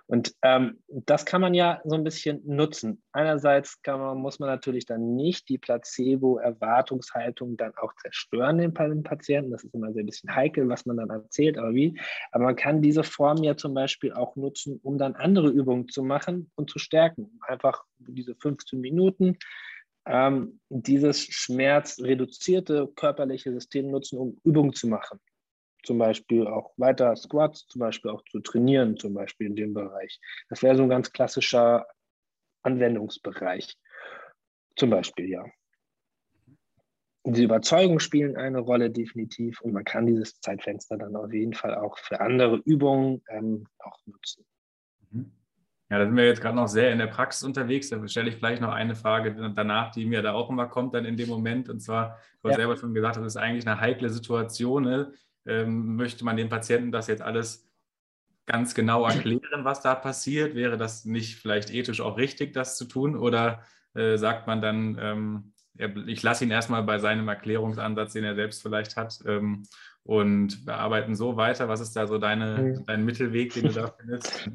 Und 0.07 0.35
ähm, 0.43 0.83
das 0.87 1.25
kann 1.25 1.41
man 1.41 1.55
ja 1.55 1.81
so 1.83 1.95
ein 1.95 2.03
bisschen 2.03 2.39
nutzen. 2.45 3.01
Einerseits 3.11 3.79
man, 3.87 4.19
muss 4.19 4.37
man 4.37 4.49
natürlich 4.49 4.85
dann 4.85 5.15
nicht 5.15 5.49
die 5.49 5.57
Placebo-Erwartungshaltung 5.57 7.57
dann 7.57 7.73
auch 7.77 7.91
zerstören, 7.95 8.59
den, 8.59 9.03
Patienten. 9.03 9.49
Das 9.49 9.63
ist 9.63 9.73
immer 9.73 9.91
so 9.93 9.99
ein 9.99 10.05
bisschen 10.05 10.35
heikel, 10.35 10.69
was 10.69 10.85
man 10.85 10.97
dann 10.97 11.09
erzählt, 11.09 11.57
aber 11.57 11.73
wie. 11.73 11.99
Aber 12.31 12.43
man 12.43 12.55
kann 12.55 12.83
diese 12.83 13.03
Form 13.03 13.43
ja 13.43 13.57
zum 13.57 13.73
Beispiel 13.73 14.13
auch 14.13 14.35
nutzen, 14.35 14.79
um 14.83 14.99
dann 14.99 15.15
andere 15.15 15.49
Übungen 15.49 15.87
zu 15.87 16.03
machen 16.03 16.51
und 16.53 16.69
zu 16.69 16.77
stärken. 16.77 17.39
Einfach 17.41 17.83
diese 17.97 18.35
15 18.35 18.79
Minuten 18.79 19.39
ähm, 20.05 20.59
dieses 20.69 21.23
schmerzreduzierte 21.23 22.91
körperliche 22.95 23.51
System 23.51 23.89
nutzen, 23.89 24.19
um 24.19 24.37
Übungen 24.43 24.73
zu 24.73 24.87
machen 24.87 25.19
zum 25.85 25.97
Beispiel 25.97 26.47
auch 26.47 26.73
weiter 26.77 27.15
Squats, 27.15 27.67
zum 27.67 27.79
Beispiel 27.79 28.11
auch 28.11 28.23
zu 28.25 28.39
trainieren, 28.39 28.97
zum 28.97 29.13
Beispiel 29.13 29.47
in 29.47 29.55
dem 29.55 29.73
Bereich. 29.73 30.19
Das 30.49 30.63
wäre 30.63 30.75
so 30.75 30.83
ein 30.83 30.89
ganz 30.89 31.11
klassischer 31.11 31.85
Anwendungsbereich. 32.63 33.77
Zum 34.75 34.89
Beispiel, 34.89 35.29
ja. 35.29 35.45
Die 37.27 37.43
Überzeugungen 37.43 37.99
spielen 37.99 38.37
eine 38.37 38.59
Rolle 38.59 38.91
definitiv 38.91 39.59
und 39.61 39.73
man 39.73 39.83
kann 39.83 40.05
dieses 40.05 40.39
Zeitfenster 40.41 40.97
dann 40.97 41.15
auf 41.15 41.33
jeden 41.33 41.53
Fall 41.53 41.73
auch 41.73 41.97
für 41.97 42.21
andere 42.21 42.57
Übungen 42.65 43.23
ähm, 43.29 43.65
auch 43.79 43.97
nutzen. 44.05 44.45
Mhm. 45.09 45.31
Ja, 45.89 45.99
da 45.99 46.05
sind 46.05 46.15
wir 46.15 46.25
jetzt 46.25 46.41
gerade 46.41 46.55
noch 46.55 46.67
sehr 46.67 46.91
in 46.91 46.97
der 46.97 47.07
Praxis 47.07 47.43
unterwegs. 47.43 47.89
Da 47.89 48.07
stelle 48.07 48.29
ich 48.29 48.35
vielleicht 48.35 48.61
noch 48.61 48.73
eine 48.73 48.95
Frage 48.95 49.35
danach, 49.55 49.91
die 49.91 50.05
mir 50.05 50.23
da 50.23 50.33
auch 50.33 50.49
immer 50.49 50.67
kommt, 50.67 50.95
dann 50.95 51.05
in 51.05 51.15
dem 51.15 51.29
Moment. 51.29 51.69
Und 51.69 51.79
zwar, 51.79 52.19
du 52.41 52.49
hast 52.49 52.53
ja. 52.53 52.61
selber 52.61 52.75
schon 52.75 52.93
gesagt, 52.93 53.17
das 53.17 53.25
ist 53.25 53.37
eigentlich 53.37 53.67
eine 53.67 53.79
heikle 53.79 54.09
Situation. 54.09 54.83
Ne? 54.83 55.13
Ähm, 55.45 55.95
möchte 55.95 56.25
man 56.25 56.37
den 56.37 56.49
Patienten 56.49 56.91
das 56.91 57.07
jetzt 57.07 57.21
alles 57.21 57.69
ganz 58.45 58.75
genau 58.75 59.05
erklären, 59.05 59.63
was 59.63 59.81
da 59.81 59.95
passiert? 59.95 60.55
Wäre 60.55 60.77
das 60.77 61.05
nicht 61.05 61.37
vielleicht 61.37 61.73
ethisch 61.73 62.01
auch 62.01 62.17
richtig, 62.17 62.53
das 62.53 62.77
zu 62.77 62.85
tun? 62.85 63.15
Oder 63.17 63.63
äh, 63.95 64.17
sagt 64.17 64.47
man 64.47 64.61
dann, 64.61 64.97
ähm, 64.99 65.53
ich 66.07 66.23
lasse 66.23 66.45
ihn 66.45 66.51
erstmal 66.51 66.83
bei 66.83 66.99
seinem 66.99 67.27
Erklärungsansatz, 67.27 68.13
den 68.13 68.23
er 68.23 68.35
selbst 68.35 68.61
vielleicht 68.61 68.95
hat, 68.95 69.19
ähm, 69.25 69.63
und 70.03 70.67
wir 70.67 70.75
arbeiten 70.75 71.15
so 71.15 71.35
weiter? 71.35 71.67
Was 71.67 71.81
ist 71.81 71.95
da 71.95 72.05
so 72.05 72.19
deine, 72.19 72.57
mhm. 72.61 72.85
dein 72.85 73.03
Mittelweg, 73.03 73.53
den 73.53 73.63
du 73.63 73.73
da 73.73 73.87
findest? 73.87 74.49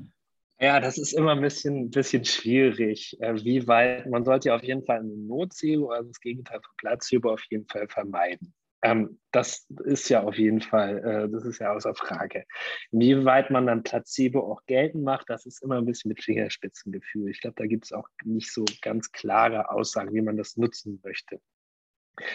Ja, 0.61 0.79
das 0.79 0.99
ist 0.99 1.13
immer 1.13 1.33
ein 1.33 1.41
bisschen, 1.41 1.91
bisschen 1.91 2.25
schwierig. 2.25 3.17
Äh, 3.21 3.35
wie 3.45 3.67
weit, 3.67 4.07
man 4.07 4.25
sollte 4.25 4.51
ja 4.51 4.57
auf 4.57 4.63
jeden 4.63 4.85
Fall 4.85 4.99
eine 4.99 5.17
Nocebo, 5.17 5.91
also 5.91 6.09
das 6.09 6.21
Gegenteil 6.21 6.61
von 6.61 6.77
Placebo, 6.77 7.33
auf 7.33 7.43
jeden 7.51 7.67
Fall 7.67 7.89
vermeiden. 7.89 8.53
Ähm, 8.83 9.21
das 9.31 9.67
ist 9.85 10.09
ja 10.09 10.23
auf 10.23 10.37
jeden 10.37 10.61
Fall, 10.61 10.99
äh, 10.99 11.29
das 11.29 11.45
ist 11.45 11.59
ja 11.59 11.73
außer 11.73 11.95
Frage. 11.95 12.45
Inwieweit 12.91 13.51
man 13.51 13.67
dann 13.67 13.83
Placebo 13.83 14.41
auch 14.41 14.65
geltend 14.67 15.05
macht, 15.05 15.29
das 15.29 15.47
ist 15.47 15.63
immer 15.63 15.77
ein 15.77 15.85
bisschen 15.85 16.09
mit 16.09 16.23
Fingerspitzengefühl. 16.23 17.29
Ich 17.29 17.41
glaube, 17.41 17.57
da 17.59 17.67
gibt 17.67 17.85
es 17.85 17.93
auch 17.93 18.09
nicht 18.25 18.53
so 18.53 18.65
ganz 18.81 19.13
klare 19.13 19.71
Aussagen, 19.71 20.15
wie 20.15 20.23
man 20.23 20.37
das 20.37 20.57
nutzen 20.57 21.01
möchte. 21.05 21.41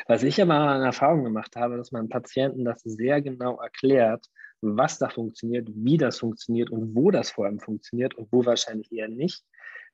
Was 0.08 0.24
ich 0.24 0.42
aber 0.42 0.54
an 0.54 0.82
Erfahrung 0.84 1.24
gemacht 1.24 1.56
habe, 1.56 1.78
dass 1.78 1.92
man 1.92 2.10
Patienten 2.10 2.64
das 2.64 2.82
sehr 2.82 3.22
genau 3.22 3.60
erklärt, 3.60 4.26
was 4.62 4.98
da 4.98 5.10
funktioniert, 5.10 5.68
wie 5.72 5.98
das 5.98 6.20
funktioniert 6.20 6.70
und 6.70 6.96
wo 6.96 7.12
das 7.12 7.32
vor 7.32 7.46
allem 7.46 7.60
funktioniert 7.60 8.16
und 8.16 8.32
wo 8.32 8.46
wahrscheinlich 8.46 8.92
eher 8.92 9.10
nicht, 9.10 9.44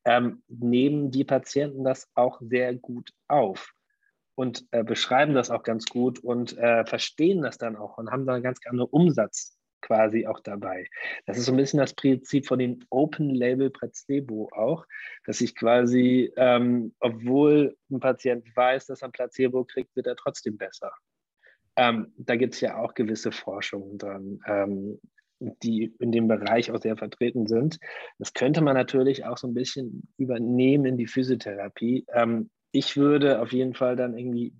ähm, 0.05 0.43
nehmen 0.47 1.11
die 1.11 1.23
Patienten 1.23 1.84
das 1.84 2.09
auch 2.15 2.39
sehr 2.41 2.76
gut 2.76 3.11
auf 3.28 3.73
und 4.36 4.65
äh, 4.71 4.84
beschreiben 4.84 5.34
das 5.34 5.51
auch 5.51 5.63
ganz 5.63 5.86
gut 5.86 6.19
und 6.19 6.57
äh, 6.57 6.86
verstehen 6.86 7.41
das 7.41 7.57
dann 7.57 7.75
auch 7.75 7.97
und 7.97 8.11
haben 8.11 8.25
da 8.25 8.39
ganz 8.39 8.59
gerne 8.59 8.86
Umsatz 8.86 9.57
quasi 9.82 10.27
auch 10.27 10.39
dabei. 10.39 10.88
Das 11.25 11.38
ist 11.38 11.45
so 11.45 11.51
ein 11.51 11.57
bisschen 11.57 11.79
das 11.79 11.93
Prinzip 11.93 12.45
von 12.45 12.59
den 12.59 12.86
Open 12.89 13.29
Label 13.32 13.69
Placebo 13.69 14.49
auch, 14.53 14.86
dass 15.25 15.41
ich 15.41 15.55
quasi, 15.55 16.32
ähm, 16.38 16.93
obwohl 16.99 17.75
ein 17.89 17.99
Patient 17.99 18.45
weiß, 18.55 18.88
dass 18.88 19.01
er 19.01 19.09
ein 19.09 19.11
Placebo 19.11 19.65
kriegt, 19.65 19.95
wird 19.95 20.07
er 20.07 20.15
trotzdem 20.15 20.57
besser. 20.57 20.91
Ähm, 21.75 22.13
da 22.17 22.36
gibt 22.36 22.53
es 22.53 22.61
ja 22.61 22.77
auch 22.77 22.93
gewisse 22.93 23.32
Forschungen 23.32 23.97
dran, 23.97 24.39
ähm, 24.45 24.99
die 25.39 25.95
in 25.99 26.11
dem 26.11 26.27
Bereich 26.27 26.71
auch 26.71 26.82
sehr 26.82 26.97
vertreten 26.97 27.47
sind. 27.47 27.79
Das 28.19 28.34
könnte 28.34 28.61
man 28.61 28.75
natürlich 28.75 29.25
auch 29.25 29.38
so 29.38 29.47
ein 29.47 29.53
bisschen 29.53 30.07
übernehmen 30.17 30.86
in 30.86 30.97
die 30.97 31.07
Physiotherapie. 31.07 32.05
Ähm, 32.13 32.49
ich 32.72 32.97
würde 32.97 33.41
auf 33.41 33.51
jeden 33.51 33.74
Fall 33.74 33.95
dann 33.95 34.17
irgendwie 34.17 34.53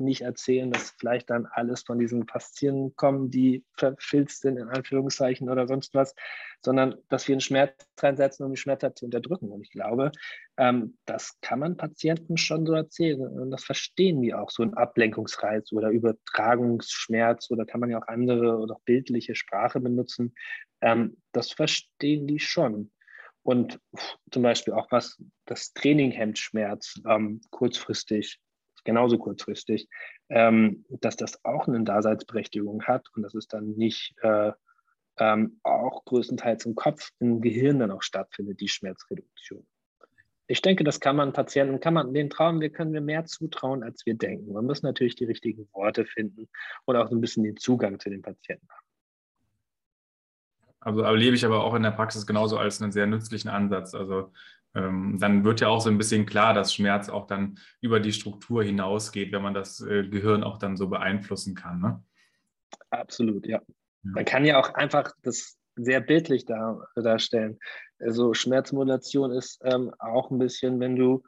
nicht 0.00 0.22
erzählen, 0.22 0.70
dass 0.70 0.94
vielleicht 0.98 1.30
dann 1.30 1.46
alles 1.46 1.82
von 1.82 1.98
diesen 1.98 2.26
Faszien 2.26 2.96
kommen, 2.96 3.30
die 3.30 3.64
verfilzt 3.76 4.42
sind, 4.42 4.56
in 4.56 4.68
Anführungszeichen 4.68 5.48
oder 5.48 5.66
sonst 5.68 5.94
was, 5.94 6.14
sondern 6.64 6.96
dass 7.08 7.28
wir 7.28 7.34
einen 7.34 7.40
Schmerz 7.40 7.74
reinsetzen, 8.00 8.44
um 8.44 8.52
die 8.52 8.60
Schmerz 8.60 8.82
zu 8.94 9.04
unterdrücken. 9.04 9.50
Und 9.50 9.62
ich 9.62 9.70
glaube, 9.70 10.10
ähm, 10.56 10.96
das 11.04 11.38
kann 11.40 11.60
man 11.60 11.76
Patienten 11.76 12.36
schon 12.36 12.66
so 12.66 12.72
erzählen. 12.72 13.20
Und 13.20 13.50
das 13.50 13.64
verstehen 13.64 14.22
die 14.22 14.34
auch, 14.34 14.50
so 14.50 14.62
ein 14.62 14.74
Ablenkungsreiz 14.74 15.72
oder 15.72 15.90
Übertragungsschmerz 15.90 17.50
oder 17.50 17.66
kann 17.66 17.80
man 17.80 17.90
ja 17.90 17.98
auch 17.98 18.08
andere 18.08 18.58
oder 18.58 18.76
auch 18.76 18.82
bildliche 18.82 19.34
Sprache 19.34 19.80
benutzen. 19.80 20.34
Ähm, 20.80 21.18
das 21.32 21.52
verstehen 21.52 22.26
die 22.26 22.40
schon. 22.40 22.90
Und 23.42 23.80
zum 24.30 24.42
Beispiel 24.42 24.74
auch 24.74 24.90
was 24.90 25.22
das 25.46 25.72
Training 25.72 26.10
hemmt 26.10 26.38
Schmerz 26.38 27.00
ähm, 27.08 27.40
kurzfristig, 27.50 28.38
genauso 28.84 29.18
kurzfristig, 29.18 29.88
ähm, 30.28 30.84
dass 30.88 31.16
das 31.16 31.44
auch 31.44 31.66
eine 31.66 31.82
Daseinsberechtigung 31.82 32.84
hat 32.84 33.06
und 33.14 33.22
dass 33.22 33.34
es 33.34 33.48
dann 33.48 33.72
nicht 33.72 34.14
äh, 34.22 34.52
ähm, 35.18 35.60
auch 35.62 36.04
größtenteils 36.04 36.66
im 36.66 36.74
Kopf, 36.74 37.10
im 37.18 37.40
Gehirn 37.40 37.78
dann 37.78 37.90
auch 37.90 38.02
stattfindet, 38.02 38.60
die 38.60 38.68
Schmerzreduktion. 38.68 39.66
Ich 40.46 40.62
denke, 40.62 40.82
das 40.82 40.98
kann 40.98 41.14
man 41.14 41.32
Patienten, 41.32 41.78
kann 41.78 41.94
man 41.94 42.12
den 42.12 42.28
trauen, 42.28 42.60
wir 42.60 42.70
können 42.70 42.92
wir 42.92 43.00
mehr 43.00 43.24
zutrauen, 43.24 43.84
als 43.84 44.04
wir 44.04 44.14
denken. 44.14 44.52
Man 44.52 44.66
muss 44.66 44.82
natürlich 44.82 45.14
die 45.14 45.24
richtigen 45.24 45.68
Worte 45.72 46.06
finden 46.06 46.48
und 46.86 46.96
auch 46.96 47.08
so 47.08 47.14
ein 47.14 47.20
bisschen 47.20 47.44
den 47.44 47.56
Zugang 47.56 48.00
zu 48.00 48.10
den 48.10 48.22
Patienten 48.22 48.68
haben. 48.68 48.89
Also 50.80 51.02
erlebe 51.02 51.36
ich 51.36 51.44
aber 51.44 51.62
auch 51.62 51.74
in 51.74 51.82
der 51.82 51.90
Praxis 51.90 52.26
genauso 52.26 52.58
als 52.58 52.80
einen 52.80 52.92
sehr 52.92 53.06
nützlichen 53.06 53.50
Ansatz. 53.50 53.94
Also 53.94 54.32
ähm, 54.74 55.18
dann 55.20 55.44
wird 55.44 55.60
ja 55.60 55.68
auch 55.68 55.80
so 55.80 55.90
ein 55.90 55.98
bisschen 55.98 56.26
klar, 56.26 56.54
dass 56.54 56.74
Schmerz 56.74 57.08
auch 57.08 57.26
dann 57.26 57.58
über 57.80 58.00
die 58.00 58.12
Struktur 58.12 58.62
hinausgeht, 58.62 59.32
wenn 59.32 59.42
man 59.42 59.54
das 59.54 59.80
äh, 59.80 60.08
Gehirn 60.08 60.44
auch 60.44 60.58
dann 60.58 60.76
so 60.76 60.88
beeinflussen 60.88 61.54
kann. 61.54 61.80
Ne? 61.80 62.02
Absolut, 62.90 63.46
ja. 63.46 63.58
ja. 63.58 63.62
Man 64.02 64.24
kann 64.24 64.44
ja 64.44 64.58
auch 64.58 64.74
einfach 64.74 65.12
das 65.22 65.58
sehr 65.76 66.00
bildlich 66.00 66.46
dar, 66.46 66.88
darstellen. 66.94 67.58
Also 67.98 68.32
Schmerzmodulation 68.32 69.32
ist 69.32 69.60
ähm, 69.64 69.92
auch 69.98 70.30
ein 70.30 70.38
bisschen, 70.38 70.80
wenn 70.80 70.96
du 70.96 71.22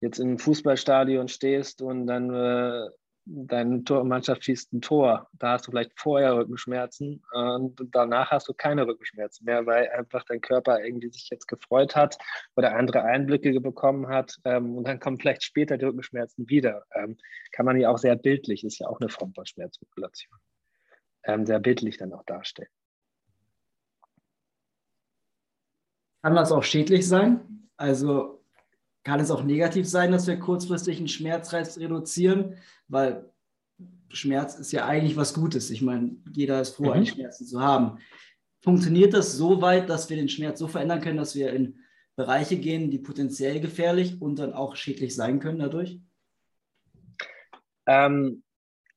jetzt 0.00 0.18
in 0.18 0.28
einem 0.28 0.38
Fußballstadion 0.38 1.28
stehst 1.28 1.80
und 1.80 2.06
dann 2.06 2.34
äh, 2.34 2.88
deine 3.24 3.82
Mannschaft 4.04 4.44
schießt 4.44 4.72
ein 4.72 4.80
Tor, 4.80 5.28
da 5.32 5.52
hast 5.52 5.66
du 5.66 5.70
vielleicht 5.70 5.98
vorher 5.98 6.36
Rückenschmerzen 6.36 7.22
und 7.32 7.80
danach 7.92 8.30
hast 8.30 8.48
du 8.48 8.54
keine 8.54 8.86
Rückenschmerzen 8.86 9.44
mehr, 9.44 9.64
weil 9.66 9.88
einfach 9.90 10.24
dein 10.24 10.40
Körper 10.40 10.84
irgendwie 10.84 11.08
sich 11.10 11.28
jetzt 11.30 11.46
gefreut 11.46 11.94
hat 11.94 12.18
oder 12.56 12.74
andere 12.74 13.02
Einblicke 13.02 13.60
bekommen 13.60 14.08
hat 14.08 14.36
ähm, 14.44 14.76
und 14.76 14.88
dann 14.88 14.98
kommen 14.98 15.18
vielleicht 15.18 15.44
später 15.44 15.78
die 15.78 15.84
Rückenschmerzen 15.84 16.48
wieder. 16.48 16.84
Ähm, 16.94 17.16
kann 17.52 17.66
man 17.66 17.78
ja 17.78 17.90
auch 17.90 17.98
sehr 17.98 18.16
bildlich, 18.16 18.64
ist 18.64 18.80
ja 18.80 18.88
auch 18.88 19.00
eine 19.00 19.08
Form 19.08 19.32
von 19.34 19.46
Schmerzregulation, 19.46 20.36
ähm, 21.24 21.46
sehr 21.46 21.60
bildlich 21.60 21.98
dann 21.98 22.12
auch 22.12 22.24
darstellen. 22.24 22.70
Kann 26.22 26.34
das 26.34 26.52
auch 26.52 26.62
schädlich 26.62 27.06
sein? 27.06 27.68
Also 27.76 28.41
kann 29.04 29.20
es 29.20 29.30
auch 29.30 29.42
negativ 29.42 29.88
sein, 29.88 30.12
dass 30.12 30.26
wir 30.26 30.38
kurzfristig 30.38 30.98
einen 30.98 31.08
Schmerzreiz 31.08 31.78
reduzieren, 31.78 32.56
weil 32.88 33.30
Schmerz 34.10 34.54
ist 34.54 34.72
ja 34.72 34.86
eigentlich 34.86 35.16
was 35.16 35.34
Gutes. 35.34 35.70
Ich 35.70 35.82
meine, 35.82 36.16
jeder 36.32 36.60
ist 36.60 36.76
froh, 36.76 36.84
mhm. 36.84 36.92
einen 36.92 37.06
Schmerzen 37.06 37.46
zu 37.46 37.60
haben. 37.60 37.98
Funktioniert 38.60 39.12
das 39.12 39.32
so 39.32 39.60
weit, 39.60 39.88
dass 39.88 40.08
wir 40.08 40.16
den 40.16 40.28
Schmerz 40.28 40.58
so 40.58 40.68
verändern 40.68 41.00
können, 41.00 41.16
dass 41.16 41.34
wir 41.34 41.52
in 41.52 41.78
Bereiche 42.14 42.56
gehen, 42.58 42.90
die 42.90 42.98
potenziell 42.98 43.60
gefährlich 43.60 44.20
und 44.20 44.38
dann 44.38 44.52
auch 44.52 44.76
schädlich 44.76 45.14
sein 45.14 45.40
können 45.40 45.58
dadurch? 45.58 45.98
Ähm, 47.86 48.44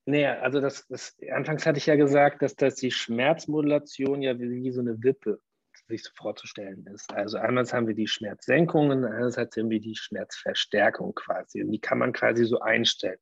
nee, 0.06 0.28
also 0.28 0.60
das, 0.62 0.86
das, 0.88 1.18
anfangs 1.34 1.66
hatte 1.66 1.80
ich 1.80 1.86
ja 1.86 1.96
gesagt, 1.96 2.42
dass 2.42 2.56
das 2.56 2.76
die 2.76 2.92
Schmerzmodulation 2.92 4.22
ja 4.22 4.38
wie, 4.38 4.64
wie 4.64 4.72
so 4.72 4.82
eine 4.82 5.02
Wippe 5.02 5.40
sich 5.88 6.04
so 6.04 6.12
vorzustellen 6.16 6.86
ist. 6.94 7.14
Also 7.14 7.38
einmal 7.38 7.66
haben 7.66 7.88
wir 7.88 7.96
die 7.96 8.08
Schmerzsenkungen, 8.08 9.06
einerseits 9.06 9.58
haben 9.58 9.70
wir 9.70 9.80
die 9.80 9.96
Schmerzverstärkung 9.96 11.14
quasi. 11.16 11.64
Und 11.64 11.72
die 11.72 11.80
kann 11.80 12.00
man 12.00 12.14
quasi 12.14 12.46
so 12.46 12.60
einstellen. 12.60 13.20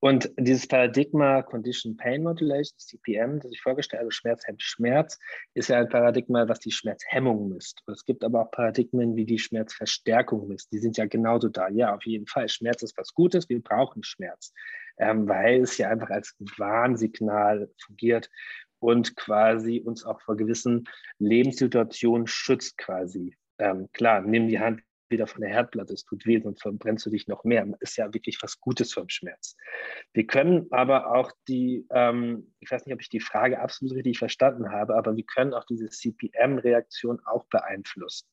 Und 0.00 0.30
dieses 0.36 0.66
Paradigma 0.66 1.42
Condition 1.42 1.96
Pain 1.96 2.22
Modulation, 2.22 2.78
CPM, 2.78 3.40
das 3.40 3.52
ich 3.52 3.62
vorgestellt 3.62 4.02
habe, 4.02 4.12
Schmerz 4.12 4.46
hemmt 4.46 4.62
Schmerz, 4.62 5.18
ist 5.54 5.68
ja 5.68 5.78
ein 5.78 5.88
Paradigma, 5.88 6.48
was 6.48 6.58
die 6.58 6.72
Schmerzhemmung 6.72 7.48
misst. 7.48 7.82
Und 7.86 7.94
es 7.94 8.04
gibt 8.04 8.24
aber 8.24 8.42
auch 8.42 8.50
Paradigmen, 8.50 9.16
wie 9.16 9.24
die 9.24 9.38
Schmerzverstärkung 9.38 10.48
misst. 10.48 10.72
Die 10.72 10.78
sind 10.78 10.96
ja 10.96 11.06
genauso 11.06 11.48
da. 11.48 11.68
Ja, 11.68 11.94
auf 11.94 12.04
jeden 12.04 12.26
Fall. 12.26 12.48
Schmerz 12.48 12.82
ist 12.82 12.98
was 12.98 13.14
Gutes, 13.14 13.48
wir 13.48 13.62
brauchen 13.62 14.02
Schmerz, 14.02 14.52
ähm, 14.98 15.28
weil 15.28 15.62
es 15.62 15.78
ja 15.78 15.88
einfach 15.90 16.10
als 16.10 16.34
Warnsignal 16.58 17.70
fungiert 17.80 18.28
und 18.78 19.16
quasi 19.16 19.80
uns 19.84 20.04
auch 20.04 20.20
vor 20.20 20.36
gewissen 20.36 20.88
Lebenssituationen 21.18 22.26
schützt 22.26 22.78
quasi. 22.78 23.36
Ähm, 23.58 23.88
klar, 23.92 24.20
nimm 24.20 24.48
die 24.48 24.60
Hand 24.60 24.82
wieder 25.08 25.26
von 25.26 25.40
der 25.40 25.50
Herdplatte, 25.50 25.94
es 25.94 26.04
tut 26.04 26.26
weh, 26.26 26.40
sonst 26.40 26.62
verbrennst 26.62 27.06
du 27.06 27.10
dich 27.10 27.28
noch 27.28 27.44
mehr. 27.44 27.66
Ist 27.80 27.96
ja 27.96 28.12
wirklich 28.12 28.38
was 28.42 28.60
Gutes 28.60 28.92
vom 28.92 29.08
Schmerz. 29.08 29.56
Wir 30.12 30.26
können 30.26 30.66
aber 30.70 31.14
auch 31.14 31.30
die, 31.48 31.86
ähm, 31.90 32.52
ich 32.60 32.70
weiß 32.70 32.86
nicht, 32.86 32.94
ob 32.94 33.00
ich 33.00 33.08
die 33.08 33.20
Frage 33.20 33.60
absolut 33.60 33.94
richtig 33.94 34.18
verstanden 34.18 34.70
habe, 34.72 34.96
aber 34.96 35.16
wir 35.16 35.24
können 35.24 35.54
auch 35.54 35.64
diese 35.64 35.88
CPM-Reaktion 35.88 37.20
auch 37.24 37.46
beeinflussen. 37.46 38.26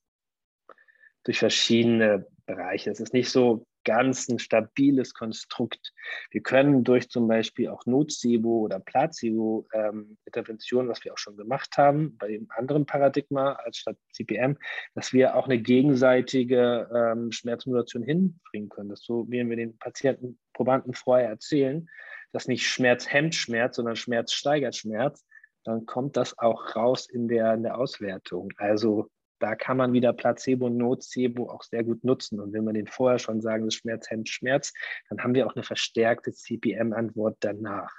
Durch 1.23 1.39
verschiedene 1.39 2.27
Bereiche. 2.45 2.89
Es 2.89 2.99
ist 2.99 3.13
nicht 3.13 3.29
so, 3.29 3.65
ganz 3.83 4.29
ein 4.29 4.39
stabiles 4.39 5.13
Konstrukt. 5.13 5.93
Wir 6.31 6.41
können 6.41 6.83
durch 6.83 7.09
zum 7.09 7.27
Beispiel 7.27 7.69
auch 7.69 7.85
Nocebo 7.85 8.61
oder 8.61 8.79
Placebo-Interventionen, 8.79 10.87
ähm, 10.87 10.91
was 10.91 11.03
wir 11.03 11.13
auch 11.13 11.17
schon 11.17 11.37
gemacht 11.37 11.77
haben, 11.77 12.17
bei 12.17 12.29
dem 12.29 12.47
anderen 12.49 12.85
Paradigma 12.85 13.53
als 13.53 13.77
statt 13.77 13.97
CPM, 14.11 14.57
dass 14.95 15.13
wir 15.13 15.35
auch 15.35 15.45
eine 15.45 15.59
gegenseitige 15.59 16.89
ähm, 16.93 17.31
Schmerzmodulation 17.31 18.03
hinbringen 18.03 18.69
können. 18.69 18.89
Das 18.89 19.03
so, 19.03 19.25
wie 19.29 19.47
wir 19.47 19.55
den 19.55 19.77
Patienten, 19.77 20.39
Probanden 20.53 20.93
vorher 20.93 21.29
erzählen, 21.29 21.87
dass 22.31 22.47
nicht 22.47 22.67
Schmerz 22.67 23.11
hemmt 23.11 23.33
Schmerz, 23.35 23.77
sondern 23.77 23.95
Schmerz 23.95 24.33
steigert 24.33 24.75
Schmerz, 24.75 25.25
dann 25.63 25.85
kommt 25.85 26.17
das 26.17 26.37
auch 26.37 26.75
raus 26.75 27.07
in 27.09 27.27
der, 27.27 27.53
in 27.53 27.63
der 27.63 27.77
Auswertung. 27.77 28.51
Also 28.57 29.09
da 29.43 29.55
kann 29.55 29.75
man 29.75 29.91
wieder 29.91 30.13
Placebo 30.13 30.67
und 30.67 30.77
Nocebo 30.77 31.49
auch 31.49 31.63
sehr 31.63 31.83
gut 31.83 32.05
nutzen. 32.05 32.39
Und 32.39 32.53
wenn 32.53 32.63
wir 32.63 32.71
den 32.71 32.87
vorher 32.87 33.19
schon 33.19 33.41
sagen, 33.41 33.65
das 33.65 33.75
Schmerz 33.75 34.09
hemmt 34.09 34.29
Schmerz, 34.29 34.71
dann 35.09 35.21
haben 35.21 35.35
wir 35.35 35.45
auch 35.45 35.55
eine 35.55 35.63
verstärkte 35.63 36.31
CPM-Antwort 36.31 37.35
danach. 37.41 37.91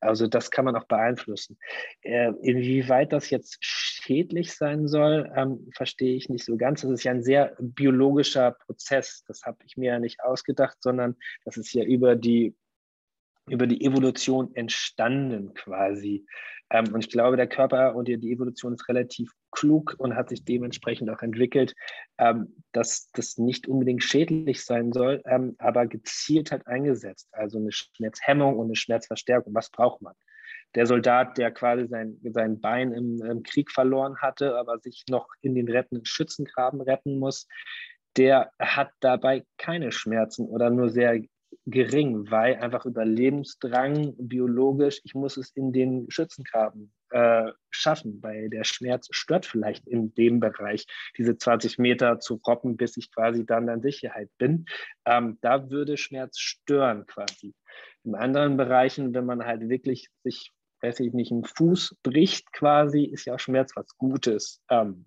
Also 0.00 0.26
das 0.26 0.50
kann 0.50 0.64
man 0.64 0.74
auch 0.74 0.86
beeinflussen. 0.86 1.58
Äh, 2.00 2.32
inwieweit 2.40 3.12
das 3.12 3.28
jetzt 3.28 3.58
schädlich 3.60 4.54
sein 4.54 4.88
soll, 4.88 5.30
ähm, 5.36 5.68
verstehe 5.74 6.16
ich 6.16 6.30
nicht 6.30 6.46
so 6.46 6.56
ganz. 6.56 6.80
Das 6.80 6.90
ist 6.90 7.04
ja 7.04 7.12
ein 7.12 7.22
sehr 7.22 7.54
biologischer 7.58 8.52
Prozess. 8.52 9.22
Das 9.28 9.42
habe 9.42 9.58
ich 9.66 9.76
mir 9.76 9.92
ja 9.92 9.98
nicht 9.98 10.22
ausgedacht, 10.22 10.78
sondern 10.80 11.16
das 11.44 11.58
ist 11.58 11.74
ja 11.74 11.84
über 11.84 12.16
die 12.16 12.56
über 13.48 13.66
die 13.66 13.84
Evolution 13.84 14.54
entstanden 14.54 15.54
quasi. 15.54 16.26
Ähm, 16.70 16.92
und 16.92 17.04
ich 17.04 17.10
glaube, 17.10 17.36
der 17.36 17.46
Körper 17.46 17.94
und 17.94 18.08
die, 18.08 18.14
Evolution 18.14 18.74
ist 18.74 18.88
relativ 18.88 19.30
klug 19.52 19.94
und 19.98 20.16
hat 20.16 20.28
sich 20.28 20.44
dementsprechend 20.44 21.08
auch 21.10 21.22
entwickelt, 21.22 21.74
ähm, 22.18 22.56
dass 22.72 23.08
das 23.12 23.38
nicht 23.38 23.68
unbedingt 23.68 24.02
schädlich 24.02 24.64
sein 24.64 24.92
soll, 24.92 25.22
ähm, 25.26 25.54
aber 25.58 25.86
gezielt 25.86 26.50
hat 26.50 26.66
eingesetzt. 26.66 27.28
Also 27.32 27.58
eine 27.58 27.70
Schmerzhemmung 27.70 28.58
und 28.58 28.66
eine 28.66 28.76
Schmerzverstärkung. 28.76 29.54
Was 29.54 29.70
braucht 29.70 30.02
man? 30.02 30.14
Der 30.74 30.86
Soldat, 30.86 31.38
der 31.38 31.52
quasi 31.52 31.86
sein, 31.86 32.18
sein 32.22 32.60
Bein 32.60 32.92
im, 32.92 33.22
im 33.22 33.42
Krieg 33.44 33.70
verloren 33.70 34.16
hatte, 34.18 34.56
aber 34.58 34.78
sich 34.78 35.04
noch 35.08 35.28
in 35.40 35.54
den 35.54 35.68
rettenden 35.68 36.04
Schützengraben 36.04 36.80
retten 36.80 37.18
muss, 37.18 37.46
der 38.16 38.50
hat 38.58 38.90
dabei 39.00 39.44
keine 39.58 39.92
Schmerzen 39.92 40.46
oder 40.46 40.70
nur 40.70 40.90
sehr 40.90 41.20
gering, 41.66 42.30
weil 42.30 42.56
einfach 42.56 42.86
Überlebensdrang 42.86 44.14
biologisch, 44.18 45.00
ich 45.04 45.14
muss 45.14 45.36
es 45.36 45.50
in 45.50 45.72
den 45.72 46.10
Schützengraben 46.10 46.92
äh, 47.10 47.50
schaffen, 47.70 48.22
weil 48.22 48.50
der 48.50 48.64
Schmerz 48.64 49.08
stört 49.10 49.46
vielleicht 49.46 49.86
in 49.86 50.14
dem 50.14 50.40
Bereich, 50.40 50.86
diese 51.18 51.36
20 51.36 51.78
Meter 51.78 52.20
zu 52.20 52.40
robben, 52.46 52.76
bis 52.76 52.96
ich 52.96 53.12
quasi 53.12 53.44
dann 53.44 53.68
in 53.68 53.82
Sicherheit 53.82 54.30
bin. 54.38 54.66
Ähm, 55.04 55.38
da 55.40 55.70
würde 55.70 55.96
Schmerz 55.96 56.38
stören 56.38 57.06
quasi. 57.06 57.54
In 58.04 58.14
anderen 58.14 58.56
Bereichen, 58.56 59.14
wenn 59.14 59.26
man 59.26 59.44
halt 59.44 59.68
wirklich 59.68 60.08
sich, 60.22 60.52
weiß 60.80 61.00
ich 61.00 61.12
nicht, 61.12 61.32
einen 61.32 61.44
Fuß 61.44 61.96
bricht 62.02 62.52
quasi, 62.52 63.04
ist 63.04 63.24
ja 63.24 63.38
Schmerz 63.38 63.72
was 63.74 63.88
Gutes. 63.98 64.62
Ähm, 64.70 65.06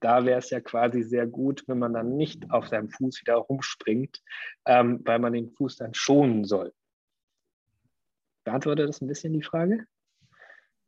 da 0.00 0.24
wäre 0.24 0.38
es 0.38 0.50
ja 0.50 0.60
quasi 0.60 1.02
sehr 1.02 1.26
gut, 1.26 1.64
wenn 1.66 1.78
man 1.78 1.94
dann 1.94 2.16
nicht 2.16 2.50
auf 2.50 2.68
seinem 2.68 2.90
Fuß 2.90 3.20
wieder 3.20 3.36
rumspringt, 3.36 4.22
ähm, 4.66 5.00
weil 5.04 5.18
man 5.18 5.32
den 5.32 5.50
Fuß 5.50 5.76
dann 5.76 5.94
schonen 5.94 6.44
soll. 6.44 6.72
Beantwortet 8.44 8.88
das 8.88 9.00
ein 9.00 9.08
bisschen 9.08 9.32
die 9.32 9.42
Frage? 9.42 9.86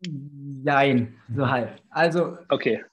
Nein, 0.08 1.14
so 1.34 1.48
halb. 1.48 1.80
Also, 1.90 2.38
okay. 2.48 2.84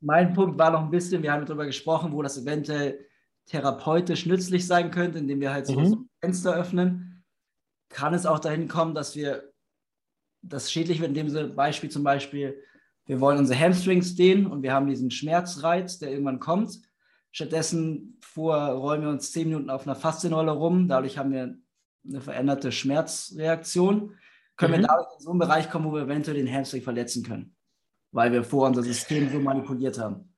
mein 0.00 0.32
Punkt 0.32 0.58
war 0.58 0.70
noch 0.70 0.82
ein 0.82 0.90
bisschen, 0.90 1.22
wir 1.22 1.32
haben 1.32 1.44
darüber 1.44 1.66
gesprochen, 1.66 2.12
wo 2.12 2.22
das 2.22 2.38
eventuell 2.38 3.06
therapeutisch 3.46 4.24
nützlich 4.24 4.66
sein 4.66 4.90
könnte, 4.90 5.18
indem 5.18 5.40
wir 5.40 5.52
halt 5.52 5.66
so, 5.66 5.78
mhm. 5.78 5.86
so 5.86 6.04
Fenster 6.22 6.54
öffnen. 6.54 7.22
kann 7.90 8.14
es 8.14 8.24
auch 8.24 8.38
dahin 8.38 8.68
kommen, 8.68 8.94
dass 8.94 9.14
wir 9.14 9.52
das 10.40 10.72
schädlich 10.72 11.00
wird, 11.00 11.16
in 11.16 11.28
dem 11.28 11.54
Beispiel 11.54 11.90
zum 11.90 12.02
Beispiel, 12.02 12.62
wir 13.06 13.20
wollen 13.20 13.38
unsere 13.38 13.58
Hamstrings 13.58 14.14
dehnen 14.14 14.46
und 14.46 14.62
wir 14.62 14.72
haben 14.72 14.86
diesen 14.86 15.10
Schmerzreiz, 15.10 15.98
der 15.98 16.10
irgendwann 16.10 16.40
kommt. 16.40 16.80
Stattdessen 17.32 18.20
rollen 18.36 19.02
wir 19.02 19.08
uns 19.10 19.32
zehn 19.32 19.48
Minuten 19.48 19.70
auf 19.70 19.86
einer 19.86 19.96
Faszienrolle 19.96 20.52
rum. 20.52 20.88
Dadurch 20.88 21.18
haben 21.18 21.32
wir 21.32 21.58
eine 22.06 22.20
veränderte 22.20 22.72
Schmerzreaktion. 22.72 24.14
Können 24.56 24.72
mhm. 24.72 24.80
wir 24.82 24.86
dadurch 24.86 25.08
in 25.18 25.20
so 25.20 25.30
einen 25.30 25.38
Bereich 25.38 25.70
kommen, 25.70 25.86
wo 25.86 25.94
wir 25.94 26.02
eventuell 26.02 26.36
den 26.36 26.52
Hamstring 26.52 26.82
verletzen 26.82 27.24
können, 27.24 27.54
weil 28.12 28.32
wir 28.32 28.44
vor 28.44 28.66
unser 28.66 28.82
System 28.82 29.28
so 29.30 29.38
manipuliert 29.38 29.98
haben. 29.98 30.30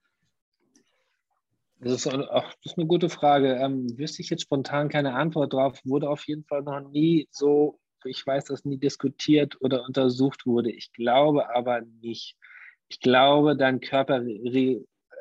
Das 1.78 1.92
ist, 1.92 2.06
auch, 2.06 2.54
das 2.62 2.72
ist 2.72 2.78
eine 2.78 2.86
gute 2.86 3.10
Frage. 3.10 3.56
Ähm, 3.56 3.98
wüsste 3.98 4.22
ich 4.22 4.30
jetzt 4.30 4.42
spontan 4.42 4.88
keine 4.88 5.14
Antwort 5.14 5.52
drauf. 5.52 5.78
Wurde 5.84 6.08
auf 6.08 6.26
jeden 6.26 6.44
Fall 6.44 6.62
noch 6.62 6.80
nie 6.80 7.28
so, 7.30 7.78
ich 8.04 8.26
weiß, 8.26 8.44
dass 8.44 8.64
nie 8.64 8.78
diskutiert 8.78 9.60
oder 9.60 9.84
untersucht 9.84 10.46
wurde. 10.46 10.70
Ich 10.72 10.92
glaube 10.92 11.54
aber 11.54 11.82
nicht. 12.00 12.36
Ich 12.88 13.00
glaube, 13.00 13.56
dein 13.56 13.80
Körper 13.80 14.22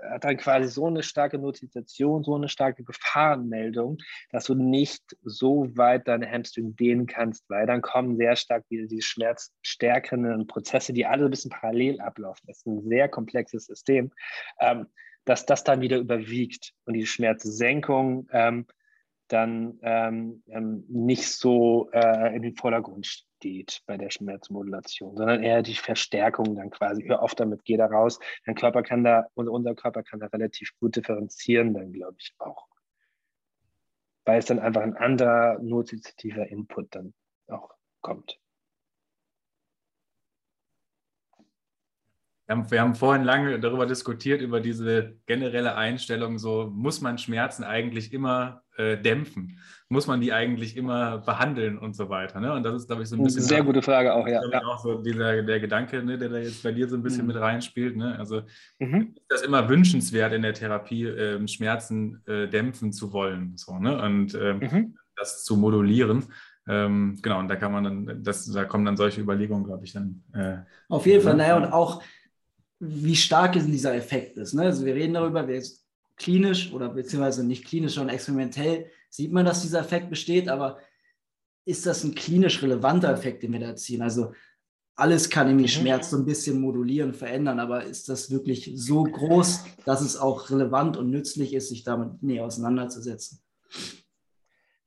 hat 0.10 0.24
dann 0.24 0.38
quasi 0.38 0.68
so 0.68 0.86
eine 0.86 1.02
starke 1.02 1.40
Notifikation, 1.40 2.24
so 2.24 2.36
eine 2.36 2.48
starke 2.48 2.84
Gefahrenmeldung, 2.84 3.98
dass 4.32 4.46
du 4.46 4.54
nicht 4.54 5.02
so 5.24 5.68
weit 5.76 6.08
deine 6.08 6.30
Hamstring 6.30 6.76
dehnen 6.76 7.08
kannst, 7.08 7.50
weil 7.50 7.66
dann 7.66 7.82
kommen 7.82 8.18
sehr 8.18 8.36
stark 8.36 8.66
wieder 8.70 8.88
die 8.88 9.02
schmerzstärkenden 9.02 10.46
Prozesse, 10.48 10.94
die 10.94 11.06
alle 11.06 11.26
ein 11.26 11.32
bisschen 11.32 11.52
parallel 11.52 12.00
ablaufen. 12.02 12.46
Das 12.46 12.58
ist 12.58 12.68
ein 12.68 12.88
sehr 12.88 13.10
komplexes 13.10 13.66
System. 13.66 14.12
Ähm, 14.60 14.88
dass 15.26 15.46
das 15.46 15.64
dann 15.64 15.82
wieder 15.82 15.98
überwiegt 15.98 16.74
und 16.86 16.94
die 16.94 17.06
Schmerzsenkung 17.06 18.30
ähm, 18.32 18.68
dann 19.28 19.80
ähm, 19.82 20.44
ähm, 20.48 20.86
nicht 20.88 21.28
so 21.28 21.90
äh, 21.92 22.36
in 22.36 22.44
den 22.44 22.56
Vordergrund 22.56 23.26
steht 23.46 23.84
bei 23.86 23.98
der 23.98 24.10
Schmerzmodulation, 24.10 25.16
sondern 25.16 25.44
eher 25.44 25.62
die 25.62 25.76
Verstärkung 25.76 26.56
dann 26.56 26.72
quasi. 26.72 27.04
Hör 27.04 27.22
auf 27.22 27.36
damit, 27.36 27.64
geh 27.64 27.78
da 27.78 27.86
raus. 27.86 28.20
Dein 28.46 28.56
Körper 28.56 28.82
kann 28.82 29.04
da, 29.04 29.28
unser 29.36 29.76
Körper 29.76 30.02
kann 30.02 30.20
da 30.20 30.28
relativ 30.28 30.72
gut 30.80 30.96
differenzieren, 30.96 31.74
dann 31.76 31.94
glaube 31.94 32.16
ich 32.20 32.34
auch. 32.40 32.68
Weil 34.26 34.40
es 34.40 34.46
dann 34.46 34.60
einfach 34.60 34.82
ein 34.82 34.98
anderer 34.98 35.60
notizitiver 35.62 36.48
Input 36.48 36.96
dann 36.96 37.14
auch 37.48 37.70
kommt. 38.02 38.40
Wir 42.48 42.56
haben, 42.56 42.72
wir 42.72 42.82
haben 42.82 42.96
vorhin 42.96 43.24
lange 43.24 43.60
darüber 43.60 43.86
diskutiert, 43.86 44.42
über 44.42 44.62
diese 44.62 45.16
generelle 45.26 45.76
Einstellung, 45.76 46.38
so 46.38 46.72
muss 46.74 47.02
man 47.02 47.18
Schmerzen 47.18 47.64
eigentlich 47.64 48.14
immer 48.14 48.62
äh, 48.78 48.98
dämpfen? 48.98 49.58
Muss 49.90 50.08
man 50.08 50.22
die 50.22 50.34
eigentlich 50.34 50.78
immer 50.78 51.20
behandeln 51.20 51.78
und 51.78 51.96
so 51.96 52.10
weiter? 52.10 52.40
Ne? 52.40 52.54
Und 52.54 52.64
das 52.64 52.76
ist, 52.76 52.88
glaube 52.88 53.04
ich, 53.04 53.10
so 53.10 53.16
ein 53.16 53.24
bisschen. 53.24 53.42
Sehr 53.42 53.64
gute 53.64 53.82
Frage 53.82 54.14
auch, 54.14 54.28
ja. 54.28 54.42
ja. 54.52 54.64
Auch 54.64 54.80
so 54.80 55.02
dieser, 55.02 55.44
der 55.44 55.60
Gedanke, 55.60 56.04
ne, 56.04 56.18
der 56.18 56.30
da 56.30 56.38
jetzt 56.38 56.64
bei 56.64 56.72
dir 56.72 56.88
so 56.88 56.96
ein 56.96 57.04
bisschen 57.04 57.22
mhm. 57.22 57.28
mit 57.28 57.38
reinspielt. 57.38 57.96
Ne? 57.96 58.18
Also 58.18 58.42
mhm. 58.80 59.14
ist 59.16 59.26
das 59.30 59.42
immer 59.42 59.70
wünschenswert 59.70 60.34
in 60.34 60.42
der 60.42 60.54
Therapie, 60.54 61.06
äh, 61.06 61.48
Schmerzen 61.48 62.22
äh, 62.28 62.48
dämpfen 62.48 62.92
zu 62.92 63.14
wollen 63.14 63.54
so, 63.56 63.78
ne? 63.80 64.02
und 64.02 64.36
ähm, 64.36 64.60
mhm. 64.60 64.98
das 65.16 65.44
zu 65.44 65.58
modulieren. 65.58 66.26
Ähm, 66.68 67.20
genau, 67.22 67.40
und 67.40 67.48
da 67.48 67.56
kann 67.56 67.72
man 67.72 67.84
dann, 67.84 68.24
das, 68.24 68.52
da 68.52 68.66
kommen 68.66 68.86
dann 68.86 68.98
solche 68.98 69.22
Überlegungen, 69.22 69.66
glaube 69.66 69.86
ich, 69.86 69.94
dann. 69.94 70.24
Äh, 70.34 70.58
Auf 70.90 71.06
jeden 71.06 71.24
Fall, 71.24 71.36
naja, 71.36 71.58
und 71.58 71.66
auch 71.66 72.02
wie 72.80 73.16
stark 73.16 73.54
dieser 73.54 73.96
Effekt 73.96 74.38
ist. 74.38 74.54
Ne? 74.54 74.64
Also 74.64 74.86
wir 74.86 74.96
reden 74.96 75.14
darüber, 75.14 75.48
wir 75.48 75.62
klinisch 76.18 76.72
oder 76.72 76.90
beziehungsweise 76.90 77.46
nicht 77.46 77.66
klinisch, 77.66 77.96
sondern 77.96 78.16
experimentell 78.16 78.90
sieht 79.10 79.32
man, 79.32 79.46
dass 79.46 79.62
dieser 79.62 79.80
Effekt 79.80 80.10
besteht, 80.10 80.50
aber 80.50 80.80
ist 81.66 81.86
das 81.86 82.04
ein 82.04 82.16
klinisch 82.16 82.62
relevanter 82.62 83.12
Effekt, 83.12 83.44
den 83.44 83.54
wir 83.54 83.60
da 83.60 83.76
ziehen? 83.76 84.02
Also 84.02 84.34
alles 84.96 85.30
kann 85.30 85.48
irgendwie 85.48 85.66
mhm. 85.66 85.82
Schmerz 85.82 86.10
so 86.10 86.18
ein 86.18 86.26
bisschen 86.26 86.62
modulieren, 86.62 87.14
verändern, 87.14 87.60
aber 87.60 87.84
ist 87.84 88.08
das 88.08 88.32
wirklich 88.32 88.72
so 88.76 89.04
groß, 89.04 89.66
dass 89.86 90.02
es 90.02 90.18
auch 90.18 90.50
relevant 90.50 90.96
und 90.96 91.10
nützlich 91.10 91.54
ist, 91.54 91.70
sich 91.70 91.84
damit 91.84 92.24
näher 92.24 92.46
auseinanderzusetzen? 92.46 93.42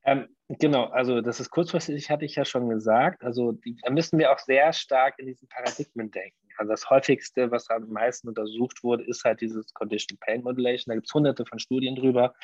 Ähm, 0.05 0.29
genau, 0.49 0.85
also 0.87 1.21
das 1.21 1.41
ist 1.41 1.51
kurzfristig, 1.51 2.09
hatte 2.11 2.25
ich 2.25 2.37
ja 2.37 2.47
schon 2.47 2.71
gesagt. 2.71 3.23
Also 3.23 3.53
die, 3.53 3.77
da 3.83 3.91
müssen 3.91 4.19
wir 4.19 4.33
auch 4.33 4.39
sehr 4.39 4.73
stark 4.73 5.19
in 5.19 5.27
diesen 5.27 5.49
Paradigmen 5.49 6.11
denken. 6.11 6.48
Also 6.59 6.71
das 6.71 6.91
häufigste, 6.91 7.51
was 7.51 7.71
am 7.71 7.89
meisten 7.89 8.29
untersucht 8.29 8.83
wurde, 8.83 9.05
ist 9.05 9.25
halt 9.25 9.41
dieses 9.41 9.73
Conditional 9.75 10.19
Pain 10.21 10.43
Modulation. 10.43 10.91
Da 10.91 10.95
gibt 10.97 11.07
es 11.07 11.15
hunderte 11.15 11.47
von 11.47 11.59
Studien 11.59 11.95
drüber 11.95 12.35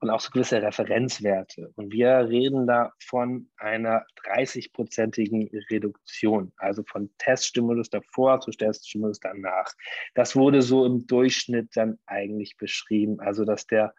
und 0.00 0.10
auch 0.10 0.20
so 0.20 0.30
gewisse 0.30 0.60
Referenzwerte. 0.60 1.70
Und 1.76 1.92
wir 1.92 2.28
reden 2.28 2.66
da 2.66 2.92
von 2.98 3.48
einer 3.58 4.04
30-prozentigen 4.24 5.50
Reduktion, 5.70 6.52
also 6.56 6.82
von 6.84 7.10
Teststimulus 7.18 7.90
davor 7.90 8.40
zu 8.40 8.50
Teststimulus 8.50 9.20
danach. 9.20 9.72
Das 10.14 10.34
wurde 10.34 10.62
so 10.62 10.84
im 10.84 11.06
Durchschnitt 11.06 11.68
dann 11.74 11.98
eigentlich 12.06 12.56
beschrieben. 12.56 13.20
Also 13.20 13.44
dass 13.44 13.66
der 13.66 13.94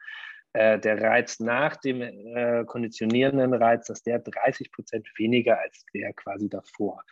äh, 0.54 0.80
der 0.80 1.02
Reiz 1.02 1.40
nach 1.40 1.78
dem 1.78 2.02
äh, 2.02 2.66
konditionierenden 2.66 3.54
Reiz, 3.54 3.88
dass 3.88 4.04
der 4.04 4.20
30 4.20 4.72
Prozent 4.72 5.08
weniger 5.18 5.60
als 5.60 5.86
der 5.94 6.12
quasi 6.14 6.50
davor. 6.50 7.04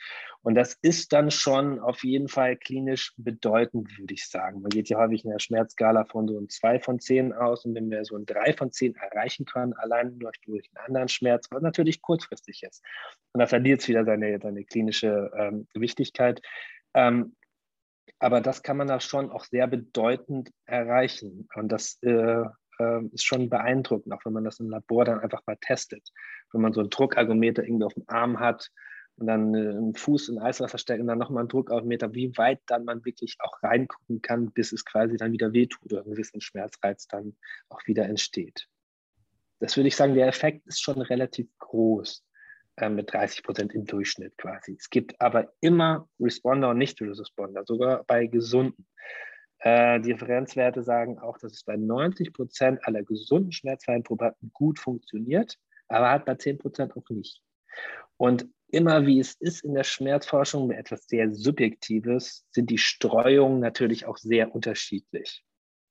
Und 0.42 0.56
das 0.56 0.74
ist 0.82 1.14
dann 1.14 1.32
schon 1.32 1.80
auf 1.80 2.04
jeden 2.04 2.28
Fall 2.28 2.58
klinisch 2.58 3.14
bedeutend, 3.18 3.98
würde 3.98 4.14
ich 4.14 4.28
sagen. 4.28 4.62
Man 4.62 4.70
geht 4.70 4.90
ja 4.90 4.98
häufig 4.98 5.24
in 5.24 5.32
der 5.32 5.40
Schmerzskala 5.40 6.04
von 6.04 6.28
so 6.28 6.38
einem 6.38 6.50
2 6.50 6.80
von 6.82 7.00
10 7.00 7.32
aus 7.32 7.64
und 7.64 7.76
wenn 7.76 7.90
wir 7.90 8.04
so 8.04 8.18
ein 8.18 8.26
3 8.26 8.54
von 8.54 8.72
10 8.72 8.96
erreichen 8.96 9.46
können, 9.46 9.74
allein 9.74 10.20
durch, 10.20 10.40
durch 10.42 10.70
einen 10.76 10.88
anderen 10.88 11.08
Schmerz, 11.08 11.48
was 11.50 11.62
natürlich 11.62 12.02
kurzfristig 12.02 12.64
ist. 12.64 12.84
Und 13.32 13.40
da 13.40 13.48
verliert 13.48 13.82
es 13.82 13.88
wieder 13.88 14.04
seine, 14.04 14.38
seine 14.42 14.66
klinische 14.66 15.32
ähm, 15.38 15.68
Wichtigkeit. 15.74 16.42
Ähm, 16.94 17.36
aber 18.20 18.42
das 18.42 18.64
kann 18.64 18.76
man 18.76 18.88
da 18.88 19.00
schon 19.00 19.32
auch 19.32 19.46
sehr 19.46 19.68
bedeutend 19.68 20.52
erreichen. 20.66 21.48
Und 21.56 21.72
das 21.72 22.02
äh, 22.04 22.44
äh, 22.80 23.04
ist 23.12 23.26
schon 23.26 23.50
beeindruckend, 23.50 24.14
auch 24.14 24.26
wenn 24.26 24.34
man 24.34 24.44
das 24.44 24.60
im 24.60 24.70
Labor 24.70 25.06
dann 25.06 25.20
einfach 25.20 25.42
mal 25.46 25.58
testet. 25.62 26.12
Wenn 26.52 26.62
man 26.62 26.74
so 26.74 26.80
einen 26.82 26.90
Druckargometer 26.90 27.64
irgendwie 27.64 27.86
auf 27.86 27.94
dem 27.94 28.06
Arm 28.08 28.40
hat 28.40 28.72
und 29.18 29.28
dann 29.28 29.54
äh, 29.54 29.70
einen 29.70 29.96
Fuß 29.96 30.30
in 30.30 30.40
Eiswasser 30.40 30.78
steckt 30.78 31.02
und 31.02 31.08
dann 31.08 31.20
nochmal 31.20 31.42
einen 31.42 31.50
Druckargometer, 31.50 32.14
wie 32.14 32.36
weit 32.38 32.62
dann 32.66 32.86
man 32.86 33.06
wirklich 33.06 33.36
auch 33.40 33.62
reingucken 33.62 34.22
kann, 34.22 34.52
bis 34.52 34.72
es 34.72 34.86
quasi 34.86 35.18
dann 35.18 35.32
wieder 35.32 35.54
wehtut 35.54 35.92
oder 35.92 36.04
ein 36.04 36.12
gewissen 36.12 36.42
Schmerzreiz 36.42 37.08
dann 37.08 37.36
auch 37.70 37.86
wieder 37.86 38.06
entsteht. 38.06 38.68
Das 39.60 39.76
würde 39.76 39.90
ich 39.90 39.96
sagen, 39.96 40.16
der 40.16 40.28
Effekt 40.28 40.66
ist 40.68 40.82
schon 40.82 41.02
relativ 41.02 41.48
groß 41.60 42.24
äh, 42.78 42.90
mit 42.90 43.12
30 43.12 43.44
Prozent 43.44 43.74
im 43.76 43.86
Durchschnitt 43.86 44.38
quasi. 44.38 44.76
Es 44.80 44.90
gibt 44.90 45.20
aber 45.20 45.52
immer 45.60 46.08
Responder 46.20 46.70
und 46.70 46.78
Nicht-Responder, 46.78 47.66
sogar 47.66 48.06
bei 48.06 48.26
Gesunden. 48.26 48.88
Äh, 49.60 49.99
die 49.99 50.12
Referenzwerte 50.12 50.84
sagen 50.84 51.20
auch, 51.20 51.38
dass 51.38 51.53
es 51.53 51.64
bei 51.64 51.76
90 51.76 52.34
Prozent 52.34 52.80
aller 52.86 53.03
gesunden 53.03 53.51
schmerzfreien 53.51 54.03
Probanden 54.03 54.51
gut 54.53 54.80
funktioniert, 54.80 55.57
aber 55.88 56.10
halt 56.10 56.26
bei 56.26 56.36
10 56.36 56.57
Prozent 56.57 56.95
auch 56.95 57.10
nicht. 57.10 57.41
Und 58.18 58.47
immer 58.68 59.05
wie 59.05 59.20
es 59.20 59.36
ist 59.39 59.64
in 59.64 59.74
der 59.74 59.84
Schmerzforschung, 59.84 60.72
etwas 60.72 61.07
sehr 61.07 61.32
Subjektives, 61.32 62.45
sind 62.51 62.70
die 62.70 62.78
Streuungen 62.78 63.60
natürlich 63.60 64.05
auch 64.05 64.18
sehr 64.18 64.53
unterschiedlich. 64.53 65.43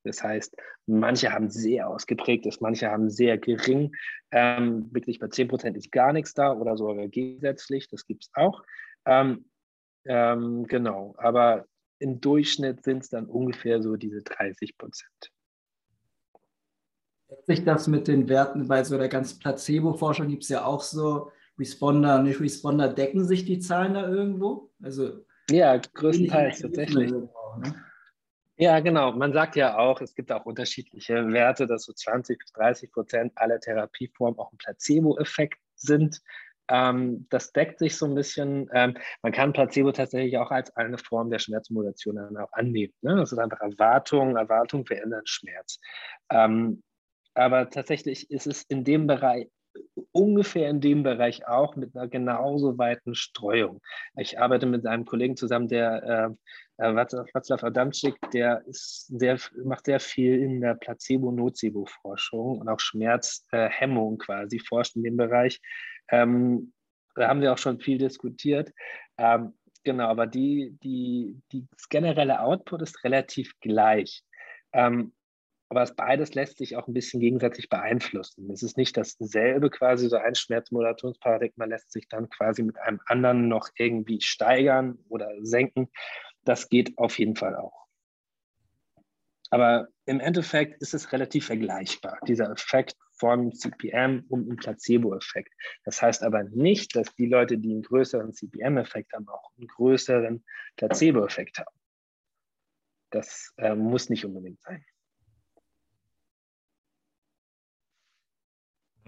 Das 0.05 0.23
heißt, 0.23 0.57
manche 0.87 1.33
haben 1.33 1.51
sehr 1.51 1.89
ausgeprägtes, 1.89 2.61
manche 2.61 2.91
haben 2.91 3.11
sehr 3.11 3.37
gering. 3.37 3.93
Ähm, 4.31 4.89
wirklich 4.93 5.19
bei 5.19 5.29
10 5.29 5.49
Prozent 5.49 5.77
ist 5.77 5.93
gar 5.93 6.13
nichts 6.13 6.35
da 6.35 6.53
oder 6.53 6.77
sogar 6.77 7.09
gegensätzlich, 7.09 7.89
das 7.89 8.07
gibt 8.07 8.25
es 8.25 8.31
auch. 8.35 8.63
Ähm, 9.05 9.51
ähm, 10.07 10.67
genau, 10.67 11.15
aber 11.19 11.67
im 11.99 12.21
Durchschnitt 12.21 12.83
sind 12.85 13.03
es 13.03 13.11
dann 13.11 13.27
ungefähr 13.27 13.83
so 13.83 13.97
diese 13.97 14.23
30 14.23 14.79
Prozent. 14.79 15.33
Sich 17.47 17.65
das 17.65 17.89
mit 17.89 18.09
den 18.09 18.29
Werten 18.29 18.69
bei 18.69 18.85
so 18.85 18.97
der 18.97 19.09
ganzen 19.09 19.39
Placebo-Forschung 19.39 20.29
gibt 20.29 20.45
es 20.45 20.49
ja 20.49 20.65
auch 20.65 20.83
so 20.83 21.31
Responder, 21.59 22.23
nicht 22.23 22.41
Responder, 22.41 22.89
decken 22.89 23.25
sich 23.25 23.45
die 23.45 23.59
Zahlen 23.59 23.95
da 23.95 24.09
irgendwo? 24.09 24.71
Also 24.83 25.25
ja, 25.51 25.77
größtenteils 25.77 26.61
tatsächlich. 26.61 27.11
Ne? 27.11 27.29
Ja, 28.57 28.81
genau. 28.81 29.13
Man 29.13 29.33
sagt 29.33 29.57
ja 29.57 29.79
auch, 29.79 30.01
es 30.01 30.15
gibt 30.15 30.33
auch 30.33 30.45
unterschiedliche 30.45 31.29
Werte, 31.33 31.67
dass 31.67 31.85
so 31.85 31.93
20 31.93 32.39
bis 32.39 32.53
30 32.53 32.91
Prozent 32.91 33.33
aller 33.37 33.61
Therapieformen 33.61 34.39
auch 34.39 34.53
ein 34.53 34.59
Placebo-Effekt 34.59 35.61
sind. 35.77 36.21
Ähm, 36.69 37.27
das 37.31 37.53
deckt 37.53 37.79
sich 37.79 37.97
so 37.97 38.07
ein 38.07 38.15
bisschen. 38.15 38.69
Ähm, 38.73 38.97
man 39.23 39.33
kann 39.33 39.53
Placebo 39.53 39.93
tatsächlich 39.93 40.37
auch 40.39 40.51
als 40.51 40.75
eine 40.77 40.99
Form 40.99 41.31
der 41.31 41.39
Schmerzmodulation 41.39 42.17
dann 42.17 42.37
auch 42.37 42.53
annehmen. 42.53 42.93
Ne? 43.03 43.17
Das 43.17 43.33
ist 43.33 43.39
einfach 43.39 43.61
Erwartung, 43.61 44.37
Erwartung 44.37 44.85
verändern 44.85 45.23
Schmerz. 45.25 45.79
Ähm, 46.31 46.83
aber 47.35 47.71
tatsächlich 47.71 48.31
ist 48.31 48.47
es 48.47 48.65
in 48.65 48.85
dem 48.85 49.07
Bereich, 49.07 49.49
ungefähr 50.13 50.69
in 50.69 50.81
dem 50.81 51.03
Bereich 51.03 51.47
auch 51.47 51.77
mit 51.77 51.95
einer 51.95 52.09
genauso 52.09 52.79
weiten 52.79 53.15
Streuung. 53.15 53.81
Ich 54.17 54.39
arbeite 54.41 54.67
mit 54.67 54.87
einem 54.87 55.05
Kollegen 55.05 55.37
zusammen, 55.37 55.69
der 55.69 56.37
äh, 56.79 56.85
äh 56.85 56.93
Václav 56.93 57.65
Adamczyk, 57.65 58.17
der 58.33 58.63
ist 58.67 59.07
sehr, 59.07 59.39
macht 59.65 59.87
sehr 59.87 60.01
viel 60.01 60.43
in 60.43 60.61
der 60.61 60.75
Placebo-Nocebo-Forschung 60.75 62.59
und 62.59 62.69
auch 62.69 62.81
Schmerzhemmung 62.81 64.19
quasi 64.19 64.59
forscht 64.59 64.97
in 64.97 65.05
dem 65.05 65.17
Bereich. 65.17 65.61
Ähm, 66.11 66.73
da 67.15 67.29
haben 67.29 67.41
wir 67.41 67.53
auch 67.53 67.59
schon 67.59 67.81
viel 67.81 67.99
diskutiert. 67.99 68.73
Ähm, 69.17 69.55
genau, 69.85 70.09
aber 70.09 70.27
die, 70.27 70.77
die, 70.83 71.41
die, 71.53 71.67
das 71.71 71.89
generelle 71.89 72.41
Output 72.41 72.83
ist 72.83 73.05
relativ 73.05 73.53
gleich. 73.61 74.23
Ähm, 74.73 75.13
aber 75.71 75.81
das 75.81 75.95
beides 75.95 76.35
lässt 76.35 76.59
sich 76.59 76.77
auch 76.77 76.89
ein 76.89 76.95
bisschen 76.95 77.21
gegenseitig 77.21 77.69
beeinflussen. 77.69 78.51
Es 78.51 78.63
ist 78.63 78.79
nicht 78.79 78.97
dasselbe 78.97 79.69
quasi, 79.69 80.09
so 80.09 80.17
ein 80.17 80.35
Schmerzmodulationsparadigma 80.35 81.67
lässt 81.67 81.93
sich 81.93 82.09
dann 82.09 82.31
quasi 82.31 82.63
mit 82.63 82.79
einem 82.79 83.01
anderen 83.07 83.49
noch 83.49 83.69
irgendwie 83.77 84.21
steigern 84.23 84.99
oder 85.09 85.31
senken. 85.43 85.91
Das 86.45 86.71
geht 86.71 86.97
auf 86.97 87.19
jeden 87.19 87.37
Fall 87.37 87.55
auch. 87.57 87.87
Aber 89.51 89.89
im 90.07 90.21
Endeffekt 90.21 90.81
ist 90.81 90.95
es 90.95 91.13
relativ 91.13 91.47
vergleichbar, 91.47 92.19
dieser 92.27 92.51
Effekt 92.51 92.97
von 93.19 93.53
CPM 93.53 94.25
und 94.29 94.49
dem 94.49 94.57
Placebo-Effekt. 94.57 95.53
Das 95.85 96.01
heißt 96.01 96.23
aber 96.23 96.45
nicht, 96.45 96.95
dass 96.97 97.15
die 97.15 97.27
Leute, 97.27 97.59
die 97.59 97.73
einen 97.73 97.83
größeren 97.83 98.33
CPM-Effekt 98.33 99.13
haben, 99.13 99.29
auch 99.29 99.51
einen 99.57 99.67
größeren 99.67 100.45
Placebo-Effekt 100.77 101.59
haben. 101.59 101.77
Das 103.11 103.53
äh, 103.57 103.75
muss 103.75 104.11
nicht 104.11 104.25
unbedingt 104.25 104.61
sein. 104.61 104.85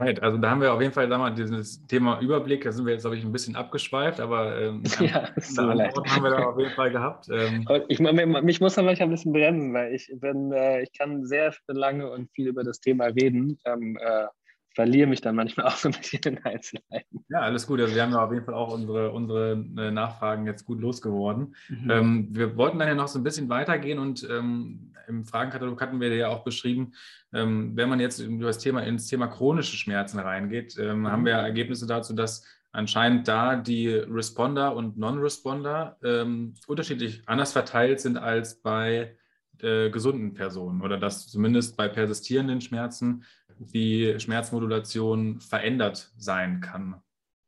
Right. 0.00 0.22
Also 0.22 0.38
da 0.38 0.50
haben 0.50 0.62
wir 0.62 0.72
auf 0.72 0.80
jeden 0.80 0.94
Fall 0.94 1.08
sag 1.08 1.18
mal, 1.18 1.34
dieses 1.34 1.86
Thema 1.86 2.20
Überblick, 2.20 2.64
da 2.64 2.72
sind 2.72 2.86
wir 2.86 2.94
jetzt, 2.94 3.02
glaube 3.02 3.18
ich, 3.18 3.24
ein 3.24 3.32
bisschen 3.32 3.54
abgeschweift, 3.54 4.18
aber 4.18 4.58
ähm, 4.58 4.82
ja, 5.00 5.28
so 5.36 5.62
haben 5.62 6.24
wir 6.24 6.30
da 6.30 6.44
auf 6.46 6.58
jeden 6.58 6.72
Fall 6.72 6.90
gehabt. 6.90 7.28
Ähm, 7.30 7.66
ich, 7.88 8.00
mich 8.00 8.60
muss 8.60 8.76
manchmal 8.76 9.08
ein 9.08 9.10
bisschen 9.10 9.32
bremsen, 9.32 9.74
weil 9.74 9.94
ich 9.94 10.10
bin, 10.14 10.52
äh, 10.52 10.82
ich 10.82 10.92
kann 10.96 11.26
sehr 11.26 11.54
lange 11.66 12.10
und 12.10 12.30
viel 12.32 12.48
über 12.48 12.64
das 12.64 12.80
Thema 12.80 13.06
reden. 13.06 13.58
Ähm, 13.66 13.98
äh, 14.00 14.26
verliere 14.74 15.08
mich 15.08 15.20
dann 15.20 15.36
manchmal 15.36 15.66
auch 15.66 15.76
so 15.76 15.88
ein 15.88 15.94
bisschen 15.94 16.36
in 16.36 16.44
Einzelheiten. 16.44 17.24
Ja, 17.28 17.40
alles 17.40 17.66
gut. 17.66 17.80
Also 17.80 17.94
wir 17.94 18.02
haben 18.02 18.12
ja 18.12 18.24
auf 18.24 18.32
jeden 18.32 18.44
Fall 18.44 18.54
auch 18.54 18.72
unsere, 18.72 19.12
unsere 19.12 19.52
äh, 19.52 19.90
Nachfragen 19.90 20.46
jetzt 20.46 20.64
gut 20.64 20.80
losgeworden. 20.80 21.54
Mhm. 21.68 21.90
Ähm, 21.90 22.28
wir 22.30 22.56
wollten 22.56 22.78
dann 22.78 22.88
ja 22.88 22.94
noch 22.94 23.08
so 23.08 23.18
ein 23.18 23.24
bisschen 23.24 23.48
weitergehen 23.48 23.98
und 23.98 24.26
ähm, 24.30 24.89
im 25.10 25.24
Fragenkatalog 25.24 25.80
hatten 25.82 26.00
wir 26.00 26.14
ja 26.14 26.28
auch 26.28 26.44
beschrieben, 26.44 26.92
ähm, 27.34 27.76
wenn 27.76 27.88
man 27.88 28.00
jetzt 28.00 28.20
über 28.20 28.46
das 28.46 28.58
Thema 28.58 28.82
ins 28.82 29.06
Thema 29.06 29.26
chronische 29.26 29.76
Schmerzen 29.76 30.18
reingeht, 30.18 30.78
ähm, 30.78 31.00
mhm. 31.00 31.08
haben 31.08 31.24
wir 31.26 31.34
Ergebnisse 31.34 31.86
dazu, 31.86 32.14
dass 32.14 32.44
anscheinend 32.72 33.28
da 33.28 33.56
die 33.56 33.88
Responder 33.88 34.74
und 34.74 34.96
Non-Responder 34.96 35.98
ähm, 36.02 36.54
unterschiedlich 36.66 37.22
anders 37.26 37.52
verteilt 37.52 38.00
sind 38.00 38.16
als 38.16 38.62
bei 38.62 39.16
äh, 39.60 39.90
gesunden 39.90 40.34
Personen 40.34 40.80
oder 40.80 40.96
dass 40.96 41.28
zumindest 41.28 41.76
bei 41.76 41.88
persistierenden 41.88 42.60
Schmerzen 42.60 43.24
die 43.58 44.18
Schmerzmodulation 44.18 45.40
verändert 45.40 46.12
sein 46.16 46.60
kann. 46.60 47.02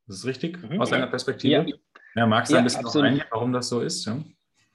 Das 0.07 0.17
ist 0.19 0.27
richtig 0.27 0.61
mhm. 0.63 0.81
aus 0.81 0.91
deiner 0.91 1.07
Perspektive? 1.07 1.71
Ja, 1.71 1.77
ja 2.17 2.27
magst 2.27 2.51
du 2.51 2.57
ja, 2.57 2.59
ein 2.59 2.65
bisschen 2.65 2.83
noch 2.83 2.95
eingehen, 2.95 3.25
warum 3.31 3.53
das 3.53 3.69
so 3.69 3.81
ist? 3.81 4.05
Ja? 4.05 4.19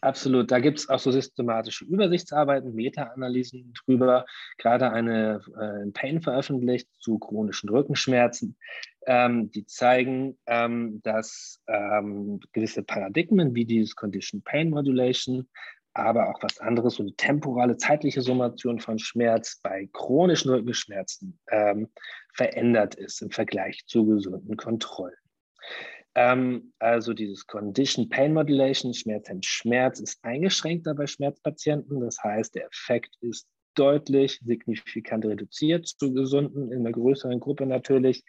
Absolut. 0.02 0.52
Da 0.52 0.60
gibt 0.60 0.80
es 0.80 0.90
auch 0.90 1.00
so 1.00 1.12
systematische 1.12 1.86
Übersichtsarbeiten, 1.86 2.74
Meta-Analysen 2.74 3.74
drüber, 3.74 4.26
gerade 4.58 4.92
eine 4.92 5.42
äh, 5.60 5.90
Pain 5.92 6.22
veröffentlicht 6.22 6.88
zu 7.00 7.18
chronischen 7.18 7.70
Rückenschmerzen, 7.70 8.56
ähm, 9.08 9.50
die 9.52 9.66
zeigen, 9.66 10.38
ähm, 10.46 11.02
dass 11.04 11.62
ähm, 11.68 12.40
gewisse 12.52 12.84
Paradigmen 12.84 13.56
wie 13.56 13.66
dieses 13.66 13.96
Condition 13.96 14.44
Pain 14.44 14.70
Modulation 14.70 15.48
aber 15.98 16.30
auch 16.30 16.44
was 16.44 16.60
anderes, 16.60 16.96
so 16.96 17.04
eine 17.04 17.16
temporale 17.16 17.76
zeitliche 17.76 18.22
Summation 18.22 18.80
von 18.80 19.00
Schmerz 19.00 19.60
bei 19.64 19.90
chronischen 19.94 20.52
Rückenschmerzen 20.52 21.40
ähm, 21.50 21.90
verändert 22.34 22.94
ist 22.94 23.22
im 23.24 23.32
Vergleich 23.32 23.84
zu 23.88 24.06
gesunden 24.06 24.56
Kontrollen. 24.58 25.16
Ähm, 26.18 26.74
also 26.80 27.14
dieses 27.14 27.46
Condition 27.46 28.10
Pain 28.10 28.34
Modulation, 28.34 28.92
Schmerz 28.96 29.30
Schmerz, 29.46 30.00
ist 30.00 30.18
eingeschränkter 30.24 30.96
bei 30.96 31.06
Schmerzpatienten. 31.06 32.00
Das 32.00 32.18
heißt, 32.24 32.56
der 32.56 32.66
Effekt 32.66 33.16
ist 33.22 33.48
deutlich 33.76 34.42
signifikant 34.44 35.26
reduziert 35.26 35.88
zu 35.88 36.12
gesunden, 36.12 36.72
in 36.72 36.80
einer 36.80 36.92
größeren 36.92 37.40
Gruppe 37.40 37.68
natürlich. 37.68 38.24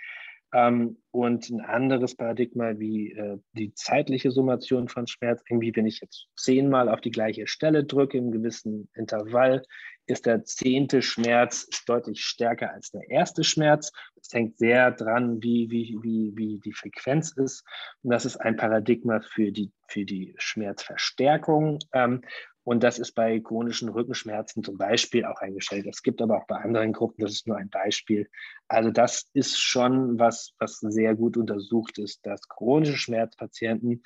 Ähm, 0.52 0.96
und 1.10 1.50
ein 1.50 1.60
anderes 1.60 2.14
Paradigma 2.14 2.78
wie 2.78 3.12
äh, 3.12 3.38
die 3.52 3.74
zeitliche 3.74 4.30
Summation 4.30 4.88
von 4.88 5.06
Schmerz, 5.06 5.42
irgendwie, 5.48 5.74
wenn 5.74 5.86
ich 5.86 6.00
jetzt 6.00 6.28
zehnmal 6.36 6.88
auf 6.88 7.00
die 7.00 7.10
gleiche 7.10 7.46
Stelle 7.46 7.84
drücke 7.84 8.18
im 8.18 8.30
gewissen 8.30 8.88
Intervall, 8.94 9.62
ist 10.06 10.24
der 10.24 10.44
zehnte 10.44 11.02
Schmerz 11.02 11.68
deutlich 11.86 12.22
stärker 12.24 12.72
als 12.72 12.90
der 12.90 13.08
erste 13.10 13.44
Schmerz. 13.44 13.92
Es 14.20 14.32
hängt 14.32 14.56
sehr 14.56 14.90
dran, 14.90 15.42
wie, 15.42 15.70
wie, 15.70 15.98
wie, 16.00 16.32
wie 16.34 16.60
die 16.60 16.72
Frequenz 16.72 17.32
ist. 17.32 17.62
Und 18.02 18.10
das 18.10 18.24
ist 18.24 18.36
ein 18.36 18.56
Paradigma 18.56 19.20
für 19.20 19.52
die, 19.52 19.70
für 19.86 20.04
die 20.04 20.34
Schmerzverstärkung. 20.38 21.78
Ähm, 21.92 22.22
und 22.68 22.82
das 22.82 22.98
ist 22.98 23.12
bei 23.12 23.40
chronischen 23.40 23.88
Rückenschmerzen 23.88 24.62
zum 24.62 24.76
Beispiel 24.76 25.24
auch 25.24 25.40
eingestellt. 25.40 25.86
Es 25.86 26.02
gibt 26.02 26.20
aber 26.20 26.36
auch 26.36 26.46
bei 26.46 26.56
anderen 26.56 26.92
Gruppen, 26.92 27.22
das 27.22 27.32
ist 27.32 27.46
nur 27.46 27.56
ein 27.56 27.70
Beispiel. 27.70 28.28
Also 28.68 28.90
das 28.90 29.30
ist 29.32 29.58
schon 29.58 30.18
was, 30.18 30.52
was 30.58 30.76
sehr 30.80 31.14
gut 31.14 31.38
untersucht 31.38 31.96
ist, 31.96 32.26
dass 32.26 32.46
chronische 32.46 32.98
Schmerzpatienten 32.98 34.02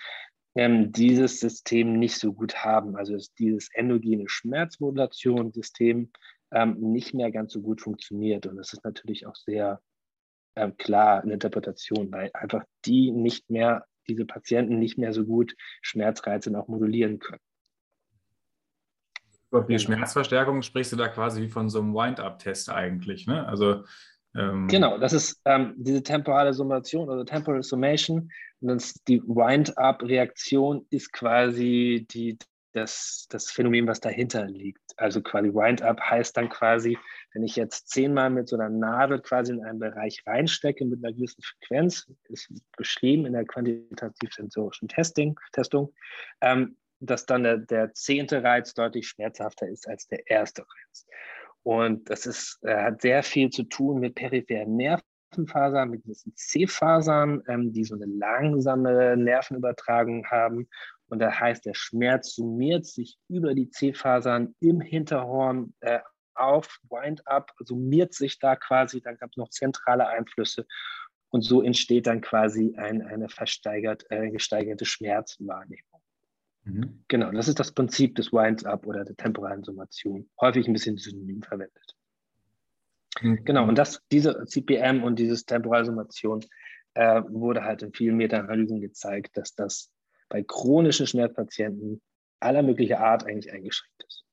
ähm, 0.55 0.93
dieses 0.93 1.41
System 1.41 1.99
nicht 1.99 2.15
so 2.15 2.33
gut 2.33 2.55
haben. 2.55 2.95
Also 2.95 3.15
dass 3.15 3.35
dieses 3.35 3.69
endogene 3.75 4.29
Schmerzmodulationssystem 4.29 6.13
ähm, 6.53 6.77
nicht 6.79 7.15
mehr 7.15 7.33
ganz 7.33 7.55
so 7.55 7.63
gut 7.63 7.81
funktioniert. 7.81 8.47
Und 8.47 8.59
das 8.59 8.73
ist 8.73 8.85
natürlich 8.85 9.27
auch 9.27 9.35
sehr 9.35 9.83
ähm, 10.55 10.77
klar 10.77 11.21
eine 11.21 11.33
Interpretation, 11.33 12.13
weil 12.13 12.31
einfach 12.33 12.63
die 12.85 13.11
nicht 13.11 13.51
mehr, 13.51 13.87
diese 14.07 14.25
Patienten 14.25 14.79
nicht 14.79 14.99
mehr 14.99 15.13
so 15.13 15.25
gut 15.25 15.57
Schmerzreize 15.81 16.57
auch 16.57 16.69
modulieren 16.69 17.19
können. 17.19 17.41
Über 19.53 19.62
die. 19.62 19.78
Schmerzverstärkung 19.78 20.62
sprichst 20.62 20.92
du 20.92 20.96
da 20.96 21.09
quasi 21.09 21.42
wie 21.42 21.48
von 21.48 21.68
so 21.68 21.80
einem 21.80 21.94
Wind-Up-Test 21.94 22.70
eigentlich, 22.70 23.26
ne? 23.26 23.46
Also 23.46 23.84
ähm 24.34 24.66
genau, 24.66 24.96
das 24.96 25.12
ist 25.12 25.42
ähm, 25.44 25.74
diese 25.76 26.03
temporale 26.03 26.55
Summation 26.55 27.09
oder 27.11 27.26
Temporal 27.26 27.62
Summation. 27.62 28.30
Und 28.61 28.68
das, 28.68 28.94
die 29.07 29.20
Wind-Up-Reaktion 29.22 30.86
ist 30.88 31.12
quasi 31.12 32.07
die, 32.11 32.38
das, 32.72 33.26
das 33.28 33.50
Phänomen, 33.50 33.86
was 33.86 34.00
dahinter 34.00 34.46
liegt. 34.46 34.80
Also 34.96 35.20
quasi 35.20 35.53
Wind-Up 35.53 36.00
heißt 36.00 36.34
dann 36.34 36.48
quasi, 36.48 36.96
wenn 37.34 37.42
ich 37.42 37.57
jetzt 37.57 37.90
zehnmal 37.90 38.30
mit 38.30 38.48
so 38.48 38.57
einer 38.57 38.70
Nadel 38.70 39.20
quasi 39.20 39.53
in 39.53 39.62
einen 39.62 39.80
Bereich 39.80 40.22
reinstecke 40.26 40.86
mit 40.86 41.05
einer 41.05 41.12
gewissen 41.12 41.42
Frequenz, 41.42 42.11
ist 42.30 42.50
beschrieben 42.78 43.26
in 43.26 43.34
der 43.34 43.44
quantitativ-sensorischen 43.44 44.88
Testing, 44.88 45.38
Testung, 45.53 45.92
ähm, 46.40 46.78
dass 47.07 47.26
dann 47.26 47.42
der, 47.42 47.59
der 47.59 47.92
zehnte 47.94 48.42
Reiz 48.42 48.74
deutlich 48.74 49.09
schmerzhafter 49.09 49.68
ist 49.68 49.88
als 49.88 50.07
der 50.07 50.28
erste 50.30 50.62
Reiz. 50.62 51.07
Und 51.62 52.09
das 52.11 52.26
ist, 52.26 52.59
äh, 52.62 52.76
hat 52.76 53.03
sehr 53.03 53.22
viel 53.22 53.50
zu 53.50 53.64
tun 53.64 54.00
mit 54.00 54.14
peripheren 54.14 54.76
Nervenfasern, 54.76 55.90
mit 55.90 56.05
diesen 56.07 56.34
C-Fasern, 56.34 57.42
ähm, 57.48 57.72
die 57.72 57.84
so 57.84 57.94
eine 57.94 58.07
langsame 58.07 59.16
Nervenübertragung 59.16 60.26
haben. 60.26 60.68
Und 61.07 61.18
das 61.18 61.38
heißt, 61.38 61.64
der 61.66 61.74
Schmerz 61.74 62.34
summiert 62.34 62.86
sich 62.86 63.18
über 63.28 63.55
die 63.55 63.70
C-Fasern 63.70 64.55
im 64.61 64.80
Hinterhorn 64.80 65.74
äh, 65.80 66.00
auf, 66.34 66.78
Wind-up, 66.88 67.53
summiert 67.59 68.14
sich 68.14 68.38
da 68.38 68.57
quasi, 68.57 69.00
dann 69.00 69.18
gab 69.18 69.30
es 69.30 69.36
noch 69.36 69.50
zentrale 69.50 70.09
Einflüsse. 70.09 70.66
Und 71.28 71.42
so 71.42 71.62
entsteht 71.62 72.07
dann 72.07 72.20
quasi 72.20 72.74
ein, 72.76 73.03
eine 73.03 73.28
versteigert, 73.28 74.05
äh, 74.11 74.30
gesteigerte 74.30 74.84
Schmerzwahrnehmung. 74.84 75.91
Mhm. 76.65 77.05
Genau, 77.09 77.31
das 77.33 77.49
ist 77.49 77.59
das 77.59 77.73
Prinzip 77.73 78.15
des 78.15 78.33
Winds-Up 78.33 78.87
oder 78.87 79.05
der 79.05 79.17
temporalen 79.17 79.65
Summation. 79.65 80.29
Häufig 80.41 80.67
ein 80.67 80.73
bisschen 80.73 80.97
synonym 80.97 81.43
verwendet. 81.43 81.97
Mhm. 83.21 83.45
Genau, 83.45 83.67
und 83.67 83.77
das, 83.77 84.01
diese 84.11 84.45
CPM 84.47 85.03
und 85.03 85.19
dieses 85.19 85.45
temporale 85.45 85.85
Summation 85.85 86.45
äh, 86.95 87.23
wurde 87.29 87.65
halt 87.65 87.83
in 87.83 87.93
vielen 87.93 88.17
Meta-Analysen 88.17 88.81
gezeigt, 88.81 89.37
dass 89.37 89.55
das 89.55 89.91
bei 90.29 90.43
chronischen 90.43 91.07
Schmerzpatienten 91.07 92.01
aller 92.41 92.63
möglicher 92.63 93.01
Art 93.01 93.25
eigentlich 93.25 93.53
eingeschränkt 93.53 94.05
ist. 94.07 94.25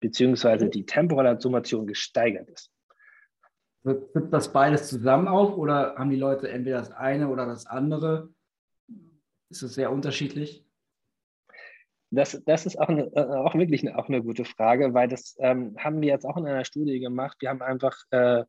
Beziehungsweise 0.00 0.68
die 0.68 0.86
temporale 0.86 1.40
Summation 1.40 1.86
gesteigert 1.86 2.48
ist. 2.50 2.70
Wird 3.82 4.32
das 4.32 4.52
beides 4.52 4.88
zusammen 4.88 5.28
auf 5.28 5.56
oder 5.58 5.96
haben 5.96 6.10
die 6.10 6.16
Leute 6.16 6.48
entweder 6.48 6.78
das 6.78 6.90
eine 6.90 7.28
oder 7.28 7.46
das 7.46 7.66
andere? 7.66 8.30
Ist 9.50 9.62
es 9.62 9.74
sehr 9.74 9.92
unterschiedlich? 9.92 10.64
Das, 12.14 12.42
das 12.44 12.66
ist 12.66 12.78
auch, 12.78 12.88
eine, 12.88 13.04
äh, 13.14 13.20
auch 13.20 13.54
wirklich 13.54 13.86
eine, 13.86 13.98
auch 13.98 14.08
eine 14.08 14.22
gute 14.22 14.44
Frage, 14.44 14.94
weil 14.94 15.08
das 15.08 15.36
ähm, 15.38 15.76
haben 15.78 16.00
wir 16.00 16.08
jetzt 16.08 16.24
auch 16.24 16.36
in 16.36 16.46
einer 16.46 16.64
Studie 16.64 17.00
gemacht. 17.00 17.36
Wir 17.40 17.50
haben 17.50 17.62
einfach 17.62 17.96
äh, 18.10 18.44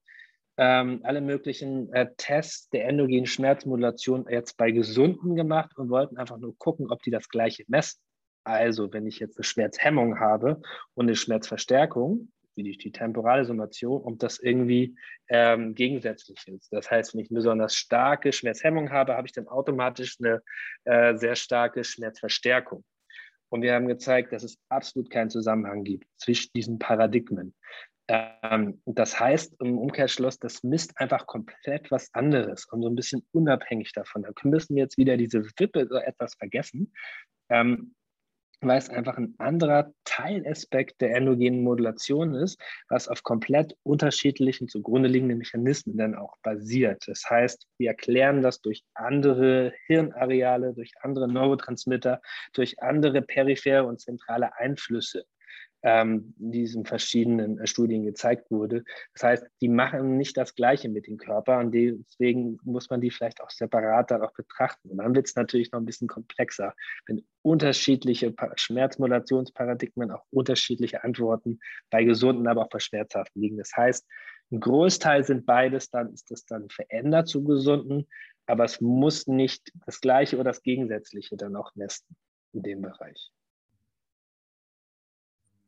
ähm, 0.58 1.02
alle 1.04 1.22
möglichen 1.22 1.92
äh, 1.94 2.08
Tests 2.18 2.70
der 2.70 2.88
endogenen 2.88 3.26
Schmerzmodulation 3.26 4.26
jetzt 4.30 4.58
bei 4.58 4.72
Gesunden 4.72 5.36
gemacht 5.36 5.78
und 5.78 5.90
wollten 5.90 6.18
einfach 6.18 6.38
nur 6.38 6.58
gucken, 6.58 6.92
ob 6.92 7.02
die 7.04 7.12
das 7.12 7.30
gleiche 7.30 7.64
messen. 7.68 8.00
Also, 8.44 8.94
wenn 8.94 9.08
ich 9.08 9.20
jetzt 9.20 9.38
eine 9.38 9.44
Schmerzhemmung 9.44 10.20
habe 10.20 10.62
und 10.94 11.08
eine 11.08 11.16
Schmerzverstärkung, 11.16 12.32
wie 12.56 12.64
durch 12.64 12.78
die 12.78 12.92
temporale 12.92 13.44
Summation, 13.44 14.02
ob 14.04 14.20
das 14.20 14.40
irgendwie 14.40 14.96
ähm, 15.28 15.76
gegensätzlich 15.76 16.38
ist. 16.48 16.72
Das 16.72 16.90
heißt, 16.90 17.14
wenn 17.14 17.22
ich 17.22 17.30
eine 17.30 17.38
besonders 17.38 17.76
starke 17.76 18.32
Schmerzhemmung 18.32 18.92
habe, 18.92 19.16
habe 19.16 19.28
ich 19.28 19.34
dann 19.34 19.48
automatisch 19.48 20.18
eine 20.20 20.42
äh, 20.86 21.18
sehr 21.18 21.36
starke 21.36 21.84
Schmerzverstärkung. 21.84 22.84
Und 23.56 23.62
wir 23.62 23.74
haben 23.74 23.88
gezeigt, 23.88 24.34
dass 24.34 24.44
es 24.44 24.58
absolut 24.68 25.10
keinen 25.10 25.30
Zusammenhang 25.30 25.86
gibt 25.86 26.06
zwischen 26.18 26.52
diesen 26.54 26.78
Paradigmen. 26.78 27.56
Ähm, 28.10 28.82
das 28.86 29.18
heißt 29.18 29.62
im 29.62 29.78
Umkehrschluss, 29.78 30.38
das 30.40 30.62
misst 30.64 31.00
einfach 31.00 31.26
komplett 31.26 31.90
was 31.90 32.14
anderes 32.14 32.66
und 32.66 32.82
so 32.82 32.90
ein 32.90 32.98
bisschen 32.98 33.26
unabhängig 33.32 33.94
davon. 33.94 34.24
Da 34.24 34.32
müssen 34.44 34.76
wir 34.76 34.84
jetzt 34.84 34.98
wieder 34.98 35.16
diese 35.16 35.46
Wippe 35.58 35.88
so 35.88 35.96
etwas 35.96 36.36
vergessen. 36.36 36.92
Ähm, 37.48 37.96
weil 38.68 38.78
es 38.78 38.90
einfach 38.90 39.18
ein 39.18 39.36
anderer 39.38 39.92
Teilaspekt 40.04 41.02
der 41.02 41.16
endogenen 41.16 41.64
Modulation 41.64 42.36
ist, 42.36 42.60
was 42.90 43.08
auf 43.08 43.24
komplett 43.24 43.76
unterschiedlichen 43.84 44.68
zugrunde 44.68 45.10
liegenden 45.10 45.38
Mechanismen 45.38 45.98
dann 45.98 46.16
auch 46.16 46.36
basiert. 46.44 47.04
Das 47.08 47.30
heißt, 47.30 47.68
wir 47.78 47.90
erklären 47.90 48.42
das 48.42 48.62
durch 48.62 48.84
andere 48.94 49.74
Hirnareale, 49.88 50.74
durch 50.74 50.92
andere 51.02 51.28
Neurotransmitter, 51.28 52.22
durch 52.54 52.82
andere 52.82 53.22
periphere 53.22 53.86
und 53.86 54.00
zentrale 54.00 54.56
Einflüsse 54.58 55.26
ähm, 55.86 56.34
diesen 56.38 56.84
verschiedenen 56.84 57.60
äh, 57.60 57.68
Studien 57.68 58.06
gezeigt 58.06 58.50
wurde. 58.50 58.84
Das 59.14 59.24
heißt, 59.24 59.46
die 59.62 59.70
machen 59.70 60.18
nicht 60.18 60.36
das 60.36 60.56
Gleiche 60.56 60.90
mit 60.90 61.06
dem 61.06 61.18
Körper 61.18 61.60
und 61.60 61.74
deswegen 61.74 62.58
muss 62.64 62.90
man 62.90 63.02
die 63.02 63.12
vielleicht 63.12 63.40
auch 63.40 63.52
separat 63.52 64.10
dann 64.10 64.24
auch 64.24 64.34
betrachten. 64.34 64.90
Und 64.90 64.98
dann 64.98 65.14
wird 65.14 65.28
es 65.28 65.36
natürlich 65.36 65.72
noch 65.72 65.80
ein 65.80 65.86
bisschen 65.86 66.08
komplexer, 66.08 66.74
wenn 67.06 67.24
unterschiedliche 67.44 68.34
Schmerzmodulationsparadigmen 68.56 70.10
auch 70.10 70.24
unterschiedliche 70.32 71.04
Antworten 71.04 71.60
bei 71.92 72.04
gesunden, 72.04 72.48
aber 72.48 72.64
auch 72.64 72.70
bei 72.70 72.80
schmerzhaften 72.80 73.40
liegen. 73.40 73.58
Das 73.58 73.72
heißt, 73.78 74.08
ein 74.52 74.60
Großteil 74.60 75.24
sind 75.24 75.46
beides, 75.46 75.92
dann 75.92 76.12
ist 76.12 76.32
das 76.32 76.46
dann 76.46 76.68
verändert 76.70 77.28
zu 77.28 77.44
gesunden, 77.44 78.08
aber 78.48 78.64
es 78.64 78.82
muss 78.82 79.28
nicht 79.28 79.72
das 79.86 80.02
Gleiche 80.02 80.38
oder 80.38 80.46
das 80.46 80.64
Gegensätzliche 80.64 81.38
dann 81.38 81.56
auch 81.56 81.76
messen 81.76 82.16
in 82.54 82.64
dem 82.64 82.82
Bereich. 82.82 83.32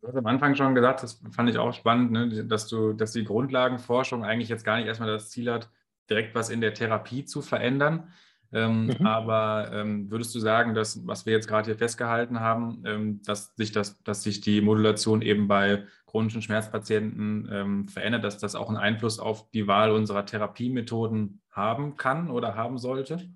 Du 0.02 0.08
hast 0.08 0.16
am 0.16 0.28
Anfang 0.28 0.56
schon 0.56 0.76
gesagt, 0.76 1.02
das 1.02 1.22
fand 1.32 1.50
ich 1.50 1.58
auch 1.58 1.74
spannend, 1.74 2.12
ne, 2.12 2.46
dass 2.46 2.68
du, 2.68 2.94
dass 2.94 3.14
die 3.14 3.24
Grundlagenforschung 3.24 4.24
eigentlich 4.24 4.50
jetzt 4.50 4.64
gar 4.64 4.78
nicht 4.78 4.86
erstmal 4.86 5.10
das 5.10 5.30
Ziel 5.30 5.52
hat, 5.52 5.70
direkt 6.10 6.36
was 6.36 6.50
in 6.50 6.62
der 6.62 6.74
Therapie 6.74 7.26
zu 7.26 7.42
verändern. 7.42 8.12
Ähm, 8.54 8.88
mhm. 8.88 9.06
Aber 9.06 9.72
ähm, 9.74 10.10
würdest 10.10 10.34
du 10.34 10.40
sagen, 10.40 10.74
dass, 10.74 11.06
was 11.06 11.26
wir 11.26 11.34
jetzt 11.34 11.48
gerade 11.48 11.66
hier 11.66 11.78
festgehalten 11.78 12.40
haben, 12.40 12.84
ähm, 12.86 13.22
dass, 13.26 13.54
sich 13.56 13.72
das, 13.72 14.02
dass 14.04 14.24
sich 14.24 14.40
die 14.40 14.62
Modulation 14.62 15.22
eben 15.22 15.48
bei 15.48 15.84
chronischen 16.06 16.42
Schmerzpatienten 16.42 17.50
ähm, 17.52 17.88
verändert, 17.90 18.24
dass 18.24 18.38
das 18.38 18.56
auch 18.56 18.70
einen 18.70 18.78
Einfluss 18.78 19.20
auf 19.20 19.52
die 19.52 19.68
Wahl 19.68 19.92
unserer 19.92 20.26
Therapiemethoden 20.26 21.42
haben 21.52 21.98
kann 21.98 22.32
oder 22.32 22.56
haben 22.56 22.78
sollte? 22.78 23.30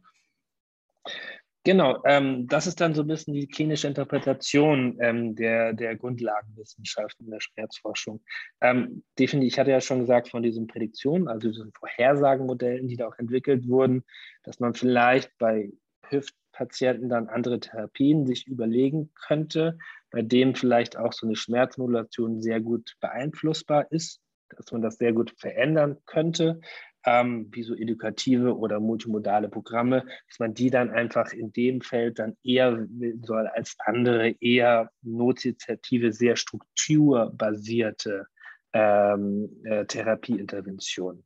Genau, 1.64 2.02
ähm, 2.06 2.48
das 2.48 2.66
ist 2.66 2.82
dann 2.82 2.96
so 2.96 3.04
ein 3.04 3.08
bisschen 3.08 3.36
die 3.36 3.48
klinische 3.48 3.88
Interpretation 3.88 4.98
ähm, 5.00 5.36
der, 5.36 5.74
der 5.74 5.96
Grundlagenwissenschaften 5.96 7.30
der 7.30 7.40
Schmerzforschung. 7.40 8.24
Ähm, 8.62 9.04
definitiv, 9.20 9.54
ich 9.54 9.60
hatte 9.60 9.70
ja 9.70 9.80
schon 9.80 10.00
gesagt 10.00 10.30
von 10.30 10.42
diesen 10.42 10.66
Prädiktionen, 10.66 11.28
also 11.28 11.50
diesen 11.50 11.72
Vorhersagenmodellen, 11.74 12.88
die 12.88 12.96
da 12.96 13.08
auch 13.08 13.20
entwickelt 13.20 13.68
wurden, 13.68 14.04
dass 14.44 14.60
man 14.60 14.74
vielleicht 14.74 15.38
bei 15.38 15.72
Hüftpatienten 16.10 17.10
dann 17.10 17.30
andere 17.30 17.60
Therapien 17.60 18.26
sich 18.26 18.48
überlegen 18.48 19.12
könnte, 19.14 19.78
bei 20.10 20.24
denen 20.24 20.56
vielleicht 20.56 20.98
auch 20.98 21.14
so 21.14 21.28
eine 21.28 21.36
Schmerzmodulation 21.36 22.42
sehr 22.42 22.60
gut 22.60 22.96
beeinflussbar 23.00 23.86
ist, 23.92 24.20
dass 24.50 24.72
man 24.72 24.82
das 24.82 24.98
sehr 24.98 25.14
gut 25.14 25.36
verändern 25.38 25.98
könnte 26.08 26.60
ähm, 27.06 27.48
wie 27.52 27.64
so 27.64 27.76
edukative 27.76 28.56
oder 28.56 28.80
multimodale 28.80 29.50
Programme, 29.50 30.06
dass 30.28 30.40
man 30.40 30.54
die 30.54 30.70
dann 30.70 30.90
einfach 30.92 31.34
in 31.34 31.52
dem 31.54 31.82
Feld 31.82 32.20
dann 32.20 32.38
eher 32.44 32.88
soll 33.24 33.48
als 33.48 33.76
andere 33.80 34.36
eher 34.40 34.92
nozitative, 35.02 36.12
sehr 36.12 36.36
strukturbasierte 36.36 38.28
ähm, 38.74 39.50
äh, 39.64 39.86
Therapieinterventionen. 39.86 41.24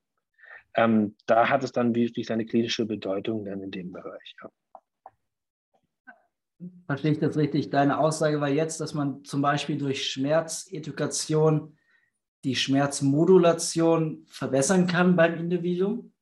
Ähm, 0.75 1.15
da 1.25 1.49
hat 1.49 1.63
es 1.63 1.71
dann 1.71 1.95
wirklich 1.95 2.27
seine 2.27 2.45
klinische 2.45 2.85
Bedeutung 2.85 3.45
dann 3.45 3.61
in 3.61 3.71
dem 3.71 3.91
Bereich. 3.91 4.35
Ja. 4.41 4.49
Verstehe 6.85 7.11
ich 7.11 7.19
das 7.19 7.37
richtig? 7.37 7.69
Deine 7.69 7.99
Aussage 7.99 8.39
war 8.41 8.49
jetzt, 8.49 8.79
dass 8.79 8.93
man 8.93 9.23
zum 9.23 9.41
Beispiel 9.41 9.77
durch 9.77 10.07
Schmerzedukation 10.07 11.77
die 12.45 12.55
Schmerzmodulation 12.55 14.25
verbessern 14.27 14.87
kann 14.87 15.15
beim 15.15 15.33
Individuum? 15.35 16.13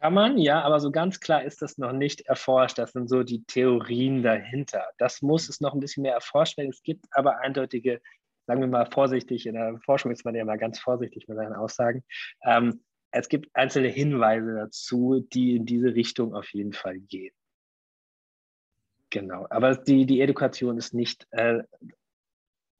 Kann 0.00 0.14
man, 0.14 0.38
ja, 0.38 0.62
aber 0.62 0.80
so 0.80 0.90
ganz 0.90 1.20
klar 1.20 1.44
ist 1.44 1.62
das 1.62 1.78
noch 1.78 1.92
nicht 1.92 2.22
erforscht. 2.22 2.78
Das 2.78 2.92
sind 2.92 3.08
so 3.08 3.22
die 3.22 3.44
Theorien 3.44 4.22
dahinter. 4.22 4.84
Das 4.98 5.22
muss 5.22 5.48
es 5.48 5.60
noch 5.60 5.74
ein 5.74 5.80
bisschen 5.80 6.02
mehr 6.02 6.14
erforscht 6.14 6.56
werden. 6.56 6.70
Es 6.70 6.82
gibt 6.82 7.06
aber 7.10 7.38
eindeutige, 7.38 8.00
sagen 8.46 8.60
wir 8.60 8.68
mal 8.68 8.86
vorsichtig, 8.86 9.46
in 9.46 9.54
der 9.54 9.78
Forschung 9.84 10.10
ist 10.10 10.24
man 10.24 10.34
ja 10.34 10.44
mal 10.44 10.58
ganz 10.58 10.78
vorsichtig 10.78 11.28
mit 11.28 11.36
seinen 11.36 11.54
Aussagen. 11.54 12.02
Ähm, 12.44 12.80
es 13.12 13.28
gibt 13.28 13.54
einzelne 13.54 13.88
Hinweise 13.88 14.54
dazu, 14.54 15.20
die 15.32 15.56
in 15.56 15.66
diese 15.66 15.94
Richtung 15.94 16.34
auf 16.34 16.52
jeden 16.52 16.72
Fall 16.72 16.98
gehen. 16.98 17.34
Genau, 19.10 19.46
aber 19.50 19.76
die, 19.76 20.06
die 20.06 20.20
Education 20.20 20.78
ist 20.78 20.94
nicht 20.94 21.26
äh, 21.32 21.62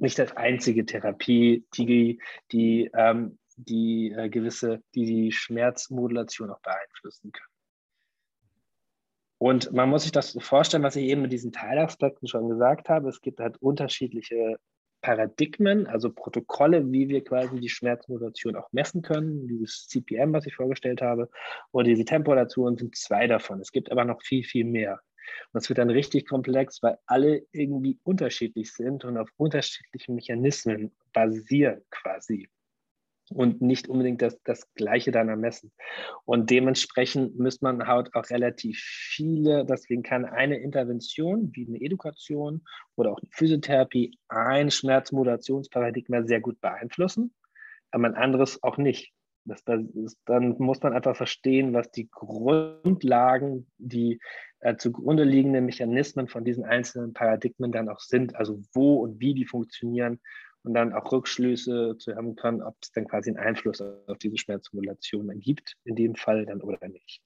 nicht 0.02 0.18
als 0.20 0.36
einzige 0.36 0.84
Therapie, 0.84 1.64
die, 1.74 2.20
die, 2.50 2.90
ähm, 2.92 3.38
die 3.56 4.12
äh, 4.12 4.28
gewisse, 4.28 4.82
die 4.94 5.06
die 5.06 5.32
Schmerzmodulation 5.32 6.50
auch 6.50 6.60
beeinflussen 6.60 7.32
können. 7.32 7.48
Und 9.38 9.72
man 9.72 9.88
muss 9.88 10.02
sich 10.02 10.12
das 10.12 10.36
vorstellen, 10.40 10.82
was 10.82 10.96
ich 10.96 11.04
eben 11.04 11.22
mit 11.22 11.32
diesen 11.32 11.52
Teilaspekten 11.52 12.28
schon 12.28 12.48
gesagt 12.48 12.88
habe. 12.88 13.08
Es 13.08 13.20
gibt 13.20 13.40
halt 13.40 13.56
unterschiedliche 13.58 14.58
Paradigmen, 15.00 15.86
also 15.88 16.12
Protokolle, 16.12 16.90
wie 16.92 17.08
wir 17.08 17.24
quasi 17.24 17.58
die 17.58 17.68
Schmerzmodulation 17.68 18.54
auch 18.54 18.72
messen 18.72 19.02
können. 19.02 19.48
Dieses 19.48 19.88
CPM, 19.88 20.32
was 20.32 20.46
ich 20.46 20.54
vorgestellt 20.54 21.02
habe, 21.02 21.28
oder 21.72 21.84
diese 21.84 22.04
Temporaturen 22.04 22.76
sind 22.76 22.96
zwei 22.96 23.26
davon. 23.26 23.60
Es 23.60 23.72
gibt 23.72 23.90
aber 23.90 24.04
noch 24.04 24.22
viel, 24.22 24.44
viel 24.44 24.64
mehr. 24.64 25.00
Und 25.52 25.54
das 25.54 25.68
wird 25.68 25.78
dann 25.78 25.90
richtig 25.90 26.28
komplex, 26.28 26.82
weil 26.82 26.98
alle 27.06 27.46
irgendwie 27.52 27.98
unterschiedlich 28.02 28.72
sind 28.72 29.04
und 29.04 29.18
auf 29.18 29.30
unterschiedlichen 29.36 30.14
Mechanismen 30.14 30.92
basieren 31.12 31.82
quasi 31.90 32.48
und 33.30 33.62
nicht 33.62 33.88
unbedingt 33.88 34.22
das, 34.22 34.40
das 34.44 34.72
Gleiche 34.74 35.10
dann 35.10 35.28
ermessen. 35.28 35.72
Und 36.24 36.50
dementsprechend 36.50 37.38
müsste 37.38 37.64
man 37.64 37.86
halt 37.86 38.14
auch 38.14 38.28
relativ 38.30 38.78
viele, 38.78 39.64
deswegen 39.64 40.02
kann 40.02 40.24
eine 40.24 40.58
Intervention 40.58 41.50
wie 41.54 41.66
eine 41.66 41.80
Education 41.80 42.62
oder 42.96 43.12
auch 43.12 43.18
eine 43.18 43.30
Physiotherapie 43.32 44.18
ein 44.28 44.70
Schmerzmodulationsparadigma 44.70 46.24
sehr 46.24 46.40
gut 46.40 46.60
beeinflussen, 46.60 47.34
aber 47.90 48.06
ein 48.06 48.14
anderes 48.14 48.62
auch 48.62 48.76
nicht. 48.76 49.12
Das, 49.44 49.64
das, 49.64 50.16
dann 50.24 50.56
muss 50.58 50.80
man 50.82 50.92
einfach 50.92 51.16
verstehen, 51.16 51.72
was 51.72 51.90
die 51.90 52.08
Grundlagen, 52.10 53.66
die 53.78 54.20
äh, 54.60 54.76
zugrunde 54.76 55.24
liegenden 55.24 55.64
Mechanismen 55.64 56.28
von 56.28 56.44
diesen 56.44 56.64
einzelnen 56.64 57.12
Paradigmen 57.12 57.72
dann 57.72 57.88
auch 57.88 58.00
sind, 58.00 58.36
also 58.36 58.60
wo 58.72 59.02
und 59.02 59.20
wie 59.20 59.34
die 59.34 59.46
funktionieren 59.46 60.20
und 60.62 60.74
dann 60.74 60.92
auch 60.92 61.10
Rückschlüsse 61.10 61.96
zu 61.98 62.14
haben 62.14 62.36
können, 62.36 62.62
ob 62.62 62.76
es 62.80 62.92
dann 62.92 63.08
quasi 63.08 63.30
einen 63.30 63.38
Einfluss 63.38 63.80
auf 63.80 64.18
diese 64.18 64.38
Schmerzsimulation 64.38 65.28
gibt, 65.40 65.74
in 65.84 65.96
dem 65.96 66.14
Fall 66.14 66.46
dann 66.46 66.60
oder 66.60 66.86
nicht. 66.88 67.20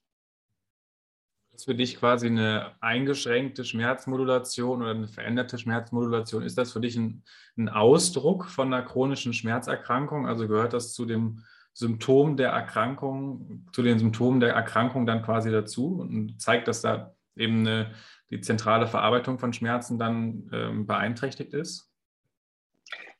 Ist 1.53 1.65
für 1.65 1.75
dich 1.75 1.97
quasi 1.97 2.27
eine 2.27 2.75
eingeschränkte 2.81 3.65
Schmerzmodulation 3.65 4.81
oder 4.81 4.91
eine 4.91 5.07
veränderte 5.07 5.57
Schmerzmodulation? 5.57 6.43
Ist 6.43 6.57
das 6.57 6.71
für 6.71 6.79
dich 6.79 6.95
ein, 6.97 7.23
ein 7.57 7.69
Ausdruck 7.69 8.45
von 8.45 8.71
einer 8.71 8.85
chronischen 8.85 9.33
Schmerzerkrankung? 9.33 10.27
Also 10.27 10.47
gehört 10.47 10.73
das 10.73 10.93
zu 10.93 11.05
dem 11.05 11.43
Symptom 11.77 12.37
der 12.37 12.49
Erkrankung, 12.49 13.67
zu 13.71 13.83
den 13.83 13.99
Symptomen 13.99 14.39
der 14.39 14.53
Erkrankung 14.53 15.05
dann 15.05 15.21
quasi 15.21 15.51
dazu 15.51 15.99
und 15.99 16.41
zeigt, 16.41 16.67
dass 16.67 16.81
da 16.81 17.13
eben 17.35 17.67
eine, 17.67 17.91
die 18.31 18.41
zentrale 18.41 18.87
Verarbeitung 18.87 19.37
von 19.37 19.53
Schmerzen 19.53 19.99
dann 19.99 20.49
ähm, 20.51 20.87
beeinträchtigt 20.87 21.53
ist? 21.53 21.91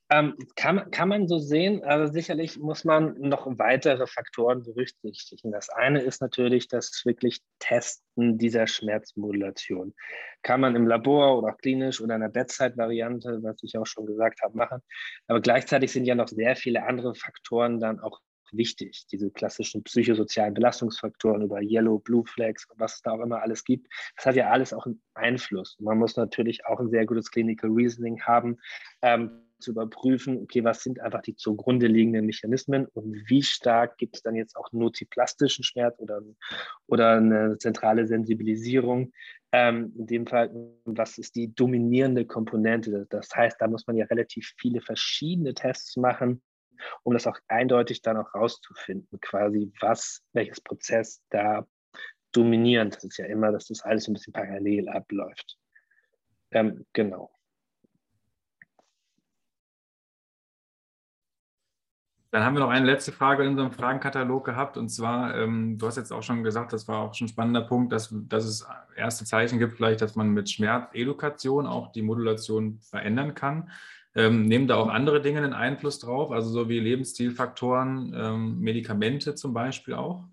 Ähm, 0.10 0.36
kann, 0.56 0.90
kann 0.90 1.10
man 1.10 1.28
so 1.28 1.38
sehen, 1.38 1.84
aber 1.84 2.08
sicherlich 2.08 2.58
muss 2.58 2.84
man 2.84 3.20
noch 3.20 3.46
weitere 3.60 4.08
Faktoren 4.08 4.64
berücksichtigen. 4.64 5.52
Das 5.52 5.70
eine 5.70 6.02
ist 6.02 6.20
natürlich 6.22 6.68
das 6.68 7.04
wirklich 7.06 7.42
Testen 7.60 8.40
dieser 8.40 8.66
Schmerzmodulation. 8.66 9.94
Kann 10.42 10.62
man 10.62 10.76
im 10.76 10.88
Labor 10.88 11.38
oder 11.38 11.54
auch 11.54 11.58
klinisch 11.60 12.02
oder 12.02 12.16
in 12.16 12.22
der 12.22 12.30
Bedside-Variante, 12.30 13.38
was 13.44 13.62
ich 13.62 13.78
auch 13.78 13.86
schon 13.86 14.08
gesagt 14.08 14.42
habe, 14.42 14.58
machen. 14.58 14.82
Aber 15.28 15.42
gleichzeitig 15.42 15.92
sind 15.92 16.06
ja 16.06 16.16
noch 16.16 16.30
sehr 16.30 16.56
viele 16.56 16.88
andere 16.88 17.14
Faktoren 17.14 17.80
dann 17.80 18.00
auch 18.00 18.20
wichtig. 18.52 19.06
Diese 19.12 19.32
klassischen 19.32 19.84
psychosozialen 19.84 20.54
Belastungsfaktoren 20.54 21.42
über 21.42 21.62
Yellow, 21.62 22.00
Blue 22.00 22.26
Flags 22.26 22.68
was 22.78 22.96
es 22.96 23.02
da 23.02 23.12
auch 23.12 23.22
immer 23.22 23.42
alles 23.42 23.64
gibt. 23.64 23.88
Das 24.16 24.26
hat 24.26 24.36
ja 24.36 24.50
alles 24.50 24.74
auch 24.74 24.86
einen 24.86 25.02
Einfluss. 25.14 25.78
Man 25.80 25.98
muss 25.98 26.16
natürlich 26.16 26.66
auch 26.66 26.80
ein 26.80 26.90
sehr 26.90 27.06
gutes 27.06 27.32
Clinical 27.32 27.72
Reasoning 27.72 28.22
haben, 28.22 28.58
ähm, 29.02 29.48
zu 29.60 29.72
überprüfen, 29.72 30.42
okay, 30.44 30.64
was 30.64 30.84
sind 30.84 31.00
einfach 31.00 31.22
die 31.22 31.36
zugrunde 31.36 31.88
liegenden 31.88 32.26
Mechanismen 32.26 32.86
und 32.94 33.16
wie 33.28 33.42
stark 33.42 33.98
gibt 33.98 34.18
es 34.18 34.22
dann 34.22 34.36
jetzt 34.36 34.56
auch 34.56 34.72
notiplastischen 34.72 35.64
Schmerz 35.64 36.00
oder, 36.00 36.22
oder 36.88 37.14
eine 37.14 37.58
zentrale 37.58 38.06
Sensibilisierung. 38.08 39.12
Ähm, 39.52 39.94
in 39.98 40.08
dem 40.08 40.28
Fall, 40.28 40.52
was 40.86 41.18
ist 41.18 41.36
die 41.36 41.54
dominierende 41.54 42.26
Komponente? 42.26 43.08
Das 43.10 43.30
heißt, 43.34 43.58
da 43.60 43.68
muss 43.68 43.88
man 43.88 43.96
ja 43.96 44.06
relativ 44.06 44.54
viele 44.58 44.82
verschiedene 44.82 45.54
Tests 45.54 45.96
machen, 45.98 46.42
um 47.04 47.14
das 47.14 47.28
auch 47.28 47.38
eindeutig 47.48 48.02
dann 48.02 48.18
auch 48.18 48.34
rauszufinden, 48.34 49.20
quasi 49.22 49.72
was, 49.80 50.24
welches 50.34 50.62
Prozess 50.62 51.24
da 51.30 51.66
dominierend. 52.32 52.96
Das 52.96 53.04
ist 53.04 53.18
ja 53.18 53.26
immer, 53.26 53.52
dass 53.52 53.68
das 53.68 53.82
alles 53.82 54.08
ein 54.08 54.14
bisschen 54.14 54.34
parallel 54.34 54.90
abläuft. 54.90 55.58
Ähm, 56.52 56.86
genau. 56.94 57.32
Dann 62.30 62.44
haben 62.44 62.56
wir 62.56 62.60
noch 62.60 62.70
eine 62.70 62.86
letzte 62.86 63.14
Frage 63.14 63.44
in 63.44 63.50
unserem 63.50 63.72
Fragenkatalog 63.72 64.46
gehabt. 64.46 64.78
Und 64.78 64.90
zwar, 64.90 65.36
ähm, 65.36 65.78
du 65.78 65.88
hast 65.88 65.96
jetzt 65.96 66.12
auch 66.12 66.24
schon 66.24 66.44
gesagt, 66.44 66.74
das 66.74 66.88
war 66.88 67.00
auch 67.00 67.14
schon 67.14 67.26
ein 67.26 67.30
spannender 67.30 67.62
Punkt, 67.62 67.94
dass, 67.94 68.14
dass 68.14 68.44
es 68.44 68.68
erste 68.96 69.24
Zeichen 69.24 69.60
gibt, 69.60 69.78
vielleicht, 69.78 70.02
dass 70.02 70.16
man 70.16 70.30
mit 70.30 70.50
Schmerzedukation 70.50 71.66
auch 71.66 71.92
die 71.94 72.02
Modulation 72.02 72.80
verändern 72.82 73.34
kann. 73.34 73.72
Ähm, 74.18 74.48
nehmen 74.48 74.68
da 74.68 74.76
auch 74.76 74.90
andere 74.90 75.22
Dinge 75.22 75.44
einen 75.44 75.54
Einfluss 75.54 76.00
drauf, 76.00 76.32
also 76.32 76.50
so 76.50 76.70
wie 76.70 76.80
Lebensstilfaktoren, 76.80 78.14
ähm, 78.18 78.60
Medikamente 78.60 79.36
zum 79.36 79.54
Beispiel 79.54 79.94
auch? 79.94 80.26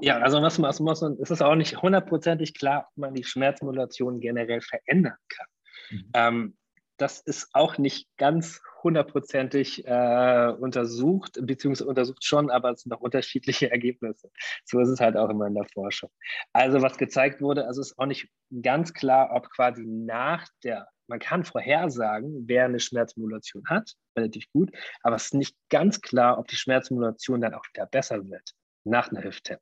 Ja, 0.00 0.18
also 0.18 0.42
was 0.42 0.60
was 0.60 0.80
man, 0.80 1.16
es 1.20 1.30
ist 1.30 1.42
auch 1.42 1.54
nicht 1.54 1.80
hundertprozentig 1.80 2.54
klar, 2.54 2.88
ob 2.90 2.96
man 2.98 3.14
die 3.14 3.24
Schmerzmodulation 3.24 4.20
generell 4.20 4.60
verändern 4.60 5.16
kann. 5.28 5.46
Mhm. 5.90 6.10
Ähm, 6.12 6.56
das 6.98 7.20
ist 7.20 7.48
auch 7.52 7.78
nicht 7.78 8.08
ganz 8.16 8.60
hundertprozentig 8.82 9.86
äh, 9.86 10.52
untersucht, 10.58 11.38
beziehungsweise 11.42 11.88
untersucht 11.88 12.24
schon, 12.24 12.50
aber 12.50 12.70
es 12.70 12.82
sind 12.82 12.90
noch 12.90 13.00
unterschiedliche 13.00 13.70
Ergebnisse. 13.72 14.30
So 14.64 14.80
ist 14.80 14.88
es 14.88 15.00
halt 15.00 15.16
auch 15.16 15.28
immer 15.28 15.46
in 15.46 15.54
der 15.54 15.66
Forschung. 15.72 16.10
Also 16.52 16.82
was 16.82 16.96
gezeigt 16.96 17.40
wurde, 17.40 17.66
also 17.66 17.80
ist 17.80 17.98
auch 17.98 18.06
nicht 18.06 18.28
ganz 18.62 18.92
klar, 18.92 19.30
ob 19.32 19.50
quasi 19.50 19.84
nach 19.84 20.46
der, 20.62 20.88
man 21.08 21.18
kann 21.18 21.44
vorhersagen, 21.44 22.48
wer 22.48 22.64
eine 22.64 22.80
Schmerzmodulation 22.80 23.64
hat, 23.68 23.94
relativ 24.16 24.50
gut, 24.52 24.70
aber 25.02 25.16
es 25.16 25.26
ist 25.26 25.34
nicht 25.34 25.56
ganz 25.68 26.00
klar, 26.00 26.38
ob 26.38 26.48
die 26.48 26.56
Schmerzmodulation 26.56 27.40
dann 27.40 27.54
auch 27.54 27.64
wieder 27.72 27.86
besser 27.86 28.28
wird 28.28 28.54
nach 28.84 29.10
einer 29.10 29.22
Hüft-Tap. 29.22 29.60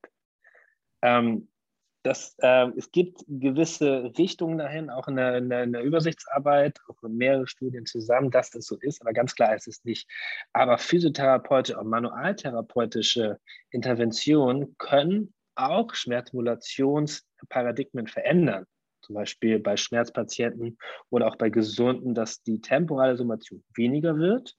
Ähm, 1.03 1.49
das, 2.05 2.37
äh, 2.39 2.69
es 2.77 2.93
gibt 2.93 3.25
gewisse 3.29 4.13
Richtungen 4.19 4.59
dahin, 4.59 4.91
auch 4.91 5.09
in 5.09 5.17
der, 5.17 5.39
in, 5.39 5.49
der, 5.49 5.65
in 5.65 5.73
der, 5.73 5.83
Übersichtsarbeit, 5.83 6.79
auch 6.89 7.03
in 7.03 7.17
mehrere 7.17 7.47
Studien 7.47 7.87
zusammen, 7.87 8.31
dass 8.31 8.51
das 8.51 8.67
so 8.67 8.77
ist, 8.79 9.01
aber 9.01 9.15
ganz 9.15 9.35
klar 9.35 9.55
ist 9.55 9.69
es 9.69 9.83
nicht. 9.85 10.07
Aber 10.53 10.77
physiotherapeutische 10.77 11.79
und 11.79 11.89
manualtherapeutische 11.89 13.41
Interventionen 13.71 14.77
können 14.77 15.33
auch 15.55 15.95
Schmerzmodulationsparadigmen 15.95 18.07
verändern. 18.07 18.67
Zum 19.05 19.15
Beispiel 19.15 19.59
bei 19.59 19.77
Schmerzpatienten 19.77 20.79
oder 21.11 21.29
auch 21.29 21.37
bei 21.37 21.51
Gesunden, 21.51 22.15
dass 22.15 22.43
die 22.43 22.61
temporale 22.61 23.17
Summation 23.17 23.63
weniger 23.75 24.17
wird. 24.17 24.57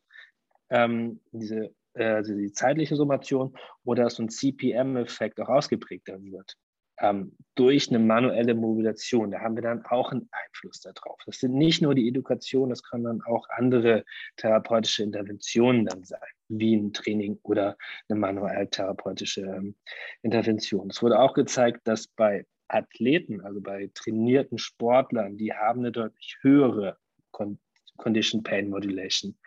Ähm, 0.70 1.22
diese 1.32 1.74
also 1.98 2.36
die 2.36 2.52
zeitliche 2.52 2.98
Summation 2.98 3.56
oder 3.86 4.04
dass 4.04 4.16
so 4.16 4.24
ein 4.24 4.30
CPM-Effekt 4.30 5.40
auch 5.40 5.48
ausgeprägter 5.48 6.22
wird 6.22 6.58
ähm, 7.00 7.36
durch 7.56 7.90
eine 7.90 8.00
manuelle 8.00 8.54
Mobilisation. 8.54 9.32
Da 9.32 9.42
haben 9.42 9.56
wir 9.56 9.64
dann 9.64 9.86
auch 9.86 10.12
einen 10.12 10.30
Einfluss 10.32 10.82
darauf. 10.82 11.20
Das 11.26 11.40
sind 11.40 11.54
nicht 11.54 11.82
nur 11.82 11.96
die 11.96 12.08
Education, 12.08 12.70
das 12.70 12.84
können 12.84 13.04
dann 13.04 13.22
auch 13.24 13.48
andere 13.50 14.04
therapeutische 14.38 15.04
Interventionen 15.04 15.86
dann 15.86 16.04
sein, 16.04 16.20
wie 16.48 16.76
ein 16.76 16.94
Training 16.94 17.40
oder 17.44 17.78
eine 18.08 18.20
manuell 18.20 18.68
therapeutische 18.68 19.42
ähm, 19.42 19.76
Intervention. 20.22 20.90
Es 20.90 21.02
wurde 21.02 21.20
auch 21.20 21.34
gezeigt, 21.34 21.82
dass 21.88 22.08
bei 22.08 22.46
Athleten, 22.68 23.42
also 23.42 23.62
bei 23.62 23.90
trainierten 23.94 24.58
Sportlern, 24.58 25.38
die 25.38 25.54
haben 25.54 25.82
eine 25.82 25.92
deutlich 25.92 26.38
höhere 26.42 26.98
Con 27.32 27.60
Condition 27.98 28.44
Pain 28.44 28.70
Modulation. 28.70 29.38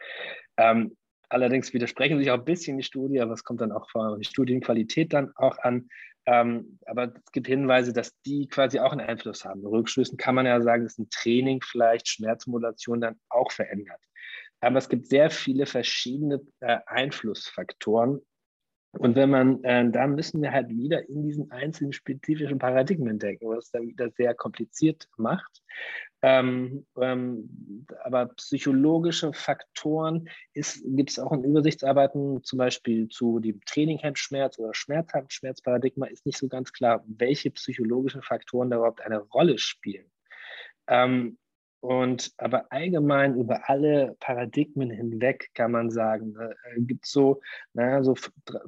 Ähm, 0.57 0.97
allerdings 1.29 1.73
widersprechen 1.75 2.19
sich 2.19 2.31
auch 2.31 2.39
ein 2.39 2.45
bisschen 2.45 2.79
die 2.79 2.83
Studie, 2.83 3.21
aber 3.21 3.33
es 3.33 3.45
kommt 3.45 3.61
dann 3.61 3.73
auch 3.73 3.91
vor 3.91 4.17
die 4.19 4.25
Studienqualität 4.25 5.13
dann 5.13 5.33
auch 5.37 5.59
an. 5.59 5.89
Ähm, 6.27 6.79
aber 6.87 7.13
es 7.15 7.33
gibt 7.33 7.47
Hinweise, 7.47 7.93
dass 7.93 8.19
die 8.23 8.49
quasi 8.49 8.79
auch 8.81 8.93
einen 8.93 9.07
Einfluss 9.07 9.45
haben. 9.45 9.65
Rückschlüssen 9.65 10.19
kann 10.19 10.35
man 10.35 10.47
ja 10.47 10.61
sagen, 10.61 10.85
dass 10.85 10.99
ein 10.99 11.09
Training 11.11 11.63
vielleicht 11.63 12.09
Schmerzmodulation 12.09 13.01
dann 13.01 13.19
auch 13.29 13.51
verändert. 13.51 14.01
Aber 14.61 14.79
es 14.79 14.89
gibt 14.89 15.07
sehr 15.07 15.31
viele 15.31 15.67
verschiedene 15.67 16.41
äh, 16.61 16.79
Einflussfaktoren. 16.87 18.21
Und 18.93 19.17
wenn 19.17 19.31
man, 19.31 19.63
äh, 19.65 19.91
da 19.91 20.07
müssen 20.07 20.41
wir 20.41 20.53
halt 20.53 20.71
wieder 20.71 21.09
in 21.09 21.23
diesen 21.23 21.51
einzelnen 21.51 21.93
spezifischen 21.93 22.59
Paradigmen 22.59 23.19
denken, 23.19 23.49
was 23.49 23.71
dann 23.71 23.87
wieder 23.87 24.11
sehr 24.11 24.35
kompliziert 24.35 25.09
macht. 25.17 25.63
Ähm, 26.23 26.87
ähm, 27.01 27.87
aber 28.03 28.27
psychologische 28.37 29.33
Faktoren 29.33 30.29
gibt 30.55 31.11
es 31.11 31.19
auch 31.19 31.33
in 31.33 31.45
Übersichtsarbeiten, 31.45 32.43
zum 32.43 32.59
Beispiel 32.59 33.09
zu 33.09 33.39
dem 33.39 33.61
Traininghemmschmerz 33.67 34.59
oder 34.59 34.75
Schmerzhemmschmerzparadigma, 34.75 36.07
ist 36.07 36.27
nicht 36.27 36.39
so 36.39 36.49
ganz 36.49 36.73
klar, 36.73 37.05
welche 37.07 37.51
psychologischen 37.51 38.23
Faktoren 38.23 38.71
da 38.71 38.79
überhaupt 38.79 39.03
eine 39.03 39.19
Rolle 39.19 39.59
spielen. 39.59 40.11
Ähm, 40.89 41.39
und 41.81 42.33
aber 42.39 42.67
allgemein 42.71 43.37
über 43.37 43.69
alle 43.69 44.17
Paradigmen 44.21 44.91
hinweg 44.91 45.51
kann 45.55 45.73
man 45.73 45.91
sagen, 45.91 46.35
äh, 46.39 46.81
gibt 46.81 47.07
es 47.07 47.13
so, 47.13 47.41
naja, 47.73 48.03
so 48.03 48.15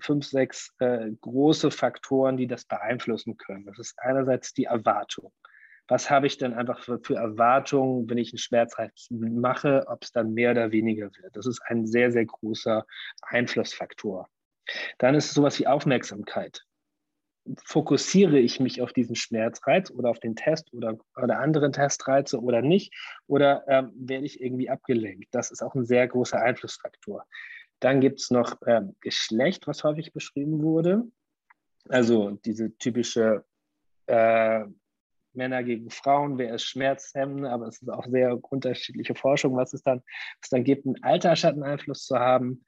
fünf, 0.01 0.27
sechs 0.27 0.73
äh, 0.79 1.11
große 1.21 1.71
Faktoren, 1.71 2.37
die 2.37 2.47
das 2.47 2.65
beeinflussen 2.65 3.37
können. 3.37 3.67
Das 3.67 3.79
ist 3.79 3.99
einerseits 3.99 4.53
die 4.55 4.65
Erwartung 4.65 5.33
was 5.91 6.09
habe 6.09 6.29
ich 6.29 6.39
denn 6.39 6.55
einfach 6.55 6.79
für, 6.85 7.01
für 7.01 7.17
Erwartungen, 7.17 8.09
wenn 8.09 8.17
ich 8.17 8.33
einen 8.33 8.39
Schmerzreiz 8.39 9.09
mache, 9.11 9.85
ob 9.89 10.05
es 10.05 10.13
dann 10.13 10.33
mehr 10.33 10.53
oder 10.53 10.71
weniger 10.71 11.11
wird. 11.21 11.37
Das 11.37 11.47
ist 11.47 11.61
ein 11.67 11.85
sehr, 11.85 12.13
sehr 12.13 12.25
großer 12.25 12.87
Einflussfaktor. 13.23 14.29
Dann 14.99 15.17
ist 15.17 15.27
es 15.27 15.35
sowas 15.35 15.59
wie 15.59 15.67
Aufmerksamkeit. 15.67 16.65
Fokussiere 17.65 18.39
ich 18.39 18.61
mich 18.61 18.83
auf 18.83 18.93
diesen 18.93 19.17
Schmerzreiz 19.17 19.91
oder 19.91 20.11
auf 20.11 20.21
den 20.21 20.37
Test 20.37 20.73
oder, 20.73 20.99
oder 21.17 21.39
andere 21.39 21.71
Testreize 21.71 22.41
oder 22.41 22.63
nicht? 22.63 22.95
Oder 23.27 23.65
ähm, 23.69 23.93
werde 23.95 24.27
ich 24.27 24.41
irgendwie 24.41 24.71
abgelenkt? 24.71 25.29
Das 25.33 25.51
ist 25.51 25.63
auch 25.63 25.75
ein 25.75 25.85
sehr 25.85 26.07
großer 26.09 26.41
Einflussfaktor. 26.41 27.25
Dann 27.81 28.01
gibt 28.01 28.21
es 28.21 28.31
noch 28.31 28.61
äh, 28.63 28.83
Geschlecht, 29.01 29.67
was 29.67 29.85
häufig 29.85 30.13
beschrieben 30.13 30.63
wurde. 30.63 31.05
Also 31.89 32.39
diese 32.45 32.77
typische 32.77 33.45
äh, 34.07 34.65
Männer 35.35 35.63
gegen 35.63 35.91
Frauen, 35.91 36.39
wer 36.39 36.55
ist 36.55 36.65
schmerzhemmend, 36.65 37.47
aber 37.47 37.67
es 37.67 37.81
ist 37.83 37.89
auch 37.89 38.07
sehr 38.07 38.39
unterschiedliche 38.51 39.15
Forschung, 39.15 39.57
was 39.57 39.73
es 39.73 39.83
dann, 39.83 40.03
was 40.41 40.51
dann 40.51 40.65
gibt, 40.65 40.87
einen 40.87 41.03
Altersschatteneinfluss 41.03 42.07
zu 42.07 42.19
haben, 42.19 42.65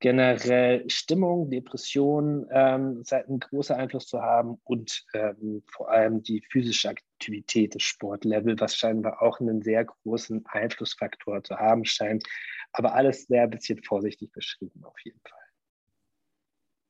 generell 0.00 0.88
Stimmung, 0.90 1.50
Depression 1.50 2.46
ähm, 2.50 3.02
einen 3.10 3.40
großen 3.40 3.76
Einfluss 3.76 4.06
zu 4.06 4.20
haben 4.20 4.60
und 4.64 5.04
ähm, 5.14 5.62
vor 5.66 5.90
allem 5.90 6.22
die 6.22 6.42
physische 6.50 6.90
Aktivität, 6.90 7.74
das 7.74 7.82
Sportlevel, 7.82 8.58
was 8.60 8.76
scheinbar 8.76 9.22
auch 9.22 9.40
einen 9.40 9.62
sehr 9.62 9.84
großen 9.84 10.44
Einflussfaktor 10.46 11.42
zu 11.42 11.56
haben 11.56 11.84
scheint, 11.84 12.24
aber 12.72 12.94
alles 12.94 13.26
sehr 13.26 13.44
ein 13.44 13.50
bisschen 13.50 13.82
vorsichtig 13.82 14.32
beschrieben 14.32 14.84
auf 14.84 14.98
jeden 15.02 15.20
Fall. 15.26 15.38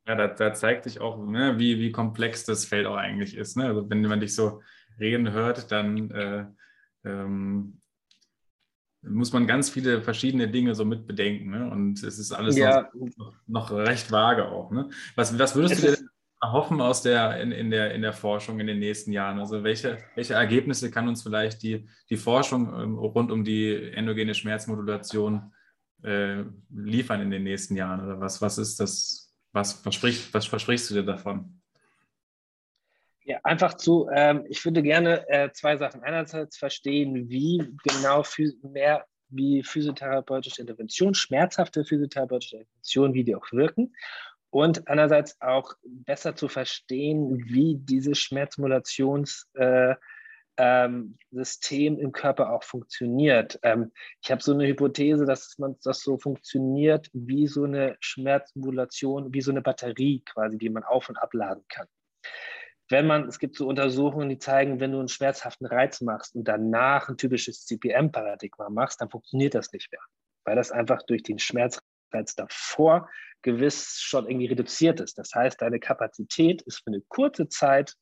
Ja, 0.09 0.15
da, 0.15 0.29
da 0.29 0.53
zeigt 0.55 0.85
sich 0.85 1.01
auch, 1.01 1.19
ne, 1.19 1.59
wie, 1.59 1.79
wie 1.81 1.91
komplex 1.91 2.45
das 2.45 2.65
Feld 2.65 2.87
auch 2.87 2.97
eigentlich 2.97 3.37
ist. 3.37 3.57
Ne? 3.57 3.67
Also 3.67 3.89
wenn 3.91 4.03
man 4.03 4.21
dich 4.21 4.35
so 4.35 4.63
reden 4.99 5.33
hört, 5.33 5.71
dann 5.71 6.11
äh, 6.11 6.47
ähm, 7.05 7.81
muss 9.09 9.33
man 9.33 9.47
ganz 9.47 9.71
viele 9.71 10.03
verschiedene 10.03 10.49
Dinge 10.49 10.75
so 10.75 10.85
mit 10.85 11.07
bedenken. 11.07 11.51
Ne? 11.51 11.71
Und 11.71 12.03
es 12.03 12.19
ist 12.19 12.33
alles 12.33 12.57
ja. 12.57 12.91
noch, 12.95 13.33
noch, 13.47 13.71
recht 13.71 14.11
vage 14.11 14.49
auch. 14.49 14.71
Ne? 14.71 14.91
Was, 15.15 15.39
was 15.39 15.55
würdest 15.55 15.75
es 15.75 15.81
du 15.81 16.03
dir 16.03 16.09
erhoffen 16.41 16.81
aus 16.81 17.03
der, 17.03 17.41
in, 17.41 17.53
in, 17.53 17.71
der, 17.71 17.95
in 17.95 18.03
der 18.03 18.13
Forschung 18.13 18.61
in 18.61 18.67
den 18.67 18.79
nächsten 18.79 19.13
Jahren? 19.13 19.39
Also 19.39 19.63
welche, 19.63 19.99
welche 20.15 20.35
Ergebnisse 20.35 20.91
kann 20.91 21.09
uns 21.09 21.23
vielleicht 21.23 21.63
die, 21.63 21.89
die 22.11 22.17
Forschung 22.17 22.67
ähm, 22.75 22.99
rund 22.99 23.31
um 23.31 23.45
die 23.45 23.93
endogene 23.93 24.35
Schmerzmodulation 24.35 25.53
äh, 26.03 26.45
liefern 26.71 27.21
in 27.21 27.31
den 27.31 27.45
nächsten 27.45 27.77
Jahren? 27.77 28.05
Oder 28.05 28.21
was, 28.21 28.43
was 28.43 28.59
ist 28.59 28.81
das, 28.81 29.35
was, 29.53 29.75
verspricht, 29.75 30.33
was 30.35 30.47
versprichst 30.47 30.91
du 30.91 30.95
dir 30.95 31.05
davon? 31.05 31.56
Ja, 33.29 33.41
einfach 33.43 33.75
zu, 33.75 34.09
ähm, 34.15 34.45
ich 34.49 34.65
würde 34.65 34.83
gerne 34.83 35.29
äh, 35.29 35.51
zwei 35.51 35.77
Sachen. 35.77 36.01
Einerseits 36.05 36.57
verstehen, 36.57 37.29
wie 37.29 37.61
genau 37.83 38.23
mehr 38.63 39.05
wie 39.31 39.65
physiotherapeutische 39.65 40.61
Intervention, 40.61 41.13
schmerzhafte 41.13 41.85
physiotherapeutische 41.85 42.59
Intervention, 42.59 43.15
wie 43.15 43.25
die 43.25 43.35
auch 43.35 43.51
wirken. 43.51 43.93
Und 44.51 44.87
andererseits 44.87 45.41
auch 45.41 45.75
besser 45.85 46.37
zu 46.37 46.47
verstehen, 46.47 47.45
wie 47.47 47.75
diese 47.77 48.13
Schmerzmodulations- 48.13 49.45
äh, 49.55 49.97
ähm, 50.57 51.19
im 51.33 52.13
Körper 52.13 52.53
auch 52.53 52.63
funktioniert. 52.63 53.59
Ähm, 53.63 53.91
ich 54.23 54.31
habe 54.31 54.41
so 54.41 54.55
eine 54.55 54.69
Hypothese, 54.69 55.27
dass 55.27 55.59
man 55.59 55.75
das 55.83 56.01
so 56.01 56.17
funktioniert 56.17 57.11
wie 57.13 57.49
so 57.49 57.65
eine 57.65 57.97
Schmerzmodulation, 57.99 59.35
wie 59.35 59.41
so 59.41 59.51
eine 59.51 59.63
Batterie 59.63 60.23
quasi, 60.25 60.59
die 60.59 60.71
man 60.71 60.85
auf 60.85 61.09
und 61.09 61.17
abladen 61.17 61.65
kann. 61.69 61.89
Wenn 62.89 63.07
man, 63.07 63.29
es 63.29 63.39
gibt 63.39 63.57
so 63.57 63.67
Untersuchungen, 63.67 64.29
die 64.29 64.39
zeigen, 64.39 64.79
wenn 64.79 64.93
du 64.93 64.99
einen 64.99 65.09
schmerzhaften 65.09 65.67
Reiz 65.67 66.01
machst 66.01 66.35
und 66.35 66.45
danach 66.47 67.09
ein 67.09 67.17
typisches 67.17 67.65
CPM-Paradigma 67.67 68.69
machst, 68.71 69.01
dann 69.01 69.11
funktioniert 69.11 69.55
das 69.55 69.73
nicht 69.73 69.91
mehr, 69.91 70.01
weil 70.45 70.57
das 70.57 70.71
einfach 70.71 71.03
durch 71.03 71.23
den 71.23 71.39
Schmerzreiz 71.39 72.35
davor 72.37 73.09
gewiss 73.43 74.01
schon 74.01 74.29
irgendwie 74.29 74.47
reduziert 74.47 75.01
ist. 75.01 75.19
Das 75.19 75.35
heißt, 75.35 75.61
deine 75.61 75.81
Kapazität 75.81 76.63
ist 76.63 76.79
für 76.79 76.89
eine 76.89 77.03
kurze 77.09 77.49
Zeit 77.49 77.95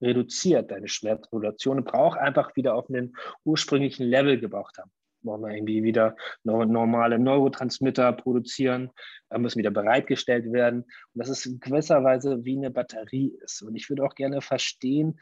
reduziert, 0.00 0.70
deine 0.70 0.88
Schmerzmodulation, 0.88 1.84
braucht 1.84 2.18
einfach 2.18 2.54
wieder 2.56 2.74
auf 2.74 2.88
einen 2.88 3.16
ursprünglichen 3.44 4.06
Level 4.06 4.38
gebraucht 4.38 4.78
haben. 4.78 4.90
Wollen 5.22 5.42
wir 5.42 5.54
irgendwie 5.54 5.82
wieder 5.82 6.16
normale 6.44 7.18
Neurotransmitter 7.18 8.12
produzieren, 8.12 8.90
müssen 9.36 9.58
wieder 9.58 9.70
bereitgestellt 9.70 10.52
werden. 10.52 10.82
Und 10.82 10.92
das 11.14 11.28
ist 11.28 11.46
in 11.46 11.60
gewisser 11.60 12.04
Weise 12.04 12.44
wie 12.44 12.56
eine 12.56 12.70
Batterie 12.70 13.36
ist. 13.42 13.62
Und 13.62 13.74
ich 13.74 13.88
würde 13.90 14.04
auch 14.04 14.14
gerne 14.14 14.40
verstehen, 14.40 15.18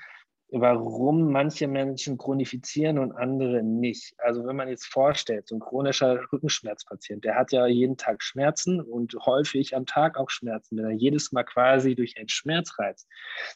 warum 0.48 1.32
manche 1.32 1.66
Menschen 1.66 2.18
chronifizieren 2.18 3.00
und 3.00 3.10
andere 3.12 3.64
nicht. 3.64 4.14
Also 4.18 4.46
wenn 4.46 4.54
man 4.54 4.68
jetzt 4.68 4.86
vorstellt, 4.86 5.48
so 5.48 5.56
ein 5.56 5.60
chronischer 5.60 6.20
Rückenschmerzpatient, 6.32 7.24
der 7.24 7.34
hat 7.34 7.50
ja 7.50 7.66
jeden 7.66 7.96
Tag 7.96 8.22
Schmerzen 8.22 8.80
und 8.80 9.16
häufig 9.26 9.74
am 9.74 9.86
Tag 9.86 10.16
auch 10.16 10.30
Schmerzen. 10.30 10.76
Wenn 10.76 10.84
er 10.84 10.92
jedes 10.92 11.32
Mal 11.32 11.42
quasi 11.42 11.96
durch 11.96 12.16
einen 12.16 12.28
Schmerzreiz 12.28 13.08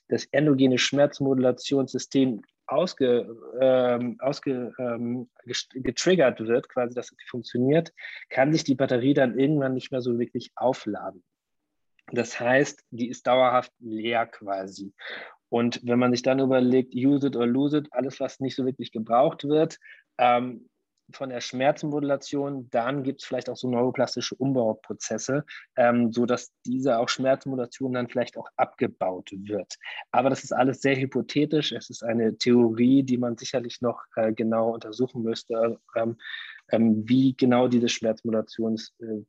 das 0.08 0.24
endogene 0.32 0.78
Schmerzmodulationssystem 0.78 2.42
ausge, 2.70 3.36
ähm, 3.60 4.16
ausge, 4.20 4.72
ähm, 4.78 5.28
wird, 5.44 6.68
quasi, 6.68 6.94
dass 6.94 7.12
es 7.12 7.28
funktioniert, 7.28 7.92
kann 8.28 8.52
sich 8.52 8.64
die 8.64 8.74
Batterie 8.74 9.14
dann 9.14 9.38
irgendwann 9.38 9.74
nicht 9.74 9.90
mehr 9.90 10.00
so 10.00 10.18
wirklich 10.18 10.52
aufladen. 10.56 11.22
Das 12.12 12.40
heißt, 12.40 12.84
die 12.90 13.08
ist 13.08 13.26
dauerhaft 13.26 13.72
leer 13.78 14.26
quasi. 14.26 14.92
Und 15.48 15.80
wenn 15.84 15.98
man 15.98 16.12
sich 16.12 16.22
dann 16.22 16.38
überlegt, 16.38 16.94
use 16.94 17.26
it 17.26 17.36
or 17.36 17.46
lose 17.46 17.78
it, 17.78 17.88
alles, 17.90 18.20
was 18.20 18.40
nicht 18.40 18.56
so 18.56 18.64
wirklich 18.64 18.92
gebraucht 18.92 19.44
wird, 19.44 19.78
ähm, 20.18 20.69
von 21.12 21.30
der 21.30 21.40
Schmerzmodulation, 21.40 22.68
dann 22.70 23.02
gibt 23.02 23.22
es 23.22 23.26
vielleicht 23.26 23.48
auch 23.48 23.56
so 23.56 23.68
neuroplastische 23.68 24.34
Umbauprozesse, 24.34 25.44
ähm, 25.76 26.12
sodass 26.12 26.52
diese 26.64 26.98
auch 26.98 27.08
Schmerzmodulation 27.08 27.92
dann 27.92 28.08
vielleicht 28.08 28.36
auch 28.36 28.48
abgebaut 28.56 29.30
wird. 29.32 29.76
Aber 30.10 30.30
das 30.30 30.44
ist 30.44 30.52
alles 30.52 30.80
sehr 30.80 30.96
hypothetisch. 30.96 31.72
Es 31.72 31.90
ist 31.90 32.02
eine 32.02 32.36
Theorie, 32.36 33.02
die 33.02 33.18
man 33.18 33.36
sicherlich 33.36 33.80
noch 33.80 34.02
äh, 34.16 34.32
genau 34.32 34.72
untersuchen 34.74 35.22
müsste, 35.22 35.78
ähm, 35.96 36.16
ähm, 36.70 37.08
wie 37.08 37.34
genau 37.36 37.68
diese 37.68 37.88
Schmerzmodulations 37.88 38.94
äh, 39.00 39.24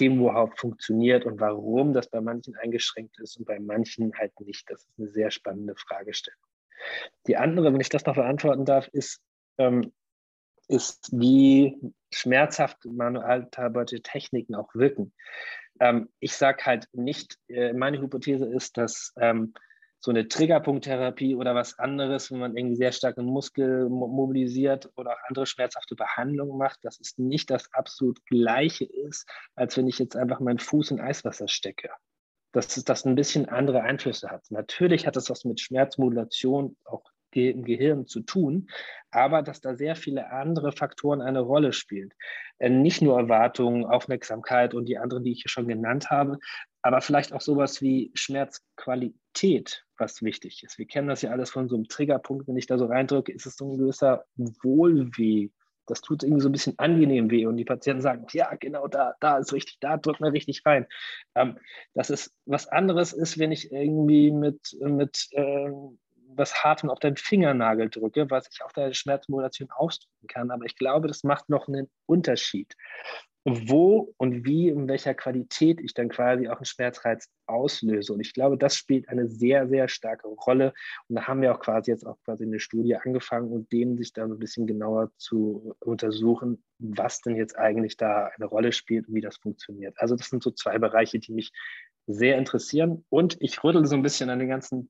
überhaupt 0.00 0.60
funktioniert 0.60 1.24
und 1.24 1.40
warum 1.40 1.92
das 1.92 2.08
bei 2.08 2.20
manchen 2.20 2.54
eingeschränkt 2.56 3.18
ist 3.20 3.36
und 3.38 3.46
bei 3.46 3.58
manchen 3.58 4.12
halt 4.14 4.38
nicht. 4.40 4.68
Das 4.70 4.84
ist 4.84 4.98
eine 4.98 5.08
sehr 5.08 5.30
spannende 5.30 5.74
Fragestellung. 5.76 6.40
Die 7.26 7.36
andere, 7.36 7.72
wenn 7.72 7.80
ich 7.80 7.88
das 7.88 8.04
noch 8.06 8.16
beantworten 8.16 8.64
darf, 8.64 8.88
ist, 8.88 9.20
ähm, 9.58 9.92
ist 10.68 11.10
wie 11.12 11.76
schmerzhaft 12.10 12.84
manuell 12.84 13.48
verarbeitete 13.52 14.02
Techniken 14.02 14.54
auch 14.54 14.74
wirken. 14.74 15.12
Ähm, 15.80 16.08
ich 16.20 16.34
sage 16.34 16.64
halt 16.64 16.86
nicht, 16.92 17.38
äh, 17.48 17.72
meine 17.72 18.00
Hypothese 18.00 18.46
ist, 18.46 18.76
dass 18.76 19.12
ähm, 19.16 19.54
so 20.04 20.10
eine 20.10 20.26
Triggerpunkttherapie 20.26 21.36
oder 21.36 21.54
was 21.54 21.78
anderes, 21.78 22.30
wenn 22.32 22.40
man 22.40 22.56
irgendwie 22.56 22.76
sehr 22.76 22.90
stark 22.90 23.14
den 23.14 23.24
Muskel 23.24 23.88
mobilisiert 23.88 24.90
oder 24.96 25.12
auch 25.12 25.28
andere 25.28 25.46
schmerzhafte 25.46 25.94
Behandlungen 25.94 26.58
macht, 26.58 26.80
dass 26.82 26.98
es 26.98 27.18
nicht 27.18 27.50
das 27.50 27.72
absolut 27.72 28.24
Gleiche 28.26 28.84
ist, 28.84 29.28
als 29.54 29.76
wenn 29.76 29.86
ich 29.86 30.00
jetzt 30.00 30.16
einfach 30.16 30.40
meinen 30.40 30.58
Fuß 30.58 30.90
in 30.90 31.00
Eiswasser 31.00 31.46
stecke. 31.46 31.90
Dass 32.50 32.66
das 32.68 33.06
ein 33.06 33.14
bisschen 33.14 33.48
andere 33.48 33.82
Einflüsse 33.82 34.28
hat. 34.28 34.44
Natürlich 34.50 35.06
hat 35.06 35.16
es 35.16 35.30
was 35.30 35.44
mit 35.44 35.60
Schmerzmodulation 35.60 36.76
auch 36.84 37.04
im 37.34 37.64
Gehirn 37.64 38.06
zu 38.06 38.20
tun, 38.20 38.68
aber 39.10 39.42
dass 39.42 39.60
da 39.60 39.74
sehr 39.74 39.96
viele 39.96 40.30
andere 40.30 40.72
Faktoren 40.72 41.20
eine 41.20 41.40
Rolle 41.40 41.72
spielen. 41.72 42.12
Äh, 42.58 42.70
nicht 42.70 43.02
nur 43.02 43.18
Erwartungen, 43.18 43.84
Aufmerksamkeit 43.84 44.74
und 44.74 44.86
die 44.86 44.98
anderen, 44.98 45.24
die 45.24 45.32
ich 45.32 45.42
hier 45.42 45.50
schon 45.50 45.68
genannt 45.68 46.10
habe, 46.10 46.38
aber 46.82 47.00
vielleicht 47.00 47.32
auch 47.32 47.40
sowas 47.40 47.80
wie 47.80 48.10
Schmerzqualität, 48.14 49.84
was 49.96 50.22
wichtig 50.22 50.62
ist. 50.64 50.78
Wir 50.78 50.86
kennen 50.86 51.08
das 51.08 51.22
ja 51.22 51.30
alles 51.30 51.50
von 51.50 51.68
so 51.68 51.76
einem 51.76 51.88
Triggerpunkt, 51.88 52.48
wenn 52.48 52.56
ich 52.56 52.66
da 52.66 52.76
so 52.76 52.86
reindrücke, 52.86 53.32
ist 53.32 53.46
es 53.46 53.56
so 53.56 53.72
ein 53.72 53.78
gewisser 53.78 54.24
Wohlweh. 54.36 55.50
Das 55.86 56.00
tut 56.00 56.22
irgendwie 56.22 56.42
so 56.42 56.48
ein 56.48 56.52
bisschen 56.52 56.78
angenehm 56.78 57.30
weh 57.30 57.46
und 57.46 57.56
die 57.56 57.64
Patienten 57.64 58.02
sagen, 58.02 58.26
ja, 58.32 58.54
genau 58.54 58.86
da, 58.86 59.14
da 59.20 59.38
ist 59.38 59.52
richtig, 59.52 59.78
da 59.80 59.96
drückt 59.96 60.20
man 60.20 60.30
richtig 60.30 60.62
rein. 60.64 60.86
Ähm, 61.34 61.58
das 61.94 62.10
ist 62.10 62.32
was 62.46 62.68
anderes 62.68 63.12
ist, 63.12 63.38
wenn 63.38 63.52
ich 63.52 63.72
irgendwie 63.72 64.30
mit, 64.30 64.76
mit 64.80 65.28
ähm, 65.32 65.98
was 66.36 66.64
Hartem 66.64 66.90
auf 66.90 66.98
deinen 66.98 67.16
Fingernagel 67.16 67.90
drücke, 67.90 68.30
was 68.30 68.48
ich 68.52 68.62
auf 68.62 68.72
der 68.72 68.92
Schmerzmodulation 68.92 69.70
ausdrücken 69.70 70.26
kann. 70.28 70.50
Aber 70.50 70.64
ich 70.64 70.76
glaube, 70.76 71.08
das 71.08 71.24
macht 71.24 71.48
noch 71.48 71.68
einen 71.68 71.90
Unterschied 72.06 72.74
wo 73.44 74.14
und 74.18 74.44
wie, 74.44 74.68
in 74.68 74.86
welcher 74.86 75.14
Qualität 75.14 75.80
ich 75.80 75.94
dann 75.94 76.08
quasi 76.08 76.48
auch 76.48 76.56
einen 76.56 76.64
Schmerzreiz 76.64 77.28
auslöse. 77.46 78.12
Und 78.12 78.20
ich 78.20 78.34
glaube, 78.34 78.56
das 78.56 78.76
spielt 78.76 79.08
eine 79.08 79.28
sehr, 79.28 79.68
sehr 79.68 79.88
starke 79.88 80.28
Rolle. 80.28 80.72
Und 81.08 81.16
da 81.16 81.26
haben 81.26 81.42
wir 81.42 81.52
auch 81.52 81.58
quasi 81.58 81.90
jetzt 81.90 82.06
auch 82.06 82.18
quasi 82.24 82.44
eine 82.44 82.60
Studie 82.60 82.94
angefangen 82.94 83.50
und 83.50 83.72
dem 83.72 83.96
sich 83.96 84.12
dann 84.12 84.30
ein 84.30 84.38
bisschen 84.38 84.66
genauer 84.66 85.10
zu 85.16 85.74
untersuchen, 85.80 86.62
was 86.78 87.20
denn 87.20 87.36
jetzt 87.36 87.58
eigentlich 87.58 87.96
da 87.96 88.30
eine 88.36 88.46
Rolle 88.46 88.72
spielt 88.72 89.08
und 89.08 89.14
wie 89.14 89.20
das 89.20 89.38
funktioniert. 89.38 89.96
Also 89.98 90.14
das 90.14 90.28
sind 90.28 90.42
so 90.42 90.52
zwei 90.52 90.78
Bereiche, 90.78 91.18
die 91.18 91.32
mich 91.32 91.52
sehr 92.06 92.38
interessieren. 92.38 93.04
Und 93.08 93.36
ich 93.40 93.62
rüttle 93.64 93.86
so 93.86 93.96
ein 93.96 94.02
bisschen 94.02 94.30
an 94.30 94.38
dem 94.38 94.48
ganzen 94.48 94.88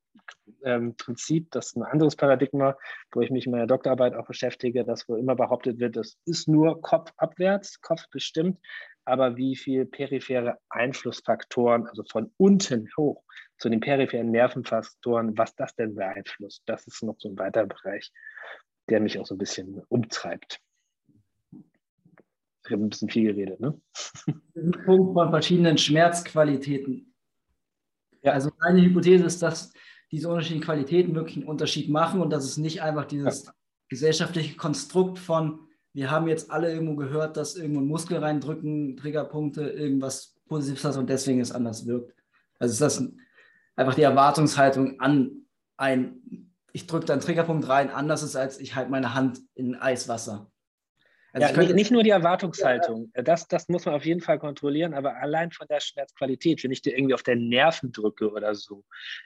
ähm, 0.65 0.97
Prinzip, 0.97 1.51
das 1.51 1.69
ist 1.69 1.77
ein 1.77 1.83
anderes 1.83 2.17
Paradigma, 2.17 2.77
wo 3.13 3.21
ich 3.21 3.31
mich 3.31 3.47
in 3.47 3.53
meiner 3.53 3.67
Doktorarbeit 3.67 4.15
auch 4.15 4.27
beschäftige, 4.27 4.85
dass 4.85 5.09
wo 5.09 5.17
immer 5.17 5.35
behauptet 5.35 5.79
wird, 5.79 5.97
das 5.97 6.19
ist 6.25 6.49
nur 6.49 6.81
Kopf 6.81 7.13
abwärts, 7.17 7.81
Kopf 7.81 8.09
bestimmt, 8.11 8.59
aber 9.05 9.37
wie 9.37 9.57
viel 9.57 9.85
periphere 9.87 10.59
Einflussfaktoren, 10.69 11.87
also 11.87 12.05
von 12.11 12.33
unten 12.37 12.89
hoch 12.97 13.23
zu 13.59 13.69
den 13.69 13.81
peripheren 13.81 14.31
Nervenfaktoren, 14.31 15.37
was 15.37 15.55
das 15.55 15.75
denn 15.75 15.95
beeinflusst, 15.95 16.63
das 16.67 16.87
ist 16.87 17.03
noch 17.03 17.17
so 17.19 17.29
ein 17.29 17.39
weiterer 17.39 17.67
Bereich, 17.67 18.13
der 18.89 19.01
mich 19.01 19.19
auch 19.19 19.27
so 19.27 19.35
ein 19.35 19.39
bisschen 19.39 19.83
umtreibt. 19.89 20.61
Ich 22.65 22.71
habe 22.71 22.85
ein 22.85 22.91
bisschen 22.91 23.09
viel 23.09 23.35
geredet, 23.35 23.59
ne? 23.61 23.81
Punkt 24.85 25.15
von 25.15 25.31
verschiedenen 25.31 25.79
Schmerzqualitäten. 25.79 27.13
Ja. 28.23 28.33
Also 28.33 28.51
meine 28.61 28.81
Hypothese 28.83 29.25
ist, 29.25 29.43
dass 29.43 29.73
diese 30.13 30.29
unterschiedlichen 30.29 30.65
Qualitäten 30.65 31.15
wirklich 31.15 31.39
einen 31.39 31.47
Unterschied 31.47 31.89
machen 31.89 32.21
und 32.21 32.31
dass 32.31 32.45
es 32.45 32.59
nicht 32.59 32.83
einfach 32.83 33.07
dieses 33.07 33.47
ja. 33.47 33.53
gesellschaftliche 33.89 34.57
Konstrukt 34.57 35.19
von, 35.19 35.61
wir 35.95 36.11
haben 36.11 36.29
jetzt 36.29 36.51
alle 36.51 36.71
irgendwo 36.71 36.97
gehört, 36.97 37.37
dass 37.37 37.57
irgendwo 37.57 37.81
ein 37.81 37.87
Muskel 37.87 38.19
reindrücken, 38.19 38.97
Triggerpunkte, 38.97 39.63
irgendwas 39.63 40.37
Positives 40.47 40.85
hat 40.85 40.97
und 40.99 41.09
deswegen 41.09 41.41
es 41.41 41.51
anders 41.51 41.87
wirkt. 41.87 42.15
Also 42.59 42.73
ist 42.73 42.81
das 42.83 43.09
einfach 43.75 43.95
die 43.95 44.03
Erwartungshaltung 44.03 45.01
an 45.01 45.47
ein, 45.79 46.51
ich 46.73 46.87
drücke 46.87 47.07
da 47.07 47.15
einen 47.15 47.23
Triggerpunkt 47.23 47.67
rein, 47.69 47.91
anders 47.91 48.23
ist, 48.23 48.37
als 48.37 48.61
ich 48.61 48.75
halte 48.75 48.91
meine 48.91 49.15
Hand 49.15 49.41
in 49.55 49.75
Eiswasser. 49.75 50.52
Also 51.33 51.63
ja, 51.63 51.73
nicht 51.73 51.91
nur 51.91 52.03
die 52.03 52.11
Erwartungshaltung, 52.11 53.11
ja. 53.17 53.23
das, 53.23 53.49
das 53.49 53.69
muss 53.69 53.87
man 53.87 53.95
auf 53.95 54.05
jeden 54.05 54.21
Fall 54.21 54.39
kontrollieren, 54.39 54.93
aber 54.93 55.17
allein 55.17 55.51
von 55.51 55.67
der 55.67 55.81
Schmerzqualität, 55.81 56.63
wenn 56.63 56.73
ich 56.73 56.83
dir 56.83 56.95
irgendwie 56.95 57.15
auf 57.15 57.23
den 57.23 57.49
Nerven 57.49 57.91
drücke 57.91 58.31
oder 58.31 58.55
so, 58.55 58.85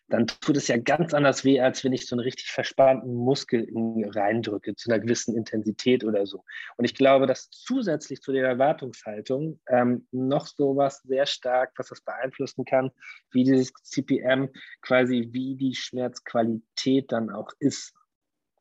dann 0.08 0.28
tut 0.28 0.56
es 0.56 0.68
ja 0.68 0.76
ganz 0.76 1.14
anders 1.14 1.44
weh, 1.44 1.60
als 1.60 1.82
wenn 1.82 1.92
ich 1.92 2.06
so 2.06 2.14
einen 2.14 2.22
richtig 2.22 2.46
verspannten 2.52 3.12
Muskel 3.12 3.66
reindrücke, 4.14 4.76
zu 4.76 4.88
einer 4.88 5.00
gewissen 5.00 5.36
Intensität 5.36 6.04
oder 6.04 6.26
so. 6.26 6.44
Und 6.76 6.84
ich 6.84 6.94
glaube, 6.94 7.26
dass 7.26 7.50
zusätzlich 7.50 8.22
zu 8.22 8.30
der 8.32 8.46
Erwartungshaltung 8.46 9.58
ähm, 9.68 10.06
noch 10.12 10.46
sowas 10.46 11.02
sehr 11.02 11.26
stark, 11.26 11.72
was 11.76 11.88
das 11.88 12.02
beeinflussen 12.02 12.64
kann, 12.64 12.92
wie 13.32 13.42
dieses 13.42 13.72
CPM, 13.82 14.48
quasi 14.80 15.30
wie 15.32 15.56
die 15.56 15.74
Schmerzqualität 15.74 17.10
dann 17.10 17.30
auch 17.30 17.50
ist 17.58 17.95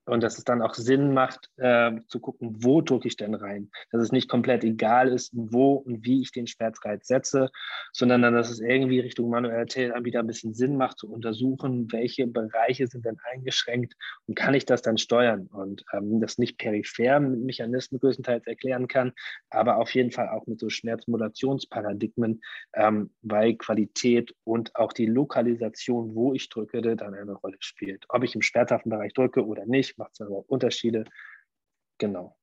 und 0.05 0.21
dass 0.21 0.37
es 0.37 0.43
dann 0.43 0.61
auch 0.61 0.75
Sinn 0.75 1.13
macht, 1.13 1.49
äh, 1.57 1.91
zu 2.07 2.19
gucken, 2.19 2.63
wo 2.63 2.81
drücke 2.81 3.07
ich 3.07 3.17
denn 3.17 3.33
rein. 3.33 3.69
Dass 3.91 4.01
es 4.01 4.11
nicht 4.11 4.29
komplett 4.29 4.63
egal 4.63 5.09
ist, 5.09 5.31
wo 5.33 5.73
und 5.73 6.05
wie 6.05 6.21
ich 6.21 6.31
den 6.31 6.47
Schmerzreiz 6.47 7.07
setze, 7.07 7.49
sondern 7.91 8.21
dann, 8.21 8.33
dass 8.33 8.49
es 8.49 8.59
irgendwie 8.59 8.99
Richtung 8.99 9.29
Manualität 9.29 9.93
wieder 10.03 10.19
ein 10.19 10.27
bisschen 10.27 10.53
Sinn 10.53 10.77
macht, 10.77 10.99
zu 10.99 11.11
untersuchen, 11.11 11.91
welche 11.91 12.27
Bereiche 12.27 12.87
sind 12.87 13.05
denn 13.05 13.17
eingeschränkt 13.31 13.95
und 14.27 14.35
kann 14.35 14.53
ich 14.53 14.65
das 14.65 14.81
dann 14.81 14.97
steuern. 14.97 15.47
Und 15.47 15.83
ähm, 15.93 16.19
das 16.21 16.37
nicht 16.37 16.57
peripher 16.57 17.19
mit 17.19 17.41
Mechanismen 17.41 17.99
größtenteils 17.99 18.45
erklären 18.47 18.87
kann, 18.87 19.13
aber 19.49 19.77
auf 19.77 19.93
jeden 19.93 20.11
Fall 20.11 20.29
auch 20.29 20.45
mit 20.47 20.59
so 20.59 20.69
Schmerzmodulationsparadigmen, 20.69 22.41
ähm, 22.73 23.09
weil 23.21 23.55
Qualität 23.55 24.35
und 24.43 24.75
auch 24.75 24.93
die 24.93 25.05
Lokalisation, 25.05 26.13
wo 26.15 26.33
ich 26.33 26.49
drücke, 26.49 26.81
dann 26.81 27.13
eine 27.13 27.33
Rolle 27.33 27.57
spielt. 27.59 28.05
Ob 28.09 28.23
ich 28.23 28.35
im 28.35 28.41
schmerzhaften 28.41 28.89
Bereich 28.89 29.13
drücke 29.13 29.45
oder 29.45 29.65
nicht, 29.65 29.94
Macht 29.97 30.11
es 30.13 30.19
überhaupt 30.19 30.49
Unterschiede? 30.49 31.05
Genau. 31.97 32.37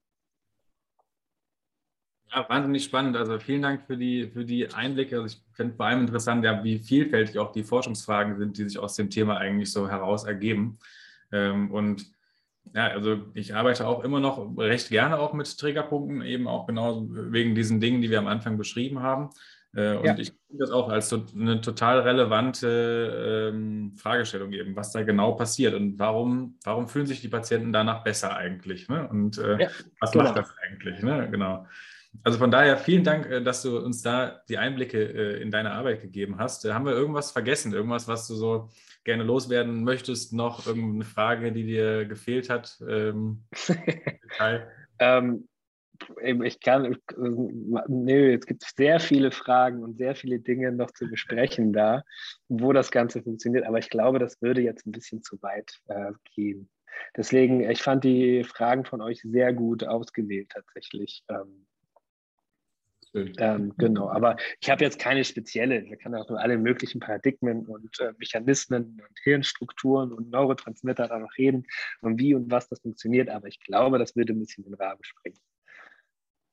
Ja, 2.34 2.48
wahnsinnig 2.48 2.84
spannend. 2.84 3.16
Also 3.16 3.38
vielen 3.38 3.60
Dank 3.60 3.86
für 3.86 3.96
die, 3.96 4.30
für 4.30 4.44
die 4.44 4.72
Einblicke. 4.72 5.20
Also 5.20 5.36
ich 5.36 5.42
finde 5.54 5.74
vor 5.74 5.86
allem 5.86 6.00
interessant, 6.00 6.44
ja, 6.44 6.64
wie 6.64 6.78
vielfältig 6.78 7.38
auch 7.38 7.52
die 7.52 7.62
Forschungsfragen 7.62 8.38
sind, 8.38 8.56
die 8.56 8.64
sich 8.64 8.78
aus 8.78 8.96
dem 8.96 9.10
Thema 9.10 9.36
eigentlich 9.36 9.70
so 9.70 9.88
heraus 9.88 10.24
ergeben. 10.24 10.78
Ähm, 11.30 11.70
und 11.70 12.10
ja, 12.74 12.88
also 12.88 13.26
ich 13.34 13.54
arbeite 13.54 13.86
auch 13.86 14.02
immer 14.02 14.20
noch 14.20 14.56
recht 14.56 14.88
gerne 14.88 15.18
auch 15.18 15.34
mit 15.34 15.58
Trägerpunkten, 15.58 16.22
eben 16.22 16.48
auch 16.48 16.66
genau 16.66 17.06
wegen 17.10 17.54
diesen 17.54 17.80
Dingen, 17.80 18.00
die 18.00 18.08
wir 18.08 18.18
am 18.18 18.28
Anfang 18.28 18.56
beschrieben 18.56 19.00
haben. 19.00 19.28
Äh, 19.74 19.96
und 19.96 20.04
ja. 20.04 20.18
ich 20.18 20.32
finde 20.48 20.64
das 20.64 20.70
auch 20.70 20.88
als 20.88 21.12
eine 21.12 21.60
total 21.60 22.00
relevante 22.00 23.50
ähm, 23.52 23.94
Fragestellung 23.96 24.52
eben, 24.52 24.76
was 24.76 24.92
da 24.92 25.02
genau 25.02 25.32
passiert 25.32 25.74
und 25.74 25.98
warum, 25.98 26.58
warum 26.64 26.88
fühlen 26.88 27.06
sich 27.06 27.20
die 27.20 27.28
Patienten 27.28 27.72
danach 27.72 28.04
besser 28.04 28.36
eigentlich? 28.36 28.88
Ne? 28.88 29.08
Und 29.08 29.38
äh, 29.38 29.62
ja, 29.62 29.68
was 30.00 30.12
genau. 30.12 30.24
macht 30.24 30.38
das 30.38 30.54
eigentlich? 30.68 31.02
Ne? 31.02 31.28
Genau. 31.30 31.66
Also 32.24 32.38
von 32.38 32.50
daher 32.50 32.76
vielen 32.76 33.04
Dank, 33.04 33.26
äh, 33.26 33.42
dass 33.42 33.62
du 33.62 33.78
uns 33.78 34.02
da 34.02 34.42
die 34.48 34.58
Einblicke 34.58 34.98
äh, 35.02 35.42
in 35.42 35.50
deine 35.50 35.72
Arbeit 35.72 36.02
gegeben 36.02 36.38
hast. 36.38 36.64
Haben 36.70 36.84
wir 36.84 36.92
irgendwas 36.92 37.30
vergessen? 37.30 37.72
Irgendwas, 37.72 38.06
was 38.08 38.28
du 38.28 38.34
so 38.34 38.68
gerne 39.04 39.24
loswerden 39.24 39.84
möchtest? 39.84 40.34
Noch 40.34 40.66
irgendeine 40.66 41.04
Frage, 41.04 41.52
die 41.52 41.64
dir 41.64 42.04
gefehlt 42.04 42.50
hat? 42.50 42.78
Ähm, 42.86 43.44
ähm, 44.98 45.48
ich 46.44 46.60
kann, 46.60 46.96
nö, 47.16 48.34
es 48.34 48.46
gibt 48.46 48.64
sehr 48.76 49.00
viele 49.00 49.30
Fragen 49.30 49.82
und 49.82 49.98
sehr 49.98 50.14
viele 50.14 50.38
Dinge 50.38 50.72
noch 50.72 50.90
zu 50.90 51.08
besprechen 51.08 51.72
da, 51.72 52.02
wo 52.48 52.72
das 52.72 52.90
Ganze 52.90 53.22
funktioniert. 53.22 53.66
Aber 53.66 53.78
ich 53.78 53.90
glaube, 53.90 54.18
das 54.18 54.40
würde 54.40 54.60
jetzt 54.60 54.86
ein 54.86 54.92
bisschen 54.92 55.22
zu 55.22 55.40
weit 55.42 55.80
äh, 55.88 56.12
gehen. 56.34 56.68
Deswegen, 57.16 57.68
ich 57.68 57.82
fand 57.82 58.04
die 58.04 58.44
Fragen 58.44 58.84
von 58.84 59.00
euch 59.00 59.22
sehr 59.22 59.52
gut 59.52 59.84
ausgewählt 59.84 60.50
tatsächlich. 60.50 61.24
Ähm, 61.28 61.66
ähm, 63.14 63.74
genau, 63.76 64.08
aber 64.08 64.36
ich 64.60 64.70
habe 64.70 64.84
jetzt 64.84 64.98
keine 64.98 65.22
spezielle. 65.24 65.84
Wir 65.84 65.96
können 65.98 66.14
auch 66.14 66.28
nur 66.30 66.40
alle 66.40 66.56
möglichen 66.56 66.98
Paradigmen 66.98 67.66
und 67.66 68.00
äh, 68.00 68.12
Mechanismen 68.18 69.02
und 69.06 69.18
Hirnstrukturen 69.22 70.12
und 70.12 70.30
Neurotransmitter 70.30 71.08
da 71.08 71.18
noch 71.18 71.36
reden 71.36 71.66
und 72.00 72.18
wie 72.18 72.34
und 72.34 72.50
was 72.50 72.68
das 72.68 72.80
funktioniert. 72.80 73.28
Aber 73.28 73.48
ich 73.48 73.60
glaube, 73.60 73.98
das 73.98 74.16
würde 74.16 74.32
ein 74.32 74.38
bisschen 74.38 74.64
den 74.64 74.74
Rahmen 74.74 75.02
springen. 75.02 75.38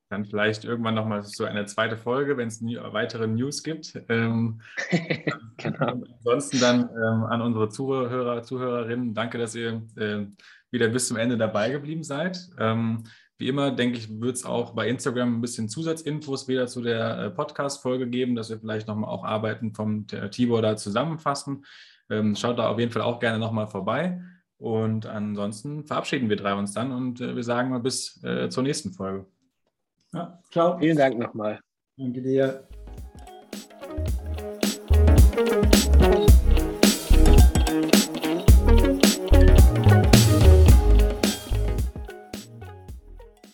Dann 0.10 0.26
vielleicht 0.26 0.66
irgendwann 0.66 0.96
nochmal 0.96 1.24
so 1.24 1.46
eine 1.46 1.66
zweite 1.66 1.96
Folge, 1.96 2.36
wenn 2.36 2.48
es 2.48 2.62
weitere 2.62 3.28
News 3.28 3.62
gibt. 3.62 3.94
Ähm, 4.10 4.62
genau. 5.58 6.02
Ansonsten 6.18 6.60
dann 6.60 6.90
ähm, 6.90 7.24
an 7.26 7.42
unsere 7.42 7.70
Zuhörer, 7.70 8.42
Zuhörerinnen, 8.42 9.14
danke, 9.14 9.38
dass 9.38 9.54
ihr 9.54 9.84
äh, 9.98 10.26
wieder 10.72 10.88
bis 10.88 11.08
zum 11.08 11.18
Ende 11.18 11.38
dabei 11.38 11.70
geblieben 11.70 12.04
seid. 12.04 12.50
Ähm, 12.58 13.04
wie 13.38 13.48
immer, 13.48 13.72
denke 13.72 13.98
ich, 13.98 14.20
wird 14.20 14.36
es 14.36 14.46
auch 14.46 14.74
bei 14.74 14.90
Instagram 14.90 15.38
ein 15.38 15.42
bisschen 15.42 15.70
Zusatzinfos 15.70 16.48
wieder 16.48 16.68
zu 16.68 16.82
der 16.82 17.20
äh, 17.20 17.30
Podcast-Folge 17.30 18.08
geben, 18.08 18.36
dass 18.36 18.50
wir 18.50 18.60
vielleicht 18.60 18.88
nochmal 18.88 19.10
auch 19.10 19.24
Arbeiten 19.24 19.74
vom 19.74 20.08
Tibor 20.08 20.62
da 20.62 20.76
zusammenfassen. 20.76 21.66
Ähm, 22.10 22.36
schaut 22.36 22.58
da 22.58 22.68
auf 22.68 22.80
jeden 22.80 22.92
Fall 22.92 23.04
auch 23.04 23.20
gerne 23.20 23.40
nochmal 23.40 23.68
vorbei. 23.68 24.22
Und 24.58 25.06
ansonsten 25.06 25.86
verabschieden 25.86 26.30
wir 26.30 26.36
drei 26.36 26.54
uns 26.54 26.74
dann 26.74 26.92
und 26.92 27.22
äh, 27.22 27.36
wir 27.36 27.44
sagen 27.44 27.70
mal 27.70 27.80
bis 27.80 28.22
äh, 28.24 28.50
zur 28.50 28.64
nächsten 28.64 28.92
Folge. 28.92 29.26
Ja, 30.14 30.40
ciao. 30.52 30.80
Vielen 30.80 30.98
Dank 30.98 31.18
nochmal. 31.20 31.60
Danke 31.98 32.22
dir. 32.22 32.68